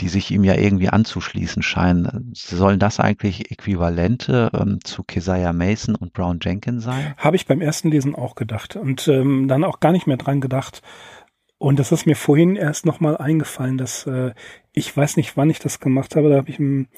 die 0.00 0.08
sich 0.08 0.30
ihm 0.30 0.44
ja 0.44 0.56
irgendwie 0.56 0.90
anzuschließen 0.90 1.62
scheinen. 1.62 2.32
Sollen 2.34 2.78
das 2.78 3.00
eigentlich 3.00 3.50
Äquivalente 3.50 4.50
ähm, 4.52 4.80
zu 4.84 5.02
Keziah 5.02 5.54
Mason 5.54 5.94
und 5.94 6.12
Brown 6.12 6.38
Jenkins 6.42 6.84
sein? 6.84 7.14
Habe 7.16 7.36
ich 7.36 7.46
beim 7.46 7.62
ersten 7.62 7.90
Lesen 7.90 8.14
auch 8.14 8.34
gedacht 8.34 8.76
und 8.76 9.08
ähm, 9.08 9.48
dann 9.48 9.64
auch 9.64 9.80
gar 9.80 9.92
nicht 9.92 10.06
mehr 10.06 10.18
dran 10.18 10.42
gedacht. 10.42 10.82
Und 11.56 11.78
das 11.78 11.92
ist 11.92 12.04
mir 12.04 12.16
vorhin 12.16 12.56
erst 12.56 12.84
nochmal 12.84 13.16
eingefallen, 13.16 13.78
dass 13.78 14.06
äh, 14.06 14.34
ich 14.74 14.94
weiß 14.94 15.16
nicht, 15.16 15.36
wann 15.36 15.50
ich 15.50 15.60
das 15.60 15.80
gemacht 15.80 16.16
habe. 16.16 16.28
Da 16.28 16.36
habe 16.36 16.50
ich 16.50 16.58
im, 16.58 16.88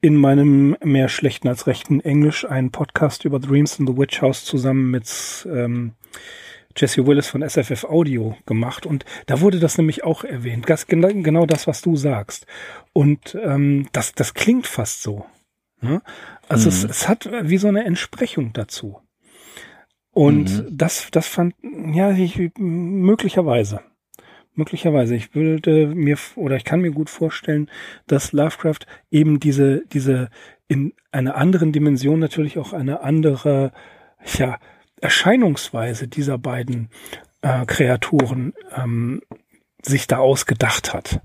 in 0.00 0.14
meinem 0.14 0.76
mehr 0.84 1.08
schlechten 1.08 1.48
als 1.48 1.66
rechten 1.66 2.00
Englisch 2.00 2.44
einen 2.44 2.70
Podcast 2.70 3.24
über 3.24 3.40
Dreams 3.40 3.78
in 3.78 3.86
the 3.86 3.96
Witch 3.96 4.20
House 4.20 4.44
zusammen 4.44 4.90
mit 4.90 5.48
ähm, 5.50 5.94
Jesse 6.76 7.06
Willis 7.06 7.28
von 7.28 7.42
SFF 7.48 7.84
Audio 7.84 8.36
gemacht 8.46 8.86
und 8.86 9.04
da 9.26 9.40
wurde 9.40 9.58
das 9.58 9.76
nämlich 9.78 10.04
auch 10.04 10.24
erwähnt. 10.24 10.68
Das, 10.68 10.86
genau 10.86 11.46
das, 11.46 11.66
was 11.66 11.82
du 11.82 11.96
sagst. 11.96 12.46
Und 12.92 13.36
ähm, 13.42 13.88
das, 13.92 14.14
das 14.14 14.34
klingt 14.34 14.66
fast 14.66 15.02
so. 15.02 15.26
Ne? 15.80 16.02
Also 16.48 16.68
mhm. 16.68 16.76
es, 16.76 16.84
es 16.84 17.08
hat 17.08 17.28
wie 17.42 17.58
so 17.58 17.68
eine 17.68 17.84
Entsprechung 17.84 18.52
dazu. 18.52 19.00
Und 20.10 20.50
mhm. 20.50 20.76
das, 20.76 21.08
das 21.10 21.26
fand, 21.26 21.54
ja, 21.94 22.10
ich, 22.10 22.38
möglicherweise. 22.58 23.80
Möglicherweise. 24.54 25.14
Ich 25.14 25.34
würde 25.34 25.86
mir, 25.94 26.18
oder 26.36 26.56
ich 26.56 26.64
kann 26.64 26.80
mir 26.80 26.90
gut 26.90 27.08
vorstellen, 27.08 27.70
dass 28.06 28.32
Lovecraft 28.32 28.80
eben 29.10 29.40
diese, 29.40 29.82
diese 29.92 30.28
in 30.68 30.92
einer 31.10 31.36
anderen 31.36 31.72
Dimension 31.72 32.18
natürlich 32.18 32.58
auch 32.58 32.72
eine 32.72 33.00
andere, 33.02 33.72
ja, 34.36 34.58
Erscheinungsweise 35.00 36.06
dieser 36.06 36.38
beiden 36.38 36.88
äh, 37.40 37.66
Kreaturen 37.66 38.54
ähm, 38.76 39.20
sich 39.82 40.06
da 40.06 40.18
ausgedacht 40.18 40.94
hat. 40.94 41.20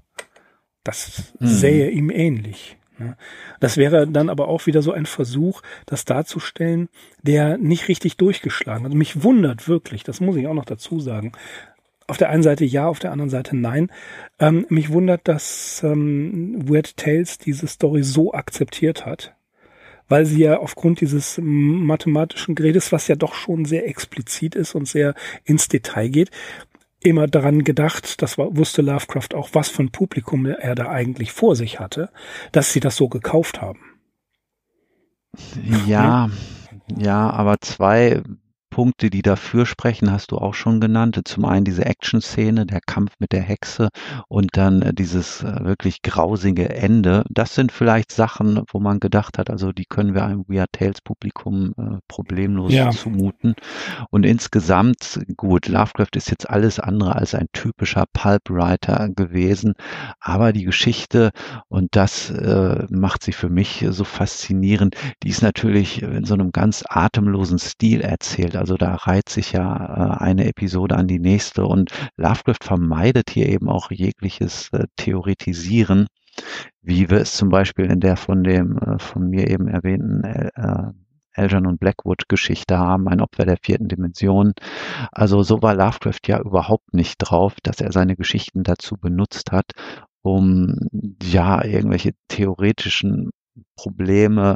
Das 0.83 1.33
mhm. 1.39 1.47
sähe 1.47 1.89
ihm 1.91 2.09
ähnlich. 2.09 2.77
Ne? 2.97 3.15
Das 3.59 3.77
wäre 3.77 4.07
dann 4.07 4.29
aber 4.29 4.47
auch 4.47 4.65
wieder 4.65 4.81
so 4.81 4.91
ein 4.91 5.05
Versuch, 5.05 5.61
das 5.85 6.05
darzustellen, 6.05 6.89
der 7.21 7.57
nicht 7.57 7.87
richtig 7.87 8.17
durchgeschlagen 8.17 8.85
hat. 8.85 8.93
Mich 8.93 9.23
wundert 9.23 9.67
wirklich, 9.67 10.03
das 10.03 10.21
muss 10.21 10.37
ich 10.37 10.47
auch 10.47 10.53
noch 10.53 10.65
dazu 10.65 10.99
sagen. 10.99 11.33
Auf 12.07 12.17
der 12.17 12.29
einen 12.29 12.43
Seite 12.43 12.65
ja, 12.65 12.87
auf 12.87 12.99
der 12.99 13.11
anderen 13.11 13.29
Seite 13.29 13.55
nein. 13.55 13.91
Ähm, 14.39 14.65
mich 14.69 14.91
wundert, 14.91 15.27
dass 15.27 15.81
ähm, 15.83 16.69
Weird 16.69 16.95
Tales 16.97 17.37
diese 17.37 17.67
Story 17.67 18.03
so 18.03 18.33
akzeptiert 18.33 19.05
hat 19.05 19.33
weil 20.09 20.25
sie 20.25 20.43
ja 20.43 20.57
aufgrund 20.57 21.01
dieses 21.01 21.39
mathematischen 21.41 22.55
Gerätes, 22.55 22.91
was 22.91 23.07
ja 23.07 23.15
doch 23.15 23.33
schon 23.33 23.65
sehr 23.65 23.87
explizit 23.87 24.55
ist 24.55 24.75
und 24.75 24.87
sehr 24.87 25.15
ins 25.43 25.67
Detail 25.67 26.09
geht, 26.09 26.31
immer 26.99 27.27
daran 27.27 27.63
gedacht, 27.63 28.21
das 28.21 28.37
war, 28.37 28.55
wusste 28.55 28.81
Lovecraft 28.81 29.35
auch, 29.35 29.49
was 29.53 29.69
für 29.69 29.83
ein 29.83 29.91
Publikum 29.91 30.45
er 30.45 30.75
da 30.75 30.89
eigentlich 30.89 31.31
vor 31.31 31.55
sich 31.55 31.79
hatte, 31.79 32.09
dass 32.51 32.73
sie 32.73 32.79
das 32.79 32.95
so 32.95 33.07
gekauft 33.07 33.61
haben. 33.61 33.79
Ja, 35.85 36.29
ja, 36.97 37.29
aber 37.29 37.57
zwei 37.61 38.23
Punkte, 38.77 39.09
die 39.09 39.23
dafür 39.23 39.65
sprechen, 39.65 40.11
hast 40.11 40.29
du 40.29 40.37
auch 40.37 40.53
schon 40.53 40.79
genannt. 40.79 41.19
Zum 41.25 41.45
einen 41.45 41.65
diese 41.65 41.83
Action-Szene, 41.83 42.67
der 42.67 42.79
Kampf 42.85 43.13
mit 43.17 43.31
der 43.31 43.41
Hexe 43.41 43.89
und 44.27 44.55
dann 44.55 44.83
äh, 44.83 44.93
dieses 44.93 45.41
äh, 45.41 45.65
wirklich 45.65 46.03
grausige 46.03 46.69
Ende. 46.69 47.23
Das 47.27 47.55
sind 47.55 47.71
vielleicht 47.71 48.11
Sachen, 48.11 48.61
wo 48.71 48.79
man 48.79 48.99
gedacht 48.99 49.39
hat, 49.39 49.49
also 49.49 49.71
die 49.71 49.85
können 49.85 50.13
wir 50.13 50.25
einem 50.25 50.45
Weird 50.47 50.73
Tales 50.73 51.01
Publikum 51.01 51.73
äh, 51.75 51.97
problemlos 52.07 52.71
ja. 52.71 52.91
zumuten. 52.91 53.55
Und 54.11 54.27
insgesamt, 54.27 55.21
gut, 55.37 55.67
Lovecraft 55.67 56.15
ist 56.15 56.29
jetzt 56.29 56.47
alles 56.47 56.79
andere 56.79 57.15
als 57.15 57.33
ein 57.33 57.47
typischer 57.53 58.05
Pulp-Writer 58.13 59.09
gewesen, 59.09 59.73
aber 60.19 60.53
die 60.53 60.65
Geschichte, 60.65 61.31
und 61.67 61.95
das 61.95 62.29
äh, 62.29 62.85
macht 62.91 63.23
sie 63.23 63.33
für 63.33 63.49
mich 63.49 63.83
so 63.89 64.03
faszinierend, 64.03 64.95
die 65.23 65.29
ist 65.29 65.41
natürlich 65.41 66.03
in 66.03 66.25
so 66.25 66.35
einem 66.35 66.51
ganz 66.51 66.83
atemlosen 66.87 67.57
Stil 67.57 68.01
erzählt. 68.01 68.55
Also 68.55 68.66
da 68.75 68.95
reiht 68.95 69.29
sich 69.29 69.53
ja 69.53 70.17
äh, 70.17 70.23
eine 70.23 70.47
Episode 70.47 70.95
an 70.95 71.07
die 71.07 71.19
nächste 71.19 71.65
und 71.65 71.91
Lovecraft 72.17 72.63
vermeidet 72.63 73.29
hier 73.29 73.47
eben 73.47 73.69
auch 73.69 73.91
jegliches 73.91 74.69
äh, 74.73 74.85
Theoretisieren, 74.95 76.07
wie 76.81 77.09
wir 77.09 77.19
es 77.19 77.35
zum 77.35 77.49
Beispiel 77.49 77.85
in 77.85 77.99
der 77.99 78.17
von 78.17 78.43
dem 78.43 78.77
äh, 78.77 78.99
von 78.99 79.29
mir 79.29 79.49
eben 79.49 79.67
erwähnten 79.67 80.23
äh, 80.23 80.91
Elgin 81.37 81.67
und 81.67 81.79
Blackwood 81.79 82.27
Geschichte 82.27 82.77
haben, 82.77 83.07
ein 83.07 83.21
Opfer 83.21 83.45
der 83.45 83.57
vierten 83.61 83.87
Dimension. 83.87 84.53
Also 85.11 85.43
so 85.43 85.61
war 85.61 85.75
Lovecraft 85.75 86.21
ja 86.25 86.41
überhaupt 86.41 86.93
nicht 86.93 87.17
drauf, 87.17 87.55
dass 87.63 87.79
er 87.79 87.91
seine 87.91 88.15
Geschichten 88.15 88.63
dazu 88.63 88.97
benutzt 88.97 89.51
hat, 89.51 89.71
um 90.23 90.75
ja 91.21 91.63
irgendwelche 91.63 92.13
theoretischen 92.27 93.29
Probleme 93.75 94.55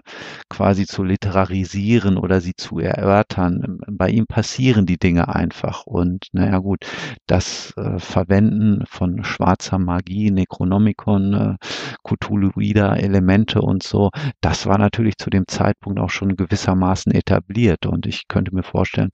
quasi 0.49 0.85
zu 0.85 1.03
literarisieren 1.03 2.17
oder 2.17 2.41
sie 2.41 2.53
zu 2.55 2.79
erörtern. 2.79 3.79
Bei 3.87 4.09
ihm 4.09 4.25
passieren 4.25 4.85
die 4.85 4.97
Dinge 4.97 5.33
einfach. 5.33 5.85
Und 5.85 6.27
naja 6.33 6.57
gut, 6.59 6.85
das 7.27 7.73
äh, 7.77 7.99
Verwenden 7.99 8.83
von 8.87 9.23
schwarzer 9.23 9.77
Magie, 9.79 10.31
Necronomicon, 10.31 11.33
äh, 11.33 11.55
Cthulhuider 12.03 12.97
Elemente 12.97 13.61
und 13.61 13.83
so, 13.83 14.09
das 14.41 14.65
war 14.65 14.77
natürlich 14.77 15.17
zu 15.17 15.29
dem 15.29 15.47
Zeitpunkt 15.47 15.99
auch 15.99 16.09
schon 16.09 16.35
gewissermaßen 16.35 17.11
etabliert. 17.13 17.85
Und 17.85 18.05
ich 18.05 18.27
könnte 18.27 18.53
mir 18.55 18.63
vorstellen, 18.63 19.09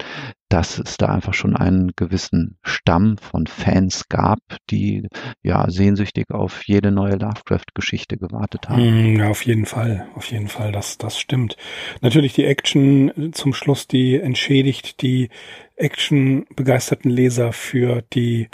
dass 0.49 0.79
es 0.79 0.97
da 0.97 1.07
einfach 1.07 1.33
schon 1.33 1.55
einen 1.55 1.91
gewissen 1.95 2.57
Stamm 2.63 3.17
von 3.17 3.47
Fans 3.47 4.07
gab, 4.09 4.39
die 4.69 5.07
ja 5.43 5.69
sehnsüchtig 5.69 6.29
auf 6.31 6.61
jede 6.65 6.91
neue 6.91 7.15
Lovecraft-Geschichte 7.15 8.17
gewartet 8.17 8.69
haben. 8.69 8.81
Hm, 8.81 9.19
ja, 9.19 9.29
auf 9.29 9.45
jeden 9.45 9.65
Fall, 9.65 10.07
auf 10.15 10.31
jeden 10.31 10.47
Fall, 10.47 10.71
das, 10.71 10.97
das 10.97 11.19
stimmt. 11.19 11.57
Natürlich 12.01 12.33
die 12.33 12.45
Action 12.45 13.31
zum 13.33 13.53
Schluss, 13.53 13.87
die 13.87 14.15
entschädigt 14.15 15.01
die 15.01 15.29
Action-begeisterten 15.75 17.09
Leser 17.11 17.53
für 17.53 18.01
die 18.13 18.49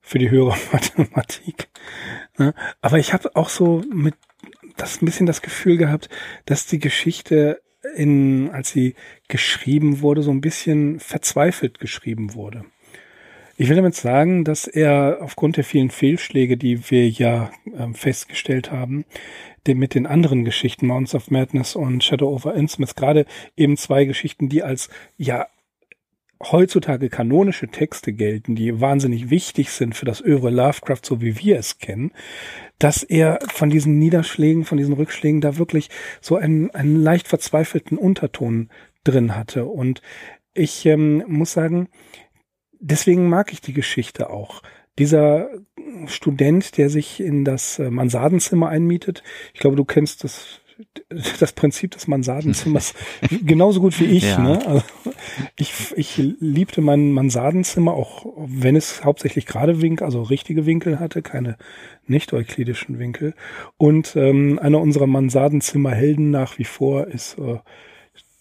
für 0.00 0.18
die 0.18 0.30
höhere 0.30 0.56
Mathematik. 0.72 1.68
Ne? 2.38 2.54
Aber 2.80 2.98
ich 2.98 3.12
habe 3.12 3.36
auch 3.36 3.50
so 3.50 3.82
mit 3.92 4.14
das 4.76 5.02
ein 5.02 5.06
bisschen 5.06 5.26
das 5.26 5.42
Gefühl 5.42 5.76
gehabt, 5.76 6.08
dass 6.46 6.66
die 6.66 6.78
Geschichte 6.78 7.60
in, 7.94 8.50
als 8.50 8.70
sie 8.70 8.94
geschrieben 9.28 10.00
wurde, 10.00 10.22
so 10.22 10.30
ein 10.30 10.40
bisschen 10.40 11.00
verzweifelt 11.00 11.78
geschrieben 11.78 12.34
wurde. 12.34 12.64
Ich 13.60 13.68
will 13.68 13.76
damit 13.76 13.96
sagen, 13.96 14.44
dass 14.44 14.68
er 14.68 15.18
aufgrund 15.20 15.56
der 15.56 15.64
vielen 15.64 15.90
Fehlschläge, 15.90 16.56
die 16.56 16.90
wir 16.90 17.08
ja 17.08 17.50
äh, 17.66 17.92
festgestellt 17.92 18.70
haben, 18.70 19.04
dem 19.66 19.78
mit 19.78 19.94
den 19.94 20.06
anderen 20.06 20.44
Geschichten, 20.44 20.86
Mounts 20.86 21.14
of 21.14 21.30
Madness 21.32 21.74
und 21.74 22.04
Shadow 22.04 22.32
over 22.32 22.54
Innsmouth, 22.54 22.94
gerade 22.94 23.26
eben 23.56 23.76
zwei 23.76 24.04
Geschichten, 24.04 24.48
die 24.48 24.62
als 24.62 24.88
ja 25.16 25.48
heutzutage 26.40 27.08
kanonische 27.08 27.66
Texte 27.66 28.12
gelten, 28.12 28.54
die 28.54 28.80
wahnsinnig 28.80 29.28
wichtig 29.30 29.70
sind 29.70 29.96
für 29.96 30.04
das 30.04 30.22
Övre 30.22 30.50
Lovecraft, 30.50 31.00
so 31.02 31.20
wie 31.20 31.36
wir 31.38 31.58
es 31.58 31.78
kennen, 31.78 32.12
dass 32.78 33.02
er 33.02 33.40
von 33.52 33.70
diesen 33.70 33.98
Niederschlägen, 33.98 34.64
von 34.64 34.78
diesen 34.78 34.94
Rückschlägen 34.94 35.40
da 35.40 35.58
wirklich 35.58 35.90
so 36.20 36.36
einen, 36.36 36.70
einen 36.70 37.02
leicht 37.02 37.28
verzweifelten 37.28 37.98
Unterton 37.98 38.70
drin 39.04 39.34
hatte. 39.34 39.64
Und 39.64 40.00
ich 40.54 40.86
ähm, 40.86 41.24
muss 41.26 41.52
sagen, 41.52 41.88
deswegen 42.78 43.28
mag 43.28 43.52
ich 43.52 43.60
die 43.60 43.72
Geschichte 43.72 44.30
auch. 44.30 44.62
Dieser 44.98 45.50
Student, 46.06 46.76
der 46.76 46.90
sich 46.90 47.20
in 47.20 47.44
das 47.44 47.78
äh, 47.78 47.90
Mansardenzimmer 47.90 48.68
einmietet, 48.68 49.22
ich 49.54 49.60
glaube, 49.60 49.76
du 49.76 49.84
kennst 49.84 50.24
das 50.24 50.60
das 51.40 51.52
Prinzip 51.52 51.92
des 51.92 52.06
Mansardenzimmers 52.06 52.94
genauso 53.42 53.80
gut 53.80 53.98
wie 54.00 54.04
ich. 54.04 54.24
Ja. 54.24 54.38
Ne? 54.38 54.66
Also 54.66 54.82
ich, 55.56 55.72
ich 55.96 56.16
liebte 56.16 56.80
mein 56.80 57.12
Mansardenzimmer, 57.12 57.92
auch 57.92 58.26
wenn 58.36 58.76
es 58.76 59.04
hauptsächlich 59.04 59.46
gerade 59.46 59.80
Winkel, 59.80 60.04
also 60.04 60.22
richtige 60.22 60.66
Winkel 60.66 61.00
hatte, 61.00 61.22
keine 61.22 61.56
nicht-euklidischen 62.06 62.98
Winkel. 62.98 63.34
Und 63.76 64.14
ähm, 64.16 64.58
einer 64.58 64.80
unserer 64.80 65.06
Mansardenzimmerhelden 65.06 66.30
nach 66.30 66.58
wie 66.58 66.64
vor 66.64 67.08
ist 67.08 67.38
äh, 67.38 67.58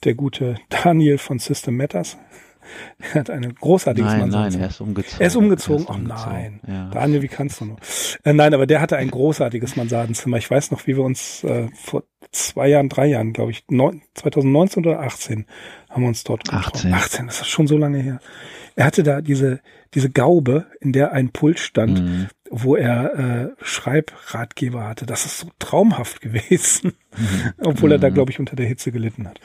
der 0.03 0.13
gute 0.13 0.55
Daniel 0.69 1.17
von 1.17 1.39
System 1.39 1.77
Matters. 1.77 2.17
Er 2.99 3.19
hat 3.21 3.29
ein 3.29 3.55
großartiges 3.55 4.11
nein, 4.11 4.29
Nein, 4.29 4.59
er 4.59 4.67
ist 4.67 4.81
umgezogen. 4.81 5.21
Er 5.21 5.27
ist 5.27 5.35
umgezogen. 5.35 5.85
Er 5.85 5.89
ist 5.89 5.89
umgezogen. 5.89 6.11
Oh 6.11 6.29
nein. 6.29 6.59
Ja. 6.67 6.89
Daniel, 6.89 7.21
wie 7.21 7.27
kannst 7.27 7.61
du 7.61 7.65
nur? 7.65 7.77
Äh, 8.23 8.33
nein, 8.33 8.53
aber 8.53 8.67
der 8.67 8.81
hatte 8.81 8.97
ein 8.97 9.11
großartiges 9.11 9.75
Mansardenzimmer. 9.75 10.37
Ich 10.37 10.49
weiß 10.49 10.71
noch, 10.71 10.87
wie 10.87 10.95
wir 10.95 11.03
uns 11.03 11.43
äh, 11.43 11.67
vor 11.73 12.03
zwei 12.31 12.67
Jahren, 12.67 12.89
drei 12.89 13.07
Jahren, 13.07 13.33
glaube 13.33 13.51
ich, 13.51 13.63
neun, 13.69 14.01
2019 14.15 14.85
oder 14.85 15.01
18 15.01 15.45
haben 15.89 16.01
wir 16.03 16.09
uns 16.09 16.23
dort 16.23 16.43
getroffen. 16.43 16.93
18. 16.93 16.93
18, 16.93 17.25
das 17.27 17.41
ist 17.41 17.47
schon 17.47 17.67
so 17.67 17.77
lange 17.77 17.99
her. 17.99 18.19
Er 18.75 18.85
hatte 18.85 19.03
da 19.03 19.21
diese, 19.21 19.61
diese 19.93 20.09
Gaube, 20.09 20.67
in 20.79 20.93
der 20.93 21.11
ein 21.11 21.31
Pult 21.31 21.59
stand, 21.59 21.99
mhm. 21.99 22.27
wo 22.51 22.75
er 22.75 23.15
äh, 23.15 23.63
Schreibratgeber 23.63 24.87
hatte. 24.87 25.05
Das 25.05 25.25
ist 25.25 25.39
so 25.39 25.49
traumhaft 25.57 26.21
gewesen, 26.21 26.93
mhm. 27.17 27.53
obwohl 27.57 27.93
er 27.93 27.99
da, 27.99 28.09
mhm. 28.09 28.13
glaube 28.13 28.31
ich, 28.31 28.39
unter 28.39 28.55
der 28.55 28.67
Hitze 28.67 28.91
gelitten 28.91 29.27
hat. 29.27 29.39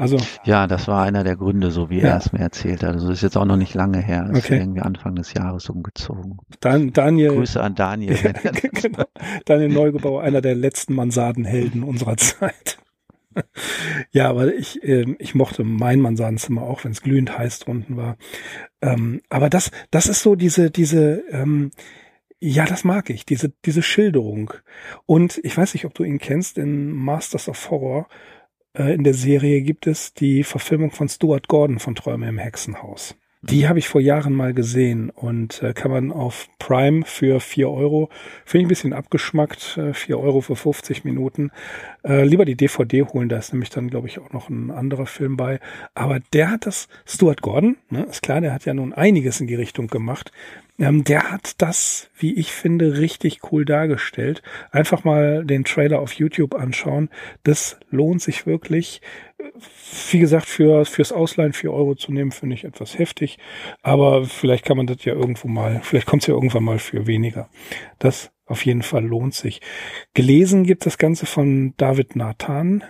Also 0.00 0.16
ja, 0.44 0.66
das 0.66 0.88
war 0.88 1.02
einer 1.02 1.24
der 1.24 1.36
Gründe, 1.36 1.70
so 1.70 1.90
wie 1.90 1.98
ja. 1.98 2.08
er 2.08 2.16
es 2.16 2.32
mir 2.32 2.38
erzählt 2.38 2.82
hat. 2.82 2.94
Also 2.94 3.08
das 3.08 3.18
ist 3.18 3.22
jetzt 3.22 3.36
auch 3.36 3.44
noch 3.44 3.58
nicht 3.58 3.74
lange 3.74 4.00
her. 4.00 4.24
Er 4.26 4.32
ist 4.32 4.46
okay. 4.46 4.56
irgendwie 4.56 4.80
Anfang 4.80 5.14
des 5.14 5.34
Jahres 5.34 5.68
umgezogen. 5.68 6.38
Dan, 6.60 6.94
Daniel. 6.94 7.34
Grüße 7.34 7.62
an 7.62 7.74
Daniel. 7.74 8.16
Ja, 8.16 8.50
genau. 8.72 9.04
Daniel 9.44 9.68
Neugebauer, 9.68 10.22
einer 10.22 10.40
der 10.40 10.54
letzten 10.54 10.94
Mansardenhelden 10.94 11.82
unserer 11.82 12.16
Zeit. 12.16 12.78
ja, 14.10 14.30
aber 14.30 14.54
ich, 14.54 14.82
äh, 14.82 15.04
ich 15.18 15.34
mochte 15.34 15.64
mein 15.64 16.00
Mansardenzimmer 16.00 16.62
auch, 16.62 16.82
wenn 16.84 16.92
es 16.92 17.02
glühend 17.02 17.36
heiß 17.36 17.58
drunten 17.58 17.98
war. 17.98 18.16
Ähm, 18.80 19.20
aber 19.28 19.50
das, 19.50 19.70
das 19.90 20.06
ist 20.06 20.22
so 20.22 20.34
diese, 20.34 20.70
diese, 20.70 21.24
ähm, 21.30 21.72
ja, 22.38 22.64
das 22.64 22.84
mag 22.84 23.10
ich, 23.10 23.26
diese, 23.26 23.52
diese 23.66 23.82
Schilderung. 23.82 24.54
Und 25.04 25.38
ich 25.44 25.58
weiß 25.58 25.74
nicht, 25.74 25.84
ob 25.84 25.92
du 25.92 26.04
ihn 26.04 26.18
kennst, 26.18 26.56
in 26.56 26.90
Masters 26.90 27.50
of 27.50 27.70
Horror 27.70 28.08
äh, 28.74 28.94
in 28.94 29.04
der 29.04 29.14
Serie 29.14 29.62
gibt 29.62 29.86
es 29.86 30.14
die 30.14 30.44
Verfilmung 30.44 30.90
von 30.90 31.08
Stuart 31.08 31.48
Gordon 31.48 31.78
von 31.78 31.94
Träume 31.94 32.28
im 32.28 32.38
Hexenhaus. 32.38 33.16
Die 33.42 33.66
habe 33.66 33.78
ich 33.78 33.88
vor 33.88 34.02
Jahren 34.02 34.34
mal 34.34 34.52
gesehen 34.52 35.08
und 35.08 35.62
äh, 35.62 35.72
kann 35.72 35.90
man 35.90 36.12
auf 36.12 36.48
Prime 36.58 37.06
für 37.06 37.40
vier 37.40 37.70
Euro, 37.70 38.10
finde 38.44 38.58
ich 38.58 38.66
ein 38.66 38.68
bisschen 38.68 38.92
abgeschmackt, 38.92 39.78
äh, 39.78 39.94
vier 39.94 40.20
Euro 40.20 40.42
für 40.42 40.56
50 40.56 41.04
Minuten, 41.04 41.50
äh, 42.04 42.22
lieber 42.24 42.44
die 42.44 42.54
DVD 42.54 43.02
holen, 43.02 43.30
da 43.30 43.38
ist 43.38 43.54
nämlich 43.54 43.70
dann, 43.70 43.88
glaube 43.88 44.08
ich, 44.08 44.18
auch 44.18 44.34
noch 44.34 44.50
ein 44.50 44.70
anderer 44.70 45.06
Film 45.06 45.38
bei. 45.38 45.58
Aber 45.94 46.20
der 46.34 46.50
hat 46.50 46.66
das, 46.66 46.88
Stuart 47.06 47.40
Gordon, 47.40 47.78
ne, 47.88 48.02
ist 48.10 48.20
klar, 48.20 48.42
der 48.42 48.52
hat 48.52 48.66
ja 48.66 48.74
nun 48.74 48.92
einiges 48.92 49.40
in 49.40 49.46
die 49.46 49.54
Richtung 49.54 49.86
gemacht. 49.86 50.32
Ähm, 50.80 51.04
der 51.04 51.30
hat 51.30 51.60
das, 51.62 52.10
wie 52.18 52.34
ich 52.34 52.52
finde, 52.52 52.98
richtig 52.98 53.52
cool 53.52 53.64
dargestellt. 53.64 54.42
Einfach 54.72 55.04
mal 55.04 55.44
den 55.44 55.64
Trailer 55.64 56.00
auf 56.00 56.14
YouTube 56.14 56.54
anschauen. 56.54 57.10
Das 57.44 57.78
lohnt 57.90 58.22
sich 58.22 58.46
wirklich 58.46 59.00
wie 60.10 60.18
gesagt, 60.18 60.46
für, 60.46 60.84
fürs 60.84 61.12
Ausleihen 61.12 61.52
vier 61.52 61.72
Euro 61.72 61.94
zu 61.94 62.12
nehmen, 62.12 62.30
finde 62.30 62.54
ich 62.54 62.64
etwas 62.64 62.98
heftig. 62.98 63.38
Aber 63.82 64.24
vielleicht 64.24 64.64
kann 64.64 64.76
man 64.76 64.86
das 64.86 65.04
ja 65.04 65.14
irgendwo 65.14 65.48
mal, 65.48 65.80
vielleicht 65.82 66.06
kommt 66.06 66.22
es 66.22 66.28
ja 66.28 66.34
irgendwann 66.34 66.64
mal 66.64 66.78
für 66.78 67.06
weniger. 67.06 67.48
Das 67.98 68.30
auf 68.46 68.64
jeden 68.64 68.82
Fall 68.82 69.04
lohnt 69.04 69.34
sich. 69.34 69.60
Gelesen 70.14 70.64
gibt 70.64 70.86
das 70.86 70.98
Ganze 70.98 71.26
von 71.26 71.74
David 71.76 72.16
Nathan, 72.16 72.82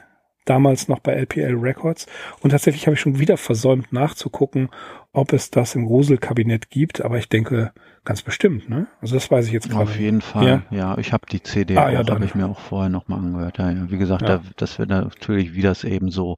damals 0.51 0.89
noch 0.89 0.99
bei 0.99 1.13
LPL 1.13 1.57
Records. 1.57 2.07
Und 2.41 2.51
tatsächlich 2.51 2.87
habe 2.87 2.95
ich 2.95 3.01
schon 3.01 3.19
wieder 3.19 3.37
versäumt 3.37 3.93
nachzugucken, 3.93 4.69
ob 5.13 5.33
es 5.33 5.51
das 5.51 5.75
im 5.75 5.87
Gruselkabinett 5.87 6.71
gibt. 6.71 7.01
Aber 7.03 7.19
ich 7.19 7.29
denke, 7.29 7.73
Ganz 8.03 8.23
bestimmt, 8.23 8.71
ne? 8.71 8.87
Also 9.03 9.15
das 9.15 9.31
weiß 9.31 9.47
ich 9.47 9.53
jetzt 9.53 9.69
gerade. 9.69 9.83
Auf 9.83 9.99
jeden 9.99 10.23
Fall, 10.23 10.65
ja. 10.71 10.77
ja 10.77 10.99
ich 10.99 11.13
habe 11.13 11.27
die 11.31 11.43
CD 11.43 11.77
ah, 11.77 11.87
auch, 11.87 11.91
ja, 11.91 11.99
habe 11.99 12.25
ich 12.25 12.35
mir 12.35 12.47
auch 12.47 12.59
vorher 12.59 12.89
nochmal 12.89 13.19
angehört. 13.19 13.59
Ja, 13.59 13.71
ja. 13.71 13.91
Wie 13.91 13.99
gesagt, 13.99 14.23
da, 14.23 14.41
das 14.57 14.79
wird 14.79 14.89
natürlich, 14.89 15.53
wie 15.53 15.61
das 15.61 15.85
eben 15.85 16.11
so 16.11 16.37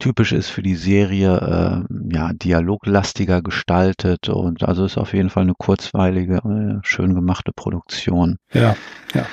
typisch 0.00 0.32
ist 0.32 0.48
für 0.48 0.62
die 0.62 0.74
Serie, 0.74 1.86
äh, 1.88 2.12
ja, 2.12 2.32
dialoglastiger 2.32 3.40
gestaltet 3.40 4.28
und 4.28 4.64
also 4.64 4.84
ist 4.84 4.98
auf 4.98 5.14
jeden 5.14 5.30
Fall 5.30 5.44
eine 5.44 5.54
kurzweilige, 5.56 6.38
äh, 6.38 6.80
schön 6.82 7.14
gemachte 7.14 7.52
Produktion. 7.54 8.38
Ja, 8.52 8.74
ja. 9.14 9.26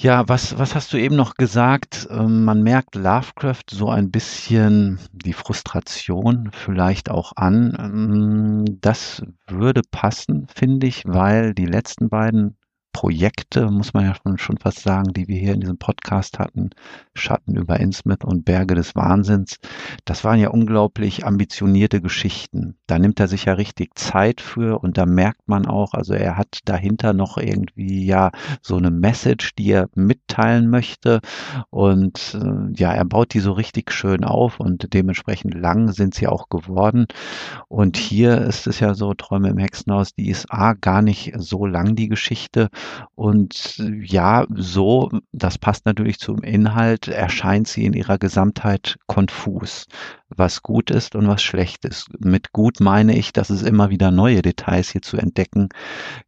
Ja, 0.00 0.28
was, 0.28 0.56
was 0.56 0.76
hast 0.76 0.92
du 0.92 0.96
eben 0.96 1.16
noch 1.16 1.34
gesagt? 1.34 2.06
Ähm, 2.08 2.44
man 2.44 2.62
merkt 2.62 2.94
Lovecraft 2.94 3.64
so 3.68 3.88
ein 3.90 4.12
bisschen 4.12 5.00
die 5.10 5.32
Frustration 5.32 6.50
vielleicht 6.52 7.10
auch 7.10 7.32
an. 7.34 7.76
Ähm, 7.76 8.78
das 8.80 9.24
würde 9.48 9.82
passen, 9.90 10.46
finde 10.54 10.86
ich, 10.86 11.02
weil 11.04 11.52
die 11.52 11.66
letzten 11.66 12.08
beiden 12.10 12.56
Projekte, 12.98 13.70
muss 13.70 13.94
man 13.94 14.06
ja 14.06 14.14
schon, 14.16 14.38
schon 14.38 14.58
fast 14.58 14.80
sagen, 14.80 15.12
die 15.12 15.28
wir 15.28 15.38
hier 15.38 15.54
in 15.54 15.60
diesem 15.60 15.78
Podcast 15.78 16.40
hatten, 16.40 16.70
Schatten 17.14 17.54
über 17.54 17.78
Innsmouth 17.78 18.24
und 18.24 18.44
Berge 18.44 18.74
des 18.74 18.96
Wahnsinns, 18.96 19.60
das 20.04 20.24
waren 20.24 20.40
ja 20.40 20.48
unglaublich 20.48 21.24
ambitionierte 21.24 22.00
Geschichten. 22.00 22.76
Da 22.88 22.98
nimmt 22.98 23.20
er 23.20 23.28
sich 23.28 23.44
ja 23.44 23.52
richtig 23.52 23.94
Zeit 23.94 24.40
für 24.40 24.80
und 24.82 24.98
da 24.98 25.06
merkt 25.06 25.46
man 25.46 25.66
auch, 25.66 25.94
also 25.94 26.12
er 26.12 26.36
hat 26.36 26.58
dahinter 26.64 27.12
noch 27.12 27.38
irgendwie 27.38 28.04
ja 28.04 28.32
so 28.62 28.76
eine 28.76 28.90
Message, 28.90 29.54
die 29.54 29.70
er 29.70 29.88
mitteilen 29.94 30.68
möchte 30.68 31.20
und 31.70 32.34
äh, 32.34 32.72
ja, 32.74 32.92
er 32.92 33.04
baut 33.04 33.32
die 33.32 33.38
so 33.38 33.52
richtig 33.52 33.92
schön 33.92 34.24
auf 34.24 34.58
und 34.58 34.92
dementsprechend 34.92 35.54
lang 35.54 35.92
sind 35.92 36.14
sie 36.14 36.26
auch 36.26 36.48
geworden. 36.48 37.06
Und 37.68 37.96
hier 37.96 38.38
ist 38.40 38.66
es 38.66 38.80
ja 38.80 38.94
so, 38.94 39.14
Träume 39.14 39.50
im 39.50 39.58
Hexenhaus, 39.58 40.14
die 40.14 40.30
ist 40.30 40.46
A, 40.50 40.72
gar 40.72 41.00
nicht 41.00 41.32
so 41.36 41.64
lang, 41.64 41.94
die 41.94 42.08
Geschichte 42.08 42.70
und 43.14 43.82
ja, 44.02 44.46
so, 44.54 45.10
das 45.32 45.58
passt 45.58 45.86
natürlich 45.86 46.18
zum 46.18 46.42
Inhalt, 46.42 47.08
erscheint 47.08 47.68
sie 47.68 47.84
in 47.84 47.92
ihrer 47.92 48.18
Gesamtheit 48.18 48.96
konfus, 49.06 49.86
was 50.28 50.62
gut 50.62 50.90
ist 50.90 51.14
und 51.14 51.26
was 51.26 51.42
schlecht 51.42 51.84
ist. 51.84 52.08
Mit 52.20 52.52
gut 52.52 52.80
meine 52.80 53.16
ich, 53.16 53.32
dass 53.32 53.50
es 53.50 53.62
immer 53.62 53.90
wieder 53.90 54.10
neue 54.10 54.42
Details 54.42 54.90
hier 54.90 55.02
zu 55.02 55.16
entdecken 55.16 55.68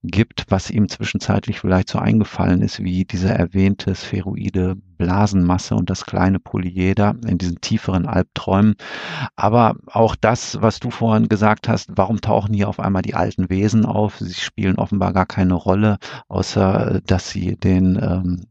gibt, 0.03 0.47
was 0.49 0.71
ihm 0.71 0.89
zwischenzeitlich 0.89 1.61
vielleicht 1.61 1.91
so 1.91 1.99
eingefallen 1.99 2.63
ist, 2.63 2.83
wie 2.83 3.05
diese 3.05 3.29
erwähnte 3.29 3.95
spheroide 3.95 4.77
Blasenmasse 4.97 5.75
und 5.75 5.91
das 5.91 6.05
kleine 6.05 6.41
Polyeder 6.41 7.15
in 7.27 7.39
diesen 7.39 7.61
tieferen 7.61 8.07
Albträumen. 8.07 8.75
Aber 9.37 9.77
auch 9.87 10.17
das, 10.17 10.61
was 10.61 10.79
du 10.79 10.91
vorhin 10.91 11.29
gesagt 11.29 11.69
hast, 11.69 11.91
warum 11.97 12.21
tauchen 12.21 12.55
hier 12.55 12.69
auf 12.69 12.81
einmal 12.81 13.03
die 13.03 13.15
alten 13.15 13.51
Wesen 13.51 13.87
auf? 13.87 14.19
Sie 14.19 14.35
spielen 14.35 14.77
offenbar 14.77 15.13
gar 15.13 15.27
keine 15.27 15.55
Rolle, 15.55 15.99
außer 16.29 17.01
dass 17.07 17.31
sie 17.31 17.57
den 17.57 17.99
ähm, 18.01 18.47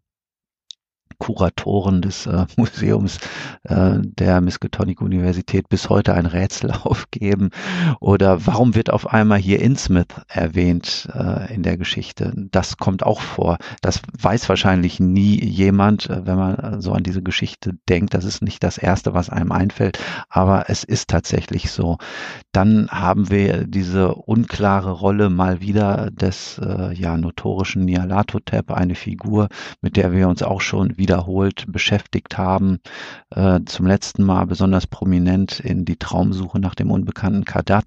Kuratoren 1.20 2.02
des 2.02 2.26
äh, 2.26 2.46
Museums 2.58 3.20
äh, 3.64 4.00
der 4.02 4.42
Miskatonic 4.42 5.02
Universität 5.02 5.70
bis 5.70 5.90
heute 5.90 6.14
ein 6.14 6.26
Rätsel 6.26 6.72
aufgeben? 6.84 7.52
Oder 8.00 8.48
warum 8.48 8.74
wird 8.74 8.90
auf 8.90 9.08
einmal 9.08 9.38
hier 9.38 9.62
Innsmouth 9.62 10.16
erwähnt 10.28 11.08
äh, 11.14 11.54
in 11.54 11.62
der 11.62 11.78
Geschichte? 11.78 12.34
Das 12.52 12.78
kommt 12.78 13.04
auch 13.04 13.22
vor. 13.22 13.58
Das 13.82 14.02
weiß 14.20 14.50
wahrscheinlich 14.50 15.00
nie 15.00 15.44
jemand, 15.44 16.10
äh, 16.10 16.26
wenn 16.26 16.38
man 16.38 16.56
äh, 16.56 16.82
so 16.82 16.94
an 16.94 17.04
diese 17.04 17.22
Geschichte 17.22 17.74
denkt. 17.88 18.14
Das 18.14 18.26
ist 18.26 18.42
nicht 18.42 18.64
das 18.64 18.78
Erste, 18.78 19.14
was 19.14 19.30
einem 19.30 19.52
einfällt, 19.52 20.00
aber 20.30 20.70
es 20.70 20.84
ist 20.84 21.10
tatsächlich 21.10 21.70
so. 21.70 21.98
Dann 22.54 22.88
haben 22.90 23.30
wir 23.30 23.68
diese 23.68 24.16
unklare 24.16 24.92
Rolle 24.92 25.30
mal 25.30 25.60
wieder 25.62 26.10
des 26.12 26.60
äh, 26.64 26.94
ja 26.94 27.18
notorischen 27.18 27.86
Nyarlathotep, 27.86 28.72
eine 28.72 28.96
Figur, 28.96 29.50
mit 29.82 29.98
der 29.98 30.14
wir 30.14 30.30
uns 30.30 30.42
auch 30.42 30.62
schon 30.62 30.98
wieder 30.98 31.09
wiederholt 31.10 31.66
beschäftigt 31.68 32.38
haben. 32.38 32.80
Äh, 33.32 33.62
zum 33.66 33.88
letzten 33.88 34.24
Mal 34.24 34.46
besonders 34.46 34.86
prominent 34.86 35.60
in 35.60 35.84
die 35.84 35.98
Traumsuche 35.98 36.60
nach 36.60 36.76
dem 36.76 36.92
unbekannten 36.92 37.46
Kadat. 37.46 37.86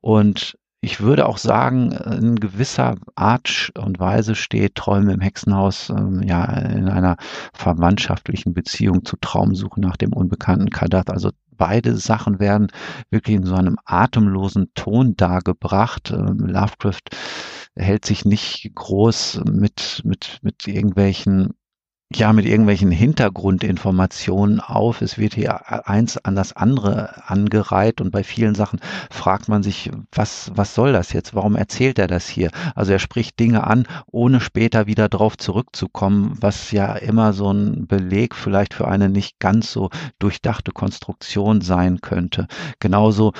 Und 0.00 0.56
ich 0.80 1.00
würde 1.00 1.26
auch 1.26 1.38
sagen, 1.38 1.92
in 1.92 2.36
gewisser 2.36 2.96
Art 3.14 3.72
und 3.76 3.98
Weise 4.00 4.34
steht 4.34 4.76
Träume 4.76 5.12
im 5.12 5.20
Hexenhaus 5.20 5.90
ähm, 5.90 6.22
ja 6.22 6.44
in 6.44 6.88
einer 6.88 7.16
verwandtschaftlichen 7.52 8.54
Beziehung 8.54 9.04
zu 9.04 9.16
Traumsuche 9.20 9.80
nach 9.80 9.96
dem 9.96 10.12
unbekannten 10.12 10.70
Kadat. 10.70 11.10
Also 11.10 11.30
beide 11.56 11.96
Sachen 11.96 12.38
werden 12.38 12.68
wirklich 13.10 13.36
in 13.36 13.44
so 13.44 13.54
einem 13.54 13.76
atemlosen 13.84 14.72
Ton 14.74 15.16
dargebracht. 15.16 16.12
Ähm, 16.12 16.38
Lovecraft 16.38 17.10
hält 17.76 18.04
sich 18.04 18.24
nicht 18.24 18.70
groß 18.74 19.42
mit, 19.44 20.02
mit, 20.04 20.40
mit 20.42 20.66
irgendwelchen 20.66 21.54
ja 22.16 22.32
mit 22.32 22.46
irgendwelchen 22.46 22.90
Hintergrundinformationen 22.90 24.60
auf. 24.60 25.02
Es 25.02 25.18
wird 25.18 25.34
hier 25.34 25.86
eins 25.88 26.16
an 26.16 26.34
das 26.34 26.54
andere 26.54 27.28
angereiht 27.28 28.00
und 28.00 28.10
bei 28.10 28.24
vielen 28.24 28.54
Sachen 28.54 28.80
fragt 29.10 29.48
man 29.48 29.62
sich, 29.62 29.90
was, 30.12 30.50
was 30.54 30.74
soll 30.74 30.92
das 30.92 31.12
jetzt? 31.12 31.34
Warum 31.34 31.56
erzählt 31.56 31.98
er 31.98 32.06
das 32.06 32.28
hier? 32.28 32.50
Also 32.74 32.92
er 32.92 32.98
spricht 32.98 33.38
Dinge 33.38 33.66
an, 33.66 33.86
ohne 34.10 34.40
später 34.40 34.86
wieder 34.86 35.08
drauf 35.08 35.36
zurückzukommen, 35.36 36.36
was 36.40 36.70
ja 36.70 36.94
immer 36.94 37.32
so 37.32 37.52
ein 37.52 37.86
Beleg 37.86 38.34
vielleicht 38.34 38.74
für 38.74 38.88
eine 38.88 39.08
nicht 39.08 39.38
ganz 39.38 39.72
so 39.72 39.90
durchdachte 40.18 40.72
Konstruktion 40.72 41.60
sein 41.60 42.00
könnte. 42.00 42.46
Genauso 42.80 43.32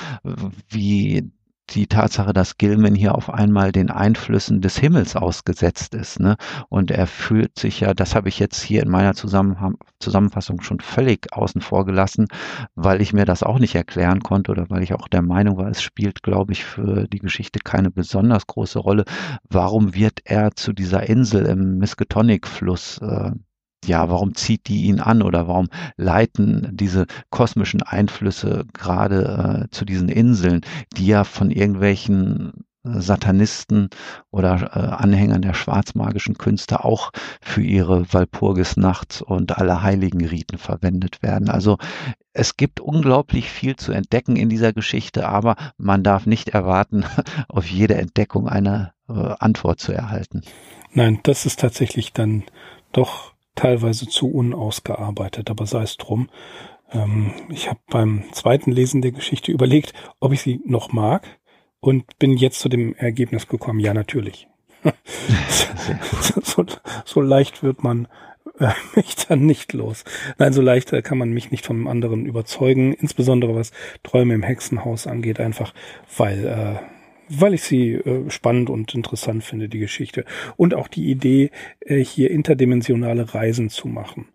wie 0.68 1.30
die 1.70 1.86
Tatsache, 1.86 2.32
dass 2.32 2.58
Gilman 2.58 2.94
hier 2.94 3.14
auf 3.14 3.30
einmal 3.30 3.72
den 3.72 3.90
Einflüssen 3.90 4.60
des 4.60 4.76
Himmels 4.76 5.16
ausgesetzt 5.16 5.94
ist. 5.94 6.20
Ne? 6.20 6.36
Und 6.68 6.90
er 6.90 7.06
fühlt 7.06 7.58
sich 7.58 7.80
ja, 7.80 7.94
das 7.94 8.14
habe 8.14 8.28
ich 8.28 8.38
jetzt 8.38 8.62
hier 8.62 8.82
in 8.82 8.90
meiner 8.90 9.14
Zusammenfassung 9.14 10.60
schon 10.60 10.80
völlig 10.80 11.32
außen 11.32 11.60
vor 11.60 11.86
gelassen, 11.86 12.26
weil 12.74 13.00
ich 13.00 13.12
mir 13.12 13.24
das 13.24 13.42
auch 13.42 13.58
nicht 13.58 13.74
erklären 13.74 14.20
konnte 14.20 14.50
oder 14.50 14.68
weil 14.70 14.82
ich 14.82 14.94
auch 14.94 15.08
der 15.08 15.22
Meinung 15.22 15.56
war, 15.56 15.68
es 15.68 15.82
spielt, 15.82 16.22
glaube 16.22 16.52
ich, 16.52 16.64
für 16.64 17.06
die 17.08 17.20
Geschichte 17.20 17.60
keine 17.60 17.90
besonders 17.90 18.46
große 18.46 18.78
Rolle. 18.78 19.04
Warum 19.48 19.94
wird 19.94 20.20
er 20.24 20.54
zu 20.54 20.72
dieser 20.72 21.08
Insel 21.08 21.46
im 21.46 21.78
Miskatonic-Fluss 21.78 22.98
äh, 22.98 23.32
ja, 23.84 24.08
warum 24.08 24.34
zieht 24.34 24.68
die 24.68 24.84
ihn 24.84 25.00
an 25.00 25.22
oder 25.22 25.48
warum 25.48 25.68
leiten 25.96 26.68
diese 26.72 27.06
kosmischen 27.30 27.82
Einflüsse 27.82 28.64
gerade 28.72 29.66
äh, 29.66 29.70
zu 29.70 29.84
diesen 29.84 30.08
Inseln, 30.08 30.60
die 30.96 31.06
ja 31.06 31.24
von 31.24 31.50
irgendwelchen 31.50 32.64
äh, 32.84 33.00
Satanisten 33.00 33.88
oder 34.30 34.70
äh, 34.74 34.78
Anhängern 34.78 35.42
der 35.42 35.54
schwarzmagischen 35.54 36.38
Künste 36.38 36.84
auch 36.84 37.10
für 37.40 37.62
ihre 37.62 38.12
Walpurgisnacht 38.12 39.22
und 39.22 39.58
alle 39.58 39.82
heiligen 39.82 40.24
Riten 40.24 40.58
verwendet 40.58 41.22
werden. 41.22 41.48
Also 41.48 41.78
es 42.32 42.56
gibt 42.56 42.80
unglaublich 42.80 43.50
viel 43.50 43.76
zu 43.76 43.92
entdecken 43.92 44.36
in 44.36 44.48
dieser 44.48 44.72
Geschichte, 44.72 45.28
aber 45.28 45.56
man 45.76 46.02
darf 46.02 46.26
nicht 46.26 46.50
erwarten, 46.50 47.04
auf 47.48 47.66
jede 47.66 47.96
Entdeckung 47.96 48.48
eine 48.48 48.92
äh, 49.08 49.34
Antwort 49.38 49.80
zu 49.80 49.92
erhalten. 49.92 50.42
Nein, 50.92 51.20
das 51.22 51.46
ist 51.46 51.60
tatsächlich 51.60 52.12
dann 52.12 52.44
doch 52.92 53.31
teilweise 53.54 54.06
zu 54.06 54.30
unausgearbeitet, 54.30 55.50
aber 55.50 55.66
sei 55.66 55.82
es 55.82 55.96
drum. 55.96 56.28
Ähm, 56.92 57.32
ich 57.48 57.68
habe 57.68 57.80
beim 57.88 58.24
zweiten 58.32 58.72
Lesen 58.72 59.02
der 59.02 59.12
Geschichte 59.12 59.52
überlegt, 59.52 59.92
ob 60.20 60.32
ich 60.32 60.42
sie 60.42 60.60
noch 60.64 60.92
mag 60.92 61.26
und 61.80 62.18
bin 62.18 62.36
jetzt 62.36 62.60
zu 62.60 62.68
dem 62.68 62.94
Ergebnis 62.94 63.48
gekommen, 63.48 63.80
ja 63.80 63.94
natürlich. 63.94 64.48
so, 66.42 66.64
so, 67.04 67.20
leicht 67.20 67.62
wird 67.62 67.84
man 67.84 68.08
äh, 68.58 68.70
mich 68.96 69.14
dann 69.14 69.46
nicht 69.46 69.72
los. 69.72 70.04
Nein, 70.38 70.52
so 70.52 70.62
leicht 70.62 70.92
äh, 70.92 71.02
kann 71.02 71.18
man 71.18 71.30
mich 71.30 71.50
nicht 71.50 71.64
vom 71.64 71.86
anderen 71.86 72.26
überzeugen, 72.26 72.92
insbesondere 72.92 73.54
was 73.54 73.72
Träume 74.02 74.34
im 74.34 74.42
Hexenhaus 74.42 75.06
angeht, 75.06 75.40
einfach 75.40 75.72
weil 76.16 76.46
äh, 76.46 77.01
weil 77.40 77.54
ich 77.54 77.62
sie 77.62 77.92
äh, 77.94 78.28
spannend 78.30 78.70
und 78.70 78.94
interessant 78.94 79.44
finde, 79.44 79.68
die 79.68 79.78
Geschichte. 79.78 80.24
Und 80.56 80.74
auch 80.74 80.88
die 80.88 81.10
Idee, 81.10 81.50
äh, 81.80 82.04
hier 82.04 82.30
interdimensionale 82.30 83.34
Reisen 83.34 83.70
zu 83.70 83.88
machen. 83.88 84.28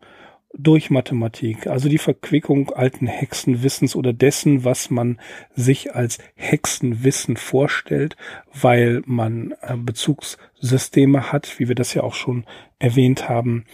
Durch 0.53 0.89
Mathematik, 0.89 1.67
also 1.67 1.89
die 1.89 1.99
Verquickung 1.99 2.71
alten 2.71 3.05
Hexenwissens 3.05 3.95
oder 3.95 4.13
dessen, 4.13 4.63
was 4.63 4.89
man 4.89 5.19
sich 5.55 5.93
als 5.93 6.17
Hexenwissen 6.35 7.37
vorstellt, 7.37 8.15
weil 8.53 9.03
man 9.05 9.53
äh, 9.61 9.75
Bezugssysteme 9.77 11.31
hat, 11.31 11.59
wie 11.59 11.67
wir 11.67 11.75
das 11.75 11.93
ja 11.93 12.01
auch 12.01 12.15
schon 12.15 12.45
erwähnt 12.79 13.29
haben, 13.29 13.65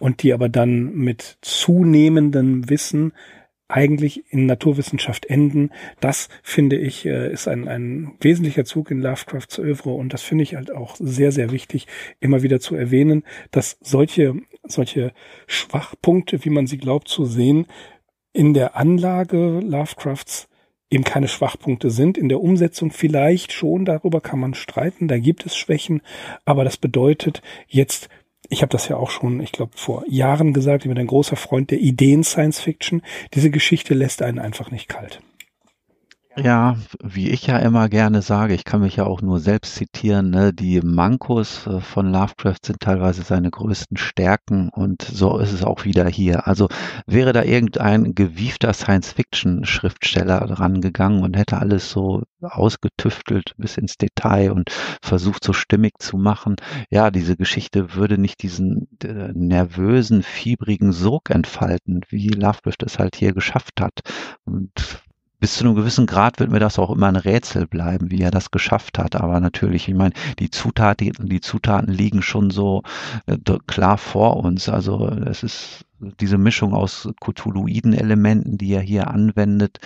und 0.00 0.22
die 0.22 0.32
aber 0.32 0.48
dann 0.48 0.94
mit 0.94 1.38
zunehmendem 1.40 2.68
Wissen 2.68 3.12
eigentlich 3.74 4.32
in 4.32 4.46
Naturwissenschaft 4.46 5.26
enden. 5.26 5.70
Das 5.98 6.28
finde 6.44 6.76
ich 6.76 7.04
äh, 7.06 7.32
ist 7.32 7.48
ein, 7.48 7.66
ein 7.66 8.12
wesentlicher 8.20 8.64
Zug 8.64 8.92
in 8.92 9.02
Lovecrafts 9.02 9.58
Övre 9.58 9.90
und 9.90 10.12
das 10.12 10.22
finde 10.22 10.44
ich 10.44 10.54
halt 10.54 10.70
auch 10.70 10.94
sehr, 10.96 11.32
sehr 11.32 11.50
wichtig, 11.50 11.88
immer 12.20 12.44
wieder 12.44 12.60
zu 12.60 12.76
erwähnen, 12.76 13.24
dass 13.50 13.76
solche, 13.80 14.36
solche 14.62 15.12
Schwachpunkte, 15.48 16.44
wie 16.44 16.50
man 16.50 16.68
sie 16.68 16.78
glaubt 16.78 17.08
zu 17.08 17.24
sehen, 17.24 17.66
in 18.32 18.54
der 18.54 18.76
Anlage 18.76 19.58
Lovecrafts 19.58 20.48
eben 20.88 21.02
keine 21.02 21.26
Schwachpunkte 21.26 21.90
sind. 21.90 22.16
In 22.16 22.28
der 22.28 22.40
Umsetzung 22.40 22.92
vielleicht 22.92 23.50
schon, 23.50 23.84
darüber 23.84 24.20
kann 24.20 24.38
man 24.38 24.54
streiten, 24.54 25.08
da 25.08 25.18
gibt 25.18 25.46
es 25.46 25.56
Schwächen, 25.56 26.00
aber 26.44 26.62
das 26.62 26.76
bedeutet 26.76 27.42
jetzt 27.66 28.08
ich 28.48 28.62
habe 28.62 28.70
das 28.70 28.88
ja 28.88 28.96
auch 28.96 29.10
schon, 29.10 29.40
ich 29.40 29.52
glaube, 29.52 29.72
vor 29.74 30.04
Jahren 30.08 30.52
gesagt, 30.52 30.84
ich 30.84 30.88
bin 30.88 30.98
ein 30.98 31.06
großer 31.06 31.36
Freund 31.36 31.70
der 31.70 31.80
Ideen 31.80 32.24
Science 32.24 32.60
Fiction. 32.60 33.02
Diese 33.34 33.50
Geschichte 33.50 33.94
lässt 33.94 34.22
einen 34.22 34.38
einfach 34.38 34.70
nicht 34.70 34.88
kalt. 34.88 35.20
Ja, 36.36 36.76
wie 37.00 37.30
ich 37.30 37.46
ja 37.46 37.58
immer 37.58 37.88
gerne 37.88 38.20
sage, 38.20 38.54
ich 38.54 38.64
kann 38.64 38.80
mich 38.80 38.96
ja 38.96 39.04
auch 39.04 39.22
nur 39.22 39.38
selbst 39.38 39.76
zitieren, 39.76 40.30
ne, 40.30 40.52
die 40.52 40.80
Mankos 40.80 41.64
äh, 41.68 41.80
von 41.80 42.10
Lovecraft 42.10 42.58
sind 42.64 42.80
teilweise 42.80 43.22
seine 43.22 43.52
größten 43.52 43.96
Stärken 43.96 44.68
und 44.68 45.02
so 45.02 45.38
ist 45.38 45.52
es 45.52 45.62
auch 45.62 45.84
wieder 45.84 46.08
hier. 46.08 46.48
Also 46.48 46.68
wäre 47.06 47.32
da 47.32 47.44
irgendein 47.44 48.16
gewiefter 48.16 48.72
Science-Fiction-Schriftsteller 48.72 50.58
rangegangen 50.58 51.22
und 51.22 51.36
hätte 51.36 51.58
alles 51.58 51.88
so 51.90 52.24
ausgetüftelt 52.42 53.54
bis 53.56 53.76
ins 53.76 53.96
Detail 53.96 54.50
und 54.50 54.70
versucht 55.02 55.44
so 55.44 55.52
stimmig 55.52 55.98
zu 56.00 56.16
machen, 56.16 56.56
ja, 56.90 57.12
diese 57.12 57.36
Geschichte 57.36 57.94
würde 57.94 58.18
nicht 58.18 58.42
diesen 58.42 58.88
äh, 59.04 59.30
nervösen, 59.34 60.24
fiebrigen 60.24 60.90
Sog 60.90 61.30
entfalten, 61.30 62.00
wie 62.08 62.26
Lovecraft 62.28 62.82
es 62.84 62.98
halt 62.98 63.14
hier 63.14 63.32
geschafft 63.34 63.80
hat. 63.80 64.00
Und 64.44 64.72
bis 65.40 65.56
zu 65.56 65.64
einem 65.64 65.74
gewissen 65.74 66.06
Grad 66.06 66.40
wird 66.40 66.50
mir 66.50 66.60
das 66.60 66.78
auch 66.78 66.90
immer 66.90 67.08
ein 67.08 67.16
Rätsel 67.16 67.66
bleiben, 67.66 68.10
wie 68.10 68.22
er 68.22 68.30
das 68.30 68.50
geschafft 68.50 68.98
hat. 68.98 69.16
Aber 69.16 69.40
natürlich, 69.40 69.88
ich 69.88 69.94
meine, 69.94 70.14
die 70.38 70.50
Zutaten, 70.50 71.28
die 71.28 71.40
Zutaten 71.40 71.92
liegen 71.92 72.22
schon 72.22 72.50
so 72.50 72.82
äh, 73.26 73.36
klar 73.66 73.98
vor 73.98 74.38
uns. 74.38 74.68
Also 74.68 75.08
es 75.08 75.42
ist 75.42 75.84
diese 76.20 76.38
Mischung 76.38 76.74
aus 76.74 77.08
Cthulhuiden 77.20 77.92
Elementen, 77.92 78.58
die 78.58 78.72
er 78.72 78.80
hier 78.80 79.08
anwendet. 79.08 79.78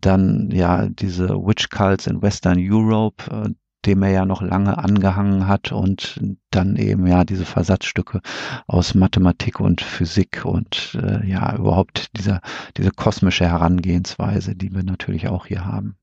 Dann 0.00 0.50
ja 0.50 0.88
diese 0.88 1.28
Witch 1.30 1.70
Cults 1.70 2.06
in 2.06 2.22
Western 2.22 2.58
Europe, 2.58 3.24
äh, 3.30 3.50
dem 3.86 4.02
er 4.02 4.10
ja 4.10 4.24
noch 4.24 4.42
lange 4.42 4.78
angehangen 4.78 5.46
hat 5.46 5.72
und 5.72 6.20
dann 6.50 6.76
eben 6.76 7.06
ja 7.06 7.24
diese 7.24 7.44
Versatzstücke 7.44 8.20
aus 8.66 8.94
Mathematik 8.94 9.60
und 9.60 9.80
Physik 9.80 10.44
und 10.44 10.98
äh, 11.00 11.26
ja 11.26 11.56
überhaupt 11.56 12.16
dieser 12.16 12.40
diese 12.76 12.90
kosmische 12.90 13.46
Herangehensweise, 13.46 14.54
die 14.54 14.72
wir 14.72 14.82
natürlich 14.82 15.28
auch 15.28 15.46
hier 15.46 15.64
haben. 15.64 15.96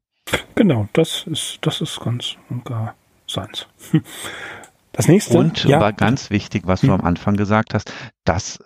Genau, 0.56 0.88
das 0.94 1.26
ist 1.28 1.60
das 1.62 1.82
ist 1.82 2.00
ganz 2.00 2.36
und 2.50 2.66
gar 2.66 2.96
seins. 3.28 3.68
Das 4.94 5.08
nächste 5.08 5.38
und 5.38 5.64
ja. 5.64 5.80
war 5.80 5.94
ganz 5.94 6.32
wichtig, 6.32 6.64
was 6.66 6.82
du 6.82 6.88
hm. 6.88 6.96
am 6.96 7.02
Anfang 7.02 7.38
gesagt 7.38 7.74
hast, 7.74 7.94
das 8.26 8.62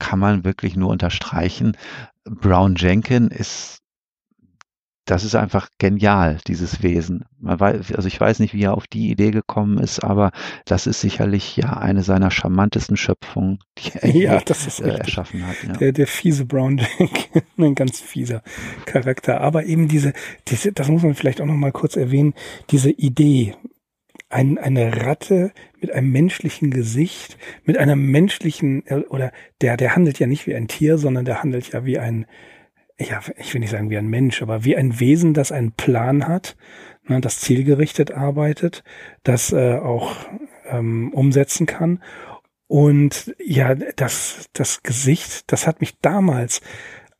kann 0.00 0.18
man 0.18 0.44
wirklich 0.44 0.76
nur 0.76 0.90
unterstreichen. 0.90 1.76
Brown 2.24 2.74
Jenkin 2.76 3.28
ist 3.28 3.77
das 5.08 5.24
ist 5.24 5.34
einfach 5.34 5.70
genial, 5.78 6.38
dieses 6.46 6.82
Wesen. 6.82 7.24
Weiß, 7.40 7.92
also 7.92 8.06
ich 8.06 8.20
weiß 8.20 8.40
nicht, 8.40 8.52
wie 8.52 8.64
er 8.64 8.74
auf 8.74 8.86
die 8.86 9.10
Idee 9.10 9.30
gekommen 9.30 9.78
ist, 9.78 10.00
aber 10.00 10.32
das 10.66 10.86
ist 10.86 11.00
sicherlich 11.00 11.56
ja 11.56 11.78
eine 11.78 12.02
seiner 12.02 12.30
charmantesten 12.30 12.98
Schöpfungen, 12.98 13.58
die 13.78 13.92
er 13.94 14.10
ja, 14.14 14.40
das 14.40 14.66
ist 14.66 14.80
äh, 14.80 14.90
erschaffen 14.90 15.46
hat. 15.46 15.56
Ja. 15.66 15.72
Der, 15.74 15.92
der 15.92 16.06
fiese 16.06 16.44
Brown 16.44 16.76
Jack, 16.76 17.30
ein 17.56 17.74
ganz 17.74 18.00
fieser 18.00 18.42
Charakter. 18.84 19.40
Aber 19.40 19.64
eben 19.64 19.88
diese, 19.88 20.12
diese, 20.46 20.72
das 20.72 20.88
muss 20.88 21.02
man 21.02 21.14
vielleicht 21.14 21.40
auch 21.40 21.46
noch 21.46 21.54
mal 21.54 21.72
kurz 21.72 21.96
erwähnen, 21.96 22.34
diese 22.70 22.90
Idee, 22.90 23.54
ein, 24.28 24.58
eine 24.58 25.06
Ratte 25.06 25.52
mit 25.80 25.90
einem 25.90 26.10
menschlichen 26.10 26.70
Gesicht, 26.70 27.38
mit 27.64 27.78
einer 27.78 27.96
menschlichen, 27.96 28.86
äh, 28.86 29.04
oder 29.08 29.32
der, 29.62 29.78
der 29.78 29.96
handelt 29.96 30.18
ja 30.18 30.26
nicht 30.26 30.46
wie 30.46 30.54
ein 30.54 30.68
Tier, 30.68 30.98
sondern 30.98 31.24
der 31.24 31.42
handelt 31.42 31.72
ja 31.72 31.86
wie 31.86 31.98
ein, 31.98 32.26
ja, 33.00 33.20
ich 33.36 33.54
will 33.54 33.60
nicht 33.60 33.70
sagen 33.70 33.90
wie 33.90 33.98
ein 33.98 34.08
Mensch, 34.08 34.42
aber 34.42 34.64
wie 34.64 34.76
ein 34.76 34.98
Wesen, 34.98 35.34
das 35.34 35.52
einen 35.52 35.72
Plan 35.72 36.26
hat, 36.26 36.56
ne, 37.06 37.20
das 37.20 37.40
zielgerichtet 37.40 38.10
arbeitet, 38.10 38.82
das 39.22 39.52
äh, 39.52 39.76
auch 39.76 40.16
ähm, 40.66 41.12
umsetzen 41.12 41.66
kann. 41.66 42.02
Und 42.66 43.34
ja, 43.38 43.74
das, 43.74 44.50
das 44.52 44.82
Gesicht, 44.82 45.50
das 45.52 45.66
hat 45.66 45.80
mich 45.80 45.98
damals 46.00 46.60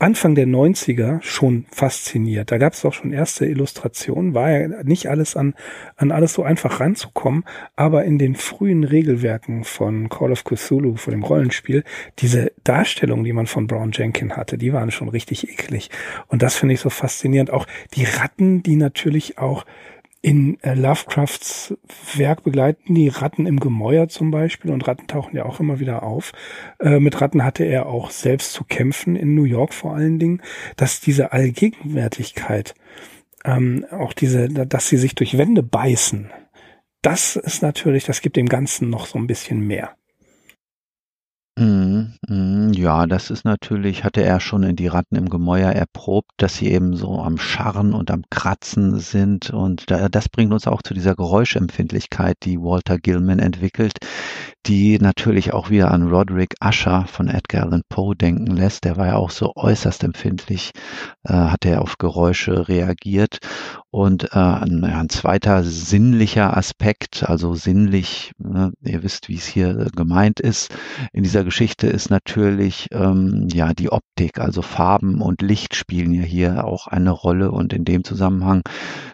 Anfang 0.00 0.36
der 0.36 0.46
90er 0.46 1.20
schon 1.22 1.66
fasziniert. 1.72 2.52
Da 2.52 2.58
gab 2.58 2.72
es 2.72 2.84
auch 2.84 2.92
schon 2.92 3.12
erste 3.12 3.46
Illustrationen, 3.46 4.32
war 4.32 4.50
ja 4.50 4.82
nicht 4.84 5.08
alles 5.08 5.34
an, 5.34 5.54
an 5.96 6.12
alles 6.12 6.34
so 6.34 6.44
einfach 6.44 6.78
ranzukommen, 6.78 7.44
aber 7.74 8.04
in 8.04 8.16
den 8.16 8.36
frühen 8.36 8.84
Regelwerken 8.84 9.64
von 9.64 10.08
Call 10.08 10.30
of 10.30 10.44
Cthulhu, 10.44 10.94
von 10.94 11.10
dem 11.10 11.24
Rollenspiel, 11.24 11.82
diese 12.20 12.52
Darstellungen, 12.62 13.24
die 13.24 13.32
man 13.32 13.48
von 13.48 13.66
Brown 13.66 13.90
Jenkin 13.90 14.36
hatte, 14.36 14.56
die 14.56 14.72
waren 14.72 14.92
schon 14.92 15.08
richtig 15.08 15.48
eklig. 15.48 15.90
Und 16.28 16.42
das 16.42 16.54
finde 16.54 16.74
ich 16.74 16.80
so 16.80 16.90
faszinierend. 16.90 17.50
Auch 17.50 17.66
die 17.94 18.04
Ratten, 18.04 18.62
die 18.62 18.76
natürlich 18.76 19.38
auch 19.38 19.64
in 20.20 20.60
äh, 20.62 20.74
Lovecrafts 20.74 21.74
Werk 22.14 22.42
begleiten 22.42 22.94
die 22.94 23.08
Ratten 23.08 23.46
im 23.46 23.60
Gemäuer 23.60 24.08
zum 24.08 24.30
Beispiel 24.30 24.72
und 24.72 24.86
Ratten 24.88 25.06
tauchen 25.06 25.36
ja 25.36 25.44
auch 25.44 25.60
immer 25.60 25.78
wieder 25.78 26.02
auf. 26.02 26.32
Äh, 26.80 26.98
mit 26.98 27.20
Ratten 27.20 27.44
hatte 27.44 27.64
er 27.64 27.86
auch 27.86 28.10
selbst 28.10 28.52
zu 28.52 28.64
kämpfen, 28.64 29.14
in 29.16 29.34
New 29.34 29.44
York 29.44 29.72
vor 29.72 29.94
allen 29.94 30.18
Dingen, 30.18 30.42
dass 30.76 31.00
diese 31.00 31.32
Allgegenwärtigkeit, 31.32 32.74
ähm, 33.44 33.86
auch 33.90 34.12
diese, 34.12 34.48
dass 34.48 34.88
sie 34.88 34.96
sich 34.96 35.14
durch 35.14 35.38
Wände 35.38 35.62
beißen, 35.62 36.30
das 37.02 37.36
ist 37.36 37.62
natürlich, 37.62 38.04
das 38.04 38.20
gibt 38.20 38.36
dem 38.36 38.48
Ganzen 38.48 38.90
noch 38.90 39.06
so 39.06 39.18
ein 39.18 39.28
bisschen 39.28 39.60
mehr. 39.60 39.97
Mhm, 41.60 42.12
mhm, 42.28 42.72
ja, 42.72 43.06
das 43.06 43.30
ist 43.30 43.44
natürlich 43.44 44.04
hatte 44.04 44.22
er 44.22 44.38
schon 44.38 44.62
in 44.62 44.76
„Die 44.76 44.86
Ratten 44.86 45.16
im 45.16 45.28
Gemäuer“ 45.28 45.72
erprobt, 45.72 46.30
dass 46.36 46.54
sie 46.56 46.68
eben 46.70 46.94
so 46.94 47.18
am 47.20 47.36
Scharren 47.36 47.94
und 47.94 48.12
am 48.12 48.22
Kratzen 48.30 49.00
sind. 49.00 49.50
Und 49.50 49.90
da 49.90 50.08
das 50.08 50.28
bringt 50.28 50.52
uns 50.52 50.68
auch 50.68 50.82
zu 50.82 50.94
dieser 50.94 51.16
Geräuschempfindlichkeit, 51.16 52.36
die 52.44 52.58
Walter 52.60 52.96
Gilman 52.98 53.40
entwickelt, 53.40 53.94
die 54.66 54.98
natürlich 55.00 55.52
auch 55.52 55.70
wieder 55.70 55.90
an 55.90 56.08
Roderick 56.08 56.54
Usher 56.64 57.06
von 57.08 57.28
Edgar 57.28 57.64
Allan 57.64 57.82
Poe 57.88 58.14
denken 58.14 58.46
lässt. 58.56 58.84
Der 58.84 58.96
war 58.96 59.06
ja 59.08 59.16
auch 59.16 59.30
so 59.30 59.52
äußerst 59.56 60.04
empfindlich, 60.04 60.70
äh, 61.24 61.32
hat 61.32 61.64
er 61.64 61.82
auf 61.82 61.98
Geräusche 61.98 62.68
reagiert 62.68 63.38
und 63.90 64.32
äh, 64.34 64.38
ein, 64.38 64.84
ein 64.84 65.08
zweiter 65.08 65.64
sinnlicher 65.64 66.56
Aspekt, 66.56 67.28
also 67.28 67.54
sinnlich, 67.54 68.32
ne, 68.38 68.72
ihr 68.82 69.02
wisst, 69.02 69.28
wie 69.28 69.36
es 69.36 69.46
hier 69.46 69.78
äh, 69.78 69.90
gemeint 69.94 70.40
ist, 70.40 70.74
in 71.12 71.22
dieser 71.22 71.42
Geschichte 71.42 71.86
ist 71.86 72.10
natürlich 72.10 72.88
ähm, 72.92 73.48
ja 73.50 73.72
die 73.72 73.90
Optik, 73.90 74.40
also 74.40 74.60
Farben 74.60 75.22
und 75.22 75.40
Licht 75.40 75.74
spielen 75.74 76.12
ja 76.12 76.22
hier 76.22 76.64
auch 76.64 76.86
eine 76.86 77.10
Rolle 77.10 77.50
und 77.50 77.72
in 77.72 77.84
dem 77.84 78.04
Zusammenhang 78.04 78.62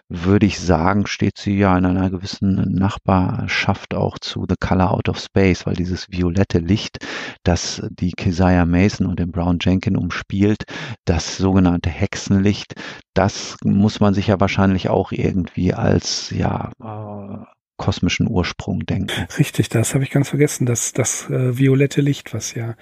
würde 0.09 0.45
ich 0.45 0.59
sagen, 0.59 1.07
steht 1.07 1.37
sie 1.37 1.57
ja 1.57 1.75
in 1.77 1.85
einer 1.85 2.09
gewissen 2.09 2.73
Nachbarschaft 2.73 3.95
auch 3.95 4.19
zu 4.19 4.45
The 4.47 4.55
Color 4.59 4.91
Out 4.91 5.09
of 5.09 5.19
Space, 5.19 5.65
weil 5.65 5.75
dieses 5.75 6.11
violette 6.11 6.59
Licht, 6.59 6.99
das 7.43 7.81
die 7.89 8.11
Keziah 8.11 8.65
Mason 8.65 9.07
und 9.07 9.19
den 9.19 9.31
Brown 9.31 9.57
Jenkin 9.59 9.97
umspielt, 9.97 10.65
das 11.05 11.37
sogenannte 11.37 11.89
Hexenlicht, 11.89 12.75
das 13.15 13.57
muss 13.63 13.99
man 13.99 14.13
sich 14.13 14.27
ja 14.27 14.39
wahrscheinlich 14.39 14.89
auch 14.89 15.11
irgendwie 15.11 15.73
als 15.73 16.29
ja 16.29 16.71
äh, 16.79 17.45
kosmischen 17.77 18.29
Ursprung 18.29 18.85
denken. 18.85 19.27
Richtig, 19.37 19.69
das 19.69 19.93
habe 19.93 20.03
ich 20.03 20.11
ganz 20.11 20.29
vergessen, 20.29 20.65
dass 20.65 20.93
das 20.93 21.29
äh, 21.29 21.57
violette 21.57 22.01
Licht, 22.01 22.33
was 22.33 22.53
ja 22.53 22.75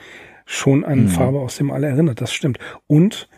schon 0.45 0.83
an 0.83 1.03
mhm. 1.05 1.09
Farbe 1.09 1.39
aus 1.39 1.57
dem 1.57 1.71
All 1.71 1.83
erinnert, 1.83 2.19
das 2.19 2.33
stimmt. 2.33 2.59
Und 2.87 3.29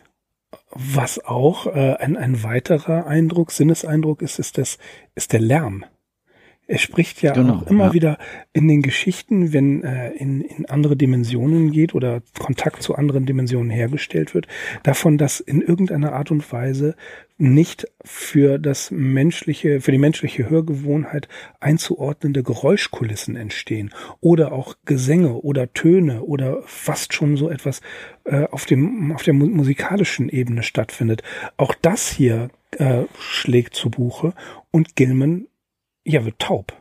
was 0.71 1.23
auch 1.23 1.67
äh, 1.67 1.95
ein, 1.95 2.17
ein 2.17 2.43
weiterer 2.43 3.07
Eindruck, 3.07 3.51
Sinneseindruck 3.51 4.21
ist, 4.21 4.39
ist, 4.39 4.57
das, 4.57 4.77
ist 5.13 5.33
der 5.33 5.41
Lärm. 5.41 5.85
Er 6.67 6.79
spricht 6.79 7.21
ja 7.21 7.33
genau, 7.33 7.57
auch 7.57 7.67
immer 7.67 7.85
ja. 7.87 7.93
wieder 7.93 8.17
in 8.51 8.67
den 8.67 8.81
Geschichten, 8.81 9.53
wenn 9.53 9.83
äh, 9.83 10.11
in, 10.11 10.41
in 10.41 10.65
andere 10.65 10.95
Dimensionen 10.95 11.71
geht 11.71 11.93
oder 11.93 12.21
Kontakt 12.39 12.81
zu 12.81 12.95
anderen 12.95 13.27
Dimensionen 13.27 13.69
hergestellt 13.69 14.33
wird, 14.33 14.47
davon, 14.81 15.19
dass 15.19 15.39
in 15.39 15.61
irgendeiner 15.61 16.13
Art 16.13 16.31
und 16.31 16.51
Weise 16.51 16.95
nicht 17.37 17.87
für 18.03 18.57
das 18.57 18.89
menschliche, 18.91 19.81
für 19.81 19.91
die 19.91 19.97
menschliche 19.99 20.49
Hörgewohnheit 20.49 21.27
einzuordnende 21.59 22.41
Geräuschkulissen 22.43 23.35
entstehen 23.35 23.93
oder 24.19 24.51
auch 24.51 24.75
Gesänge 24.85 25.33
oder 25.33 25.71
Töne 25.73 26.23
oder 26.23 26.63
fast 26.65 27.13
schon 27.13 27.37
so 27.37 27.49
etwas 27.49 27.81
äh, 28.23 28.45
auf 28.45 28.65
dem 28.65 29.11
auf 29.11 29.23
der 29.23 29.33
musikalischen 29.33 30.29
Ebene 30.29 30.63
stattfindet. 30.63 31.23
Auch 31.57 31.75
das 31.79 32.09
hier 32.09 32.49
äh, 32.71 33.03
schlägt 33.19 33.75
zu 33.75 33.89
Buche 33.91 34.33
und 34.71 34.95
Gilman 34.95 35.47
ja, 36.05 36.23
wird 36.23 36.39
taub. 36.39 36.73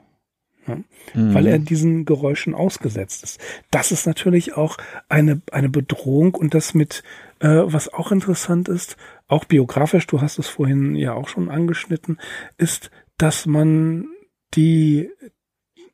Ja, 0.67 0.77
mhm. 1.15 1.35
Weil 1.35 1.47
er 1.47 1.59
diesen 1.59 2.05
Geräuschen 2.05 2.55
ausgesetzt 2.55 3.23
ist. 3.23 3.41
Das 3.71 3.93
ist 3.93 4.07
natürlich 4.07 4.57
auch 4.57 4.79
eine, 5.09 5.43
eine 5.51 5.69
Bedrohung 5.69 6.35
und 6.35 6.55
das 6.55 6.73
mit, 6.73 7.03
äh, 7.41 7.49
was 7.65 7.93
auch 7.93 8.13
interessant 8.13 8.69
ist, 8.69 8.97
auch 9.27 9.45
biografisch, 9.45 10.07
du 10.07 10.21
hast 10.21 10.39
es 10.39 10.49
vorhin 10.49 10.95
ja 10.95 11.13
auch 11.13 11.29
schon 11.29 11.51
angeschnitten, 11.51 12.19
ist, 12.57 12.91
dass 13.19 13.47
man 13.47 14.07
die, 14.55 15.11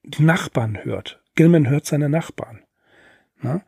die 0.04 0.22
Nachbarn 0.22 0.84
hört. 0.84 1.20
Gilman 1.34 1.68
hört 1.68 1.86
seine 1.86 2.08
Nachbarn. 2.08 2.60
Na? 3.40 3.62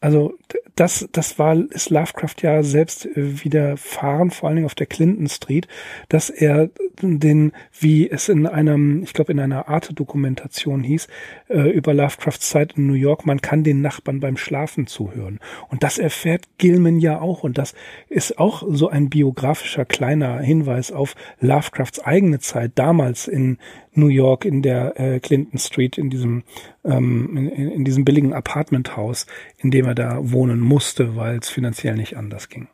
Also 0.00 0.34
das, 0.76 1.08
das 1.10 1.40
war, 1.40 1.56
ist 1.56 1.90
Lovecraft 1.90 2.36
ja 2.42 2.62
selbst 2.62 3.04
äh, 3.04 3.42
widerfahren, 3.42 4.30
vor 4.30 4.48
allen 4.48 4.56
Dingen 4.56 4.66
auf 4.66 4.76
der 4.76 4.86
Clinton 4.86 5.28
Street, 5.28 5.66
dass 6.08 6.30
er 6.30 6.70
den, 7.00 7.52
wie 7.78 8.08
es 8.08 8.28
in 8.28 8.46
einem, 8.46 9.02
ich 9.02 9.12
glaube 9.12 9.32
in 9.32 9.40
einer 9.40 9.68
Arte-Dokumentation 9.68 10.84
hieß, 10.84 11.08
äh, 11.48 11.70
über 11.70 11.94
Lovecrafts 11.94 12.48
Zeit 12.50 12.74
in 12.76 12.86
New 12.86 12.94
York, 12.94 13.26
man 13.26 13.40
kann 13.40 13.64
den 13.64 13.80
Nachbarn 13.80 14.20
beim 14.20 14.36
Schlafen 14.36 14.86
zuhören. 14.86 15.40
Und 15.68 15.82
das 15.82 15.98
erfährt 15.98 16.44
Gilman 16.58 17.00
ja 17.00 17.20
auch. 17.20 17.42
Und 17.42 17.58
das 17.58 17.74
ist 18.08 18.38
auch 18.38 18.62
so 18.68 18.88
ein 18.88 19.10
biografischer 19.10 19.84
kleiner 19.84 20.38
Hinweis 20.38 20.92
auf 20.92 21.16
Lovecrafts 21.40 21.98
eigene 21.98 22.38
Zeit 22.38 22.72
damals 22.76 23.26
in 23.26 23.58
New 23.94 24.08
York 24.08 24.44
in 24.44 24.62
der 24.62 24.98
äh, 24.98 25.18
Clinton 25.18 25.58
Street, 25.58 25.98
in 25.98 26.08
diesem, 26.08 26.44
ähm, 26.88 27.36
in, 27.36 27.70
in 27.70 27.84
diesem 27.84 28.04
billigen 28.04 28.32
Apartmenthaus, 28.32 29.26
in 29.56 29.70
dem 29.70 29.86
er 29.86 29.94
da 29.94 30.18
wohnen 30.20 30.60
musste, 30.60 31.16
weil 31.16 31.38
es 31.38 31.48
finanziell 31.48 31.94
nicht 31.94 32.16
anders 32.16 32.48
ging. 32.48 32.68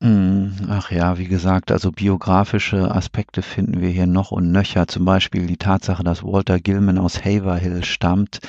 Mm, 0.00 0.48
ach 0.68 0.90
ja, 0.90 1.16
wie 1.18 1.26
gesagt, 1.26 1.72
also 1.72 1.90
biografische 1.90 2.94
Aspekte 2.94 3.40
finden 3.42 3.80
wir 3.80 3.88
hier 3.88 4.06
noch 4.06 4.30
und 4.30 4.52
nöcher. 4.52 4.86
Zum 4.86 5.04
Beispiel 5.04 5.46
die 5.46 5.56
Tatsache, 5.56 6.04
dass 6.04 6.22
Walter 6.22 6.60
Gilman 6.60 6.98
aus 6.98 7.24
Haverhill 7.24 7.82
stammt. 7.82 8.40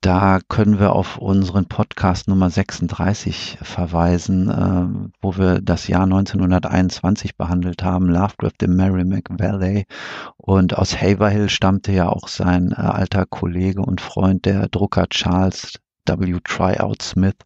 Da 0.00 0.38
können 0.46 0.78
wir 0.78 0.92
auf 0.92 1.18
unseren 1.18 1.66
Podcast 1.66 2.28
Nummer 2.28 2.50
36 2.50 3.58
verweisen, 3.62 4.48
äh, 4.48 5.10
wo 5.20 5.36
wir 5.36 5.60
das 5.60 5.88
Jahr 5.88 6.04
1921 6.04 7.36
behandelt 7.36 7.82
haben, 7.82 8.08
Lovecraft 8.08 8.62
im 8.62 8.76
Merrimack 8.76 9.28
Valley. 9.28 9.86
Und 10.36 10.78
aus 10.78 11.00
Haverhill 11.00 11.48
stammte 11.48 11.90
ja 11.90 12.08
auch 12.08 12.28
sein 12.28 12.70
äh, 12.70 12.76
alter 12.76 13.26
Kollege 13.26 13.82
und 13.82 14.00
Freund, 14.00 14.44
der 14.44 14.68
Drucker 14.68 15.08
Charles 15.08 15.80
W. 16.06 16.38
Tryout 16.44 17.02
Smith. 17.02 17.36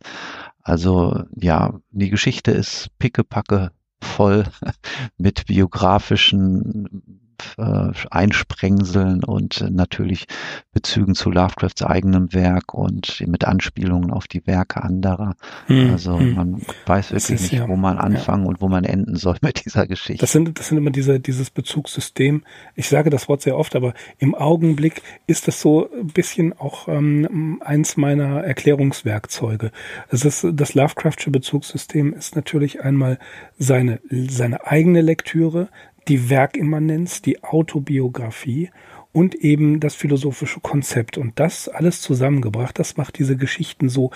Also 0.63 1.23
ja, 1.35 1.73
die 1.91 2.11
Geschichte 2.11 2.51
ist 2.51 2.91
pickepacke 2.99 3.71
voll 4.03 4.45
mit 5.17 5.47
biografischen 5.47 7.22
äh, 7.59 7.91
Einsprengseln 8.11 9.25
und 9.25 9.65
natürlich 9.71 10.27
Bezügen 10.73 11.15
zu 11.15 11.31
Lovecrafts 11.31 11.83
eigenem 11.83 12.33
Werk 12.33 12.75
und 12.75 13.23
mit 13.27 13.45
Anspielungen 13.45 14.11
auf 14.11 14.27
die 14.27 14.47
Werke 14.47 14.83
anderer. 14.83 15.35
Hm, 15.67 15.91
also 15.91 16.19
hm. 16.19 16.35
man 16.35 16.63
weiß 16.87 17.13
wirklich 17.13 17.31
ist, 17.31 17.43
nicht, 17.43 17.53
ja, 17.53 17.69
wo 17.69 17.77
man 17.77 17.99
anfangen 17.99 18.45
ja. 18.45 18.49
und 18.49 18.61
wo 18.61 18.69
man 18.69 18.85
enden 18.85 19.17
soll 19.17 19.37
mit 19.43 19.65
dieser 19.65 19.87
Geschichte. 19.87 20.21
Das 20.21 20.33
sind, 20.33 20.59
das 20.59 20.69
sind 20.69 20.79
immer 20.79 20.91
diese, 20.91 21.21
dieses 21.21 21.51
Bezugssystem. 21.51 22.45
Ich 22.75 22.89
sage 22.89 23.11
das 23.11 23.29
Wort 23.29 23.43
sehr 23.43 23.57
oft, 23.57 23.77
aber 23.77 23.95
im 24.19 24.35
Augenblick 24.35 25.03
ist 25.27 25.49
das 25.49 25.61
so 25.61 25.91
ein 25.93 26.09
bisschen 26.09 26.53
auch 26.53 26.89
ähm, 26.89 27.61
eins 27.65 27.97
meiner 27.97 28.43
Erklärungswerkzeuge. 28.43 29.71
Es 30.09 30.25
ist, 30.25 30.47
das 30.53 30.75
Lovecraftsche 30.75 31.31
Bezugssystem 31.31 32.13
ist 32.13 32.37
natürlich 32.37 32.83
einmal 32.83 33.19
seine, 33.59 34.01
seine 34.11 34.67
eigene 34.67 35.01
Lektüre, 35.01 35.69
die 36.09 36.31
Werkimmanenz, 36.31 37.23
die 37.23 37.43
Autobiografie 37.43 38.71
und 39.13 39.35
eben 39.35 39.81
das 39.81 39.95
philosophische 39.95 40.61
Konzept. 40.61 41.19
Und 41.19 41.39
das 41.39 41.69
alles 41.69 42.01
zusammengebracht, 42.01 42.79
das 42.79 42.97
macht 42.97 43.19
diese 43.19 43.37
Geschichten 43.37 43.89
so 43.89 44.11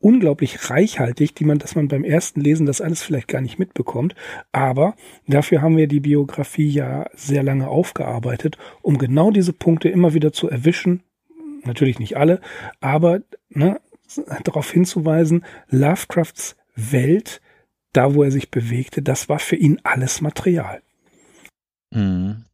unglaublich 0.00 0.70
reichhaltig, 0.70 1.34
die 1.34 1.44
man, 1.44 1.58
dass 1.58 1.74
man 1.74 1.88
beim 1.88 2.04
ersten 2.04 2.40
Lesen 2.40 2.66
das 2.66 2.80
alles 2.80 3.02
vielleicht 3.02 3.28
gar 3.28 3.42
nicht 3.42 3.58
mitbekommt. 3.58 4.14
Aber 4.50 4.94
dafür 5.26 5.62
haben 5.62 5.76
wir 5.76 5.88
die 5.88 6.00
Biografie 6.00 6.68
ja 6.68 7.06
sehr 7.14 7.42
lange 7.42 7.68
aufgearbeitet, 7.68 8.56
um 8.82 8.98
genau 8.98 9.30
diese 9.30 9.52
Punkte 9.52 9.88
immer 9.90 10.14
wieder 10.14 10.32
zu 10.32 10.48
erwischen. 10.48 11.02
Natürlich 11.64 11.98
nicht 11.98 12.16
alle, 12.16 12.40
aber 12.80 13.20
ne, 13.50 13.80
darauf 14.44 14.70
hinzuweisen, 14.70 15.44
Lovecrafts 15.68 16.56
Welt, 16.74 17.42
da 17.92 18.14
wo 18.14 18.22
er 18.22 18.30
sich 18.30 18.50
bewegte, 18.50 19.02
das 19.02 19.28
war 19.28 19.38
für 19.38 19.56
ihn 19.56 19.80
alles 19.82 20.22
Material. 20.22 20.80
Mhm. 21.90 22.44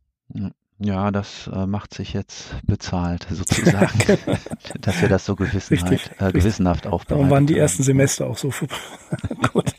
Ja, 0.79 1.11
das 1.11 1.49
äh, 1.51 1.67
macht 1.67 1.95
sich 1.95 2.13
jetzt 2.13 2.55
bezahlt, 2.67 3.27
sozusagen, 3.31 3.99
genau. 3.99 4.39
dass 4.81 5.01
wir 5.01 5.09
das 5.09 5.25
so 5.25 5.35
gewissenhaft, 5.35 6.11
äh, 6.19 6.33
gewissenhaft 6.33 6.87
aufbereiten. 6.87 7.09
Darum 7.09 7.31
waren 7.31 7.47
die 7.47 7.57
ersten 7.57 7.83
Semester 7.83 8.27
auch 8.27 8.37
so 8.37 8.51
gut. 9.53 9.75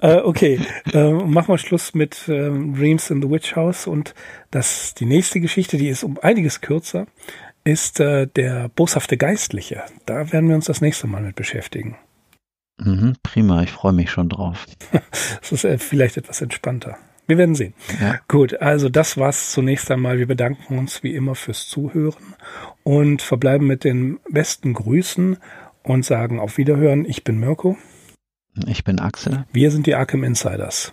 äh, 0.00 0.16
okay, 0.16 0.60
äh, 0.92 1.12
machen 1.12 1.48
wir 1.48 1.58
Schluss 1.58 1.94
mit 1.94 2.28
äh, 2.28 2.50
Dreams 2.50 3.08
in 3.08 3.22
the 3.22 3.30
Witch 3.30 3.56
House 3.56 3.86
und 3.86 4.14
das 4.50 4.92
die 4.94 5.06
nächste 5.06 5.40
Geschichte, 5.40 5.78
die 5.78 5.88
ist 5.88 6.04
um 6.04 6.18
einiges 6.20 6.60
kürzer, 6.60 7.06
ist 7.64 8.00
äh, 8.00 8.26
der 8.26 8.68
boshafte 8.68 9.16
Geistliche. 9.16 9.82
Da 10.04 10.30
werden 10.30 10.48
wir 10.50 10.56
uns 10.56 10.66
das 10.66 10.82
nächste 10.82 11.06
Mal 11.06 11.22
mit 11.22 11.36
beschäftigen. 11.36 11.96
Mhm, 12.76 13.16
prima, 13.22 13.62
ich 13.62 13.70
freue 13.70 13.94
mich 13.94 14.10
schon 14.10 14.28
drauf. 14.28 14.66
das 15.40 15.52
ist 15.52 15.64
äh, 15.64 15.78
vielleicht 15.78 16.18
etwas 16.18 16.42
entspannter. 16.42 16.98
Wir 17.26 17.38
werden 17.38 17.54
sehen. 17.54 17.74
Ja. 18.00 18.20
Gut, 18.28 18.60
also 18.60 18.88
das 18.88 19.16
war's 19.16 19.52
zunächst 19.52 19.90
einmal. 19.90 20.18
Wir 20.18 20.26
bedanken 20.26 20.78
uns 20.78 21.02
wie 21.02 21.14
immer 21.14 21.34
fürs 21.34 21.68
Zuhören 21.68 22.34
und 22.82 23.22
verbleiben 23.22 23.66
mit 23.66 23.84
den 23.84 24.20
besten 24.30 24.74
Grüßen 24.74 25.38
und 25.82 26.04
sagen 26.04 26.38
auf 26.38 26.58
Wiederhören. 26.58 27.06
Ich 27.06 27.24
bin 27.24 27.40
Mirko. 27.40 27.78
Ich 28.66 28.84
bin 28.84 29.00
Axel. 29.00 29.46
Wir 29.52 29.70
sind 29.70 29.86
die 29.86 29.94
Arkham 29.94 30.22
Insiders. 30.22 30.92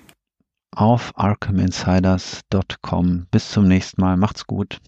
Auf 0.74 1.12
arkhaminsiders.com. 1.16 3.28
Bis 3.30 3.52
zum 3.52 3.68
nächsten 3.68 4.00
Mal. 4.00 4.16
Macht's 4.16 4.48
gut. 4.48 4.80